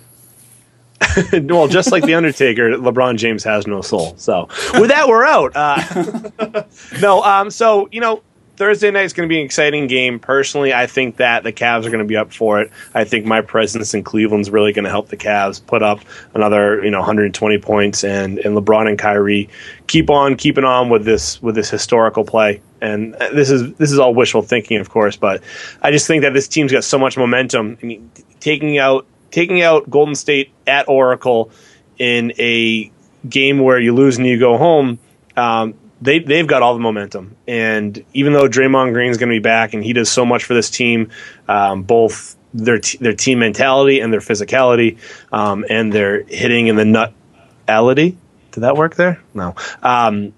well, 1.32 1.66
just 1.66 1.92
like 1.92 2.04
the 2.04 2.14
Undertaker, 2.14 2.70
LeBron 2.72 3.16
James 3.16 3.42
has 3.44 3.66
no 3.66 3.80
soul. 3.80 4.14
So 4.18 4.48
with 4.74 4.88
that, 4.88 5.08
we're 5.08 5.24
out. 5.24 5.52
Uh, 5.54 6.64
no, 7.00 7.22
um, 7.22 7.50
so 7.50 7.88
you 7.90 8.00
know. 8.00 8.22
Thursday 8.60 8.90
night 8.90 9.06
is 9.06 9.14
going 9.14 9.26
to 9.26 9.32
be 9.32 9.40
an 9.40 9.46
exciting 9.46 9.86
game. 9.86 10.18
Personally, 10.18 10.74
I 10.74 10.86
think 10.86 11.16
that 11.16 11.44
the 11.44 11.50
Cavs 11.52 11.86
are 11.86 11.88
going 11.88 12.00
to 12.00 12.04
be 12.04 12.18
up 12.18 12.30
for 12.30 12.60
it. 12.60 12.70
I 12.92 13.04
think 13.04 13.24
my 13.24 13.40
presence 13.40 13.94
in 13.94 14.04
Cleveland 14.04 14.42
is 14.42 14.50
really 14.50 14.74
going 14.74 14.84
to 14.84 14.90
help 14.90 15.08
the 15.08 15.16
Cavs 15.16 15.64
put 15.64 15.82
up 15.82 16.00
another, 16.34 16.84
you 16.84 16.90
know, 16.90 16.98
120 16.98 17.56
points, 17.56 18.04
and 18.04 18.38
and 18.40 18.54
LeBron 18.54 18.86
and 18.86 18.98
Kyrie 18.98 19.48
keep 19.86 20.10
on 20.10 20.36
keeping 20.36 20.64
on 20.64 20.90
with 20.90 21.06
this 21.06 21.40
with 21.40 21.54
this 21.54 21.70
historical 21.70 22.22
play. 22.22 22.60
And 22.82 23.14
uh, 23.14 23.30
this 23.30 23.48
is 23.48 23.72
this 23.76 23.90
is 23.90 23.98
all 23.98 24.14
wishful 24.14 24.42
thinking, 24.42 24.76
of 24.76 24.90
course, 24.90 25.16
but 25.16 25.42
I 25.80 25.90
just 25.90 26.06
think 26.06 26.20
that 26.20 26.34
this 26.34 26.46
team's 26.46 26.70
got 26.70 26.84
so 26.84 26.98
much 26.98 27.16
momentum. 27.16 27.78
I 27.82 27.86
mean, 27.86 28.10
taking 28.40 28.76
out 28.76 29.06
taking 29.30 29.62
out 29.62 29.88
Golden 29.88 30.14
State 30.14 30.52
at 30.66 30.86
Oracle 30.86 31.50
in 31.96 32.34
a 32.38 32.92
game 33.26 33.60
where 33.60 33.80
you 33.80 33.94
lose 33.94 34.18
and 34.18 34.26
you 34.26 34.38
go 34.38 34.58
home, 34.58 34.98
um, 35.34 35.72
they 36.00 36.18
they've 36.20 36.46
got 36.46 36.62
all 36.62 36.74
the 36.74 36.80
momentum. 36.80 37.36
And 37.46 38.04
even 38.14 38.32
though 38.32 38.48
Draymond 38.48 38.92
Green's 38.92 39.18
going 39.18 39.28
to 39.28 39.34
be 39.34 39.40
back 39.40 39.74
and 39.74 39.84
he 39.84 39.92
does 39.92 40.08
so 40.10 40.24
much 40.24 40.44
for 40.44 40.54
this 40.54 40.70
team, 40.70 41.10
um, 41.48 41.82
both 41.82 42.36
their 42.54 42.78
t- 42.78 42.98
their 42.98 43.14
team 43.14 43.38
mentality 43.38 44.00
and 44.00 44.12
their 44.12 44.20
physicality, 44.20 44.98
um, 45.32 45.64
and 45.68 45.92
their 45.92 46.22
hitting 46.22 46.66
in 46.68 46.76
the 46.76 46.84
nutality. 46.84 48.16
Did 48.52 48.60
that 48.60 48.76
work 48.76 48.96
there? 48.96 49.20
No. 49.34 49.54
Um, 49.82 50.32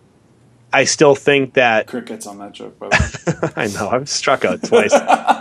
I 0.75 0.85
still 0.85 1.15
think 1.15 1.55
that 1.55 1.87
Crickets 1.87 2.27
on 2.27 2.39
that 2.39 2.53
joke, 2.53 2.79
by 2.79 2.89
the 2.89 3.53
way. 3.57 3.63
I 3.63 3.67
know 3.69 3.91
I've 3.91 4.09
struck 4.09 4.45
out 4.45 4.63
twice. 4.63 4.95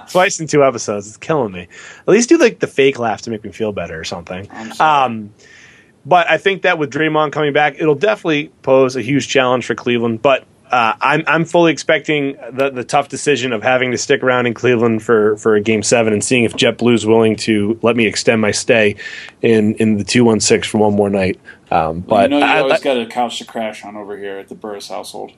twice 0.12 0.40
in 0.40 0.48
two 0.48 0.64
episodes. 0.64 1.08
It's 1.08 1.18
killing 1.18 1.54
me. 1.54 1.68
At 2.02 2.08
least 2.08 2.30
do 2.30 2.38
like 2.38 2.60
the 2.60 2.68
fake 2.68 3.00
laugh 3.00 3.22
to 3.24 3.30
make 3.30 3.44
me 3.44 3.52
feel 3.52 3.72
better 3.72 3.98
or 4.00 4.04
something. 4.04 4.50
But 6.06 6.30
I 6.30 6.38
think 6.38 6.64
that 6.64 6.78
with 6.78 6.92
Draymond 6.92 7.32
coming 7.32 7.54
back, 7.54 7.76
it'll 7.80 7.96
definitely 7.96 8.52
pose 8.64 8.96
a 8.96 9.02
huge 9.02 9.28
challenge 9.28 9.66
for 9.66 9.76
Cleveland. 9.76 10.22
But 10.22 10.46
uh, 10.72 10.94
I'm 11.02 11.24
I'm 11.28 11.46
fully 11.46 11.72
expecting 11.72 12.38
the 12.52 12.72
the 12.72 12.84
tough 12.84 13.10
decision 13.10 13.54
of 13.54 13.62
having 13.62 13.92
to 13.92 13.98
stick 13.98 14.24
around 14.24 14.48
in 14.48 14.54
Cleveland 14.54 15.04
for 15.04 15.38
for 15.38 15.56
a 15.56 15.62
game 15.62 15.84
seven 15.84 16.14
and 16.14 16.24
seeing 16.24 16.44
if 16.44 16.54
JetBlue 16.54 16.94
is 16.94 17.06
willing 17.06 17.36
to 17.38 17.78
let 17.82 17.96
me 17.96 18.08
extend 18.08 18.42
my 18.42 18.52
stay 18.52 18.96
in 19.42 19.76
in 19.76 19.98
the 19.98 20.04
two 20.04 20.24
one 20.24 20.40
six 20.40 20.68
for 20.68 20.78
one 20.80 20.96
more 20.96 21.10
night. 21.10 21.40
Um, 21.70 22.00
but 22.00 22.24
you 22.24 22.40
know, 22.40 22.46
you 22.46 22.52
I, 22.52 22.60
always 22.60 22.80
I, 22.80 22.84
got 22.84 22.98
a 22.98 23.06
couch 23.06 23.38
to 23.40 23.46
crash 23.46 23.84
on 23.84 23.96
over 23.96 24.18
here 24.18 24.38
at 24.38 24.48
the 24.48 24.56
Burris 24.56 24.88
household. 24.88 25.34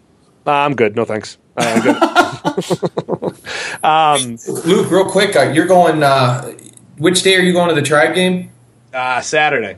I'm 0.46 0.76
good. 0.76 0.96
No 0.96 1.06
thanks. 1.06 1.38
I'm 1.58 1.82
good. 1.82 1.96
um, 3.84 4.38
Luke, 4.66 4.92
real 4.92 5.10
quick, 5.10 5.36
uh, 5.36 5.52
you're 5.54 5.68
going. 5.68 6.04
Uh, 6.04 6.54
which 6.98 7.24
day 7.24 7.36
are 7.36 7.42
you 7.42 7.54
going 7.54 7.70
to 7.70 7.76
the 7.76 7.82
Tribe 7.82 8.14
game? 8.14 8.52
uh, 8.94 9.22
Saturday. 9.22 9.78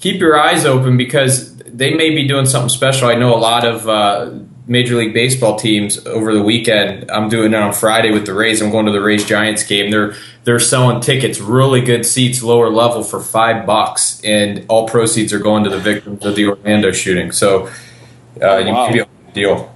Keep 0.00 0.20
your 0.20 0.38
eyes 0.38 0.64
open 0.64 0.96
because 0.96 1.56
they 1.58 1.94
may 1.94 2.10
be 2.10 2.26
doing 2.26 2.46
something 2.46 2.68
special. 2.68 3.08
I 3.08 3.14
know 3.14 3.34
a 3.34 3.38
lot 3.38 3.64
of 3.66 3.88
uh, 3.88 4.30
Major 4.66 4.96
League 4.96 5.12
Baseball 5.14 5.58
teams 5.58 6.04
over 6.06 6.32
the 6.32 6.42
weekend. 6.42 7.10
I'm 7.10 7.28
doing 7.28 7.52
it 7.52 7.56
on 7.56 7.72
Friday 7.72 8.12
with 8.12 8.26
the 8.26 8.34
Rays. 8.34 8.60
I'm 8.62 8.70
going 8.70 8.86
to 8.86 8.92
the 8.92 9.00
Rays 9.00 9.24
Giants 9.24 9.64
game. 9.64 9.90
They're 9.90 10.14
they're 10.44 10.58
selling 10.60 11.00
tickets, 11.00 11.40
really 11.40 11.80
good 11.80 12.06
seats, 12.06 12.42
lower 12.42 12.70
level 12.70 13.02
for 13.02 13.20
five 13.20 13.66
bucks, 13.66 14.20
and 14.24 14.64
all 14.68 14.88
proceeds 14.88 15.32
are 15.32 15.38
going 15.38 15.64
to 15.64 15.70
the 15.70 15.78
victims 15.78 16.24
of 16.24 16.36
the 16.36 16.46
Orlando 16.46 16.90
shooting. 16.92 17.32
So 17.32 17.66
uh, 17.66 17.70
Oh, 18.42 18.58
you 18.58 18.72
wow. 18.72 18.86
may 18.86 18.92
be 18.92 18.98
a 19.00 19.06
deal. 19.34 19.74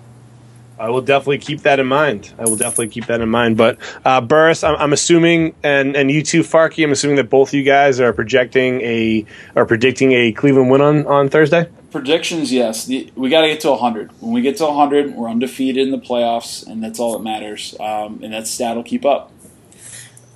I 0.83 0.91
will 0.91 1.01
definitely 1.01 1.39
keep 1.39 1.61
that 1.61 1.79
in 1.79 1.87
mind. 1.87 2.33
I 2.41 2.43
will 2.43 2.57
definitely 2.57 2.89
keep 2.89 3.07
that 3.07 3.21
in 3.21 3.29
mind. 3.29 3.57
But 3.57 3.79
uh, 4.05 4.21
Burris, 4.21 4.65
I'm, 4.65 4.75
I'm 4.75 4.93
assuming, 4.93 5.55
and 5.63 5.95
and 5.95 6.11
you 6.11 6.25
too, 6.25 6.41
Farkey. 6.41 6.83
I'm 6.83 6.91
assuming 6.91 7.19
that 7.19 7.31
both 7.31 7.55
you 7.55 7.63
guys 7.63 8.01
are 8.01 8.13
projecting 8.13 8.81
a 8.81 9.25
are 9.55 9.65
predicting 9.65 10.11
a 10.11 10.33
Cleveland 10.33 10.73
win 10.73 10.81
on 10.81 11.07
on 11.07 11.29
Thursday. 11.29 11.69
Predictions, 11.93 12.53
yes. 12.53 12.87
The, 12.87 13.13
we 13.15 13.31
got 13.31 13.43
to 13.43 13.49
get 13.49 13.61
to 13.61 13.71
100. 13.71 14.11
When 14.21 14.33
we 14.33 14.43
get 14.43 14.57
to 14.57 14.65
100, 14.65 15.15
we're 15.15 15.29
undefeated 15.29 15.87
in 15.87 15.93
the 15.93 16.01
playoffs, 16.01 16.67
and 16.67 16.83
that's 16.83 16.99
all 16.99 17.13
that 17.13 17.23
matters. 17.23 17.77
Um, 17.79 18.19
and 18.25 18.33
that 18.33 18.49
stat 18.49 18.75
will 18.75 18.83
keep 18.83 19.05
up. 19.05 19.31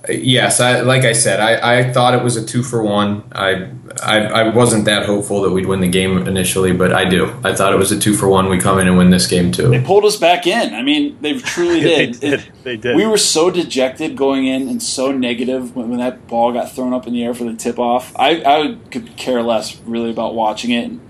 Yes, 0.09 0.59
I, 0.59 0.81
like 0.81 1.03
I 1.03 1.11
said, 1.11 1.39
I, 1.39 1.79
I 1.79 1.93
thought 1.93 2.13
it 2.13 2.23
was 2.23 2.37
a 2.37 2.45
two 2.45 2.63
for 2.63 2.81
one. 2.81 3.23
I, 3.33 3.69
I 4.03 4.19
I 4.19 4.49
wasn't 4.49 4.85
that 4.85 5.05
hopeful 5.05 5.41
that 5.41 5.51
we'd 5.51 5.65
win 5.65 5.81
the 5.81 5.87
game 5.87 6.27
initially, 6.27 6.71
but 6.71 6.93
I 6.93 7.05
do. 7.05 7.33
I 7.43 7.53
thought 7.53 7.73
it 7.73 7.77
was 7.77 7.91
a 7.91 7.99
two 7.99 8.13
for 8.13 8.27
one. 8.27 8.49
We 8.49 8.57
come 8.59 8.79
in 8.79 8.87
and 8.87 8.97
win 8.97 9.09
this 9.09 9.27
game 9.27 9.51
too. 9.51 9.69
They 9.69 9.81
pulled 9.81 10.05
us 10.05 10.15
back 10.15 10.47
in. 10.47 10.73
I 10.73 10.81
mean, 10.81 11.17
they 11.21 11.37
truly 11.37 11.79
they 11.83 12.05
did. 12.07 12.19
did. 12.19 12.51
They 12.63 12.77
did. 12.77 12.95
We 12.95 13.05
were 13.05 13.17
so 13.17 13.49
dejected 13.49 14.15
going 14.15 14.47
in 14.47 14.69
and 14.69 14.81
so 14.81 15.11
negative 15.11 15.75
when, 15.75 15.89
when 15.89 15.99
that 15.99 16.27
ball 16.27 16.53
got 16.53 16.71
thrown 16.71 16.93
up 16.93 17.07
in 17.07 17.13
the 17.13 17.23
air 17.23 17.33
for 17.33 17.43
the 17.43 17.55
tip 17.55 17.79
off. 17.79 18.15
I, 18.17 18.41
I 18.45 18.77
could 18.91 19.15
care 19.17 19.41
less 19.41 19.77
really 19.81 20.11
about 20.11 20.35
watching 20.35 20.71
it. 20.71 20.85
And, 20.85 21.01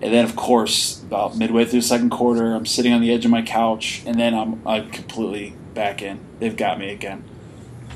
and 0.00 0.12
then, 0.12 0.24
of 0.24 0.34
course, 0.34 1.00
about 1.02 1.36
midway 1.36 1.64
through 1.64 1.80
the 1.80 1.86
second 1.86 2.10
quarter, 2.10 2.54
I'm 2.54 2.66
sitting 2.66 2.92
on 2.92 3.00
the 3.00 3.12
edge 3.12 3.24
of 3.24 3.30
my 3.30 3.42
couch, 3.42 4.02
and 4.04 4.18
then 4.18 4.34
I'm, 4.34 4.66
I'm 4.66 4.90
completely 4.90 5.54
back 5.74 6.02
in. 6.02 6.18
They've 6.40 6.56
got 6.56 6.80
me 6.80 6.90
again. 6.90 7.22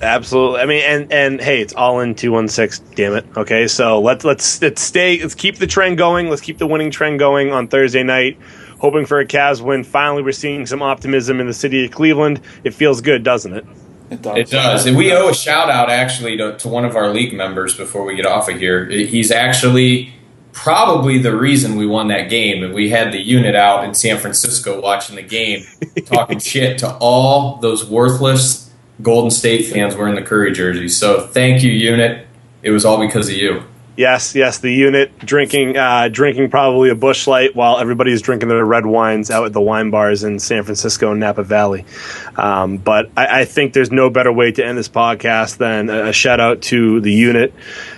Absolutely. 0.03 0.61
I 0.61 0.67
mean, 0.67 0.83
and 0.85 1.13
and 1.13 1.41
hey, 1.41 1.61
it's 1.61 1.75
all 1.75 2.01
in 2.01 2.15
two 2.15 2.33
one 2.33 2.49
six. 2.49 2.79
Damn 2.79 3.15
it. 3.15 3.27
Okay, 3.37 3.67
so 3.67 4.01
let's 4.01 4.25
let's 4.25 4.61
let's 4.61 4.83
stay. 4.83 5.21
Let's 5.21 5.35
keep 5.35 5.57
the 5.57 5.67
trend 5.67 5.99
going. 5.99 6.29
Let's 6.29 6.43
keep 6.43 6.59
the 6.59 6.67
winning 6.67 6.91
trend 6.91 7.19
going 7.19 7.53
on 7.53 7.69
Thursday 7.69 8.03
night. 8.03 8.39
Hoping 8.81 9.07
for 9.07 9.21
a 9.21 9.27
Cavs 9.27 9.63
win. 9.63 9.85
Finally, 9.85 10.23
we're 10.23 10.33
seeing 10.33 10.67
some 10.67 10.83
optimism 10.83 11.41
in 11.41 11.47
the 11.47 11.55
city 11.55 11.87
of 11.87 11.93
Cleveland. 11.93 12.41
It 12.63 12.75
feels 12.75 13.01
good, 13.01 13.23
doesn't 13.23 13.55
it? 13.55 13.67
It 14.11 14.23
does. 14.23 14.37
It 14.37 14.51
does, 14.51 14.87
and 14.87 14.97
we 14.97 15.13
owe 15.13 15.31
a 15.31 15.35
shout 15.35 15.69
out 15.69 15.91
actually 15.91 16.37
to, 16.37 16.57
to 16.59 16.69
one 16.69 16.85
of 16.85 16.95
our 16.95 17.13
league 17.13 17.35
members 17.35 17.77
before 17.77 18.05
we 18.05 18.15
get 18.15 18.27
off 18.27 18.49
of 18.49 18.59
here. 18.59 18.87
He's 18.87 19.33
actually 19.33 20.15
probably 20.53 21.19
the 21.19 21.37
reason 21.37 21.77
we 21.77 21.87
won 21.87 22.09
that 22.09 22.31
game, 22.31 22.63
and 22.63 22.73
we 22.73 22.91
had 22.91 23.13
the 23.13 23.21
unit 23.21 23.57
out 23.57 23.83
in 23.83 23.95
San 23.95 24.19
Francisco 24.19 24.81
watching 24.81 25.17
the 25.17 25.23
game, 25.23 25.65
talking 26.05 26.39
shit 26.41 26.79
to 26.79 26.97
all 26.99 27.57
those 27.57 27.85
worthless 27.85 28.66
Golden 29.03 29.31
State 29.31 29.67
fans 29.67 29.95
wearing 29.95 30.15
the 30.15 30.23
Curry 30.23 30.53
jerseys. 30.53 30.97
So 30.97 31.27
thank 31.27 31.63
you, 31.63 31.71
unit. 31.71 32.27
It 32.63 32.71
was 32.71 32.85
all 32.85 32.99
because 32.99 33.29
of 33.29 33.35
you. 33.35 33.63
Yes, 33.97 34.35
yes. 34.35 34.59
The 34.59 34.71
unit 34.71 35.19
drinking, 35.21 35.79
uh, 35.79 36.09
drinking 36.09 36.51
probably 36.51 36.91
a 36.91 36.95
Busch 36.95 37.27
Light 37.27 37.57
while 37.57 37.79
everybody's 37.79 38.21
drinking 38.21 38.51
their 38.51 38.65
red 38.65 38.85
wines 38.85 39.31
out 39.31 39.47
at 39.47 39.55
the 39.55 39.61
wine 39.61 39.89
bars 39.89 40.23
in 40.23 40.39
San 40.39 40.65
Francisco 40.65 41.13
and 41.13 41.21
Napa 41.21 41.43
Valley. 41.43 41.87
Um, 42.37 42.77
but 42.77 43.11
I, 43.17 43.41
I 43.41 43.45
think 43.47 43.73
there's 43.73 43.91
no 43.91 44.11
better 44.11 44.31
way 44.31 44.53
to 44.53 44.65
end 44.65 44.77
this 44.77 44.91
podcast 44.91 45.57
than 45.57 45.89
a, 45.89 46.09
a 46.09 46.13
shout 46.13 46.41
out 46.41 46.61
to 46.63 47.01
the 47.01 47.13
unit. 47.13 47.55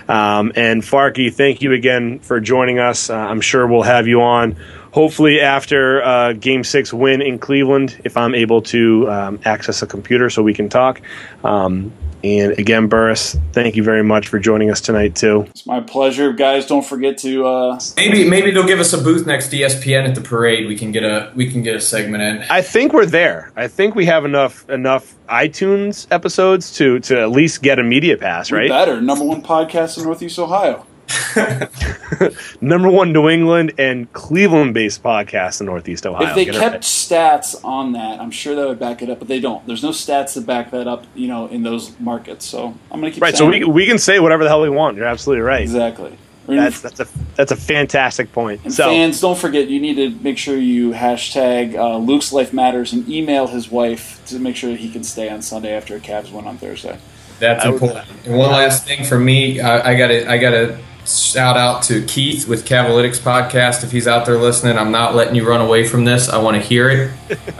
Um, 0.07 0.53
and 0.55 0.81
Farkey, 0.83 1.33
thank 1.33 1.61
you 1.61 1.73
again 1.73 2.19
for 2.19 2.39
joining 2.39 2.79
us. 2.79 3.09
Uh, 3.09 3.17
I'm 3.17 3.41
sure 3.41 3.67
we'll 3.67 3.83
have 3.83 4.07
you 4.07 4.21
on. 4.21 4.55
Hopefully, 4.91 5.39
after 5.39 6.03
uh, 6.03 6.33
Game 6.33 6.63
Six 6.63 6.93
win 6.93 7.21
in 7.21 7.39
Cleveland, 7.39 7.99
if 8.03 8.17
I'm 8.17 8.33
able 8.33 8.61
to 8.63 9.09
um, 9.09 9.39
access 9.45 9.81
a 9.81 9.87
computer 9.87 10.29
so 10.29 10.41
we 10.43 10.53
can 10.53 10.69
talk. 10.69 11.01
Um, 11.43 11.91
and 12.23 12.51
again, 12.59 12.87
Burris, 12.87 13.37
thank 13.53 13.75
you 13.75 13.83
very 13.83 14.03
much 14.03 14.27
for 14.27 14.39
joining 14.39 14.69
us 14.69 14.81
tonight 14.81 15.15
too. 15.15 15.45
It's 15.51 15.65
my 15.65 15.79
pleasure, 15.79 16.33
guys. 16.33 16.65
Don't 16.65 16.85
forget 16.85 17.17
to 17.19 17.45
uh, 17.45 17.79
Maybe 17.95 18.29
maybe 18.29 18.51
they'll 18.51 18.67
give 18.67 18.79
us 18.79 18.91
a 18.91 18.97
booth 18.97 19.25
next 19.25 19.49
to 19.49 19.57
ESPN 19.57 20.07
at 20.07 20.15
the 20.15 20.21
parade. 20.21 20.67
We 20.67 20.75
can 20.75 20.91
get 20.91 21.03
a 21.03 21.31
we 21.35 21.49
can 21.49 21.61
get 21.61 21.75
a 21.75 21.81
segment 21.81 22.23
in. 22.23 22.43
I 22.49 22.61
think 22.61 22.93
we're 22.93 23.05
there. 23.05 23.51
I 23.55 23.67
think 23.67 23.95
we 23.95 24.05
have 24.05 24.25
enough 24.25 24.69
enough 24.69 25.15
iTunes 25.29 26.07
episodes 26.11 26.75
to 26.77 26.99
to 27.01 27.21
at 27.21 27.31
least 27.31 27.61
get 27.61 27.79
a 27.79 27.83
media 27.83 28.17
pass, 28.17 28.51
we 28.51 28.57
right? 28.59 28.69
better. 28.69 28.99
Number 28.99 29.23
one 29.23 29.41
podcast 29.41 29.97
in 29.97 30.03
Northeast 30.03 30.37
Ohio. 30.39 30.85
Number 32.61 32.89
one 32.89 33.11
New 33.11 33.29
England 33.29 33.73
and 33.77 34.11
Cleveland 34.13 34.73
based 34.73 35.01
podcast 35.01 35.59
in 35.59 35.65
Northeast 35.65 36.05
Ohio. 36.05 36.27
If 36.27 36.35
they 36.35 36.45
Get 36.45 36.55
kept 36.55 36.73
right. 36.73 36.81
stats 36.81 37.63
on 37.63 37.93
that, 37.93 38.19
I'm 38.19 38.31
sure 38.31 38.55
that 38.55 38.67
would 38.67 38.79
back 38.79 39.01
it 39.01 39.09
up, 39.09 39.19
but 39.19 39.27
they 39.27 39.39
don't. 39.39 39.65
There's 39.65 39.83
no 39.83 39.89
stats 39.89 40.33
to 40.33 40.41
back 40.41 40.71
that 40.71 40.87
up, 40.87 41.05
you 41.15 41.27
know, 41.27 41.47
in 41.47 41.63
those 41.63 41.99
markets. 41.99 42.45
So 42.45 42.75
I'm 42.91 42.99
going 42.99 43.11
to 43.11 43.15
keep 43.15 43.23
right, 43.23 43.35
so 43.35 43.47
we 43.47 43.63
we 43.63 43.85
can 43.85 43.97
say 43.97 44.19
whatever 44.19 44.43
the 44.43 44.49
hell 44.49 44.61
we 44.61 44.69
want. 44.69 44.97
You're 44.97 45.05
absolutely 45.05 45.41
right. 45.41 45.61
exactly. 45.61 46.17
That's 46.47 46.81
that's 46.81 46.99
a 46.99 47.07
that's 47.35 47.51
a 47.51 47.55
fantastic 47.55 48.31
point. 48.31 48.61
and 48.63 48.73
So 48.73 48.85
fans, 48.85 49.21
don't 49.21 49.37
forget 49.37 49.67
you 49.67 49.79
need 49.79 49.95
to 49.95 50.09
make 50.23 50.37
sure 50.37 50.57
you 50.57 50.91
hashtag 50.91 51.75
uh, 51.75 51.97
Luke's 51.97 52.33
Life 52.33 52.53
Matters 52.53 52.91
and 52.93 53.07
email 53.07 53.47
his 53.47 53.69
wife 53.69 54.21
to 54.27 54.39
make 54.39 54.55
sure 54.55 54.75
he 54.75 54.91
can 54.91 55.03
stay 55.03 55.29
on 55.29 55.41
Sunday 55.41 55.73
after 55.73 55.95
a 55.95 55.99
Cavs 55.99 56.31
win 56.31 56.47
on 56.47 56.57
Thursday. 56.57 56.97
That's 57.39 57.65
important. 57.65 58.05
And 58.25 58.37
one 58.37 58.51
last 58.51 58.85
thing 58.85 59.03
for 59.05 59.19
me, 59.19 59.59
I, 59.59 59.91
I 59.91 59.95
gotta 59.95 60.29
I 60.29 60.37
gotta 60.37 60.79
shout 61.09 61.57
out 61.57 61.83
to 61.83 62.05
Keith 62.05 62.47
with 62.47 62.65
Cavalytics 62.65 63.19
podcast. 63.19 63.83
If 63.83 63.91
he's 63.91 64.07
out 64.07 64.25
there 64.25 64.37
listening, 64.37 64.77
I'm 64.77 64.91
not 64.91 65.15
letting 65.15 65.35
you 65.35 65.47
run 65.47 65.61
away 65.61 65.87
from 65.87 66.05
this. 66.05 66.29
I 66.29 66.41
want 66.41 66.55
to 66.55 66.61
hear 66.61 66.89
it. 66.89 67.11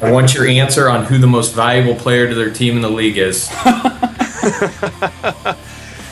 I 0.01 0.11
want 0.11 0.33
your 0.33 0.47
answer 0.47 0.89
on 0.89 1.05
who 1.05 1.17
the 1.17 1.27
most 1.27 1.53
valuable 1.53 1.95
player 1.95 2.27
to 2.27 2.35
their 2.35 2.51
team 2.51 2.75
in 2.75 2.81
the 2.81 2.89
league 2.89 3.17
is. 3.17 3.49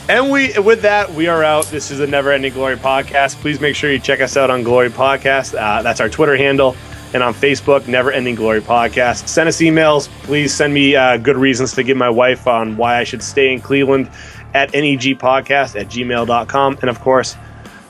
And 0.09 0.31
we, 0.31 0.57
with 0.59 0.83
that, 0.83 1.11
we 1.11 1.27
are 1.27 1.43
out. 1.43 1.65
This 1.65 1.91
is 1.91 1.99
a 1.99 2.07
Never 2.07 2.31
Ending 2.31 2.53
Glory 2.53 2.77
podcast. 2.77 3.35
Please 3.41 3.59
make 3.59 3.75
sure 3.75 3.91
you 3.91 3.99
check 3.99 4.21
us 4.21 4.38
out 4.38 4.49
on 4.49 4.63
Glory 4.63 4.89
Podcast. 4.89 5.53
Uh, 5.53 5.81
that's 5.81 5.99
our 5.99 6.07
Twitter 6.07 6.38
handle, 6.38 6.77
and 7.13 7.21
on 7.21 7.33
Facebook, 7.33 7.89
Never 7.89 8.13
Ending 8.13 8.35
Glory 8.35 8.61
Podcast. 8.61 9.27
Send 9.27 9.49
us 9.49 9.57
emails. 9.57 10.07
Please 10.23 10.53
send 10.53 10.73
me 10.73 10.95
uh, 10.95 11.17
good 11.17 11.35
reasons 11.35 11.73
to 11.73 11.83
give 11.83 11.97
my 11.97 12.09
wife 12.09 12.47
on 12.47 12.77
why 12.77 12.99
I 12.99 13.03
should 13.03 13.21
stay 13.21 13.51
in 13.51 13.59
Cleveland 13.59 14.09
at 14.54 14.72
negpodcast 14.72 15.80
at 15.80 15.88
gmail.com. 15.88 16.78
And 16.82 16.89
of 16.89 17.00
course, 17.00 17.36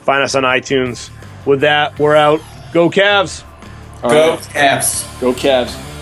find 0.02 0.24
us 0.24 0.36
on 0.36 0.44
iTunes. 0.44 1.10
With 1.46 1.62
that, 1.62 1.98
we're 1.98 2.16
out. 2.16 2.42
Go 2.74 2.90
Cavs. 2.90 3.44
All 4.04 4.10
Go 4.10 4.32
right. 4.32 4.40
Cavs. 4.40 5.22
Go 5.22 5.34
Cavs. 5.34 5.97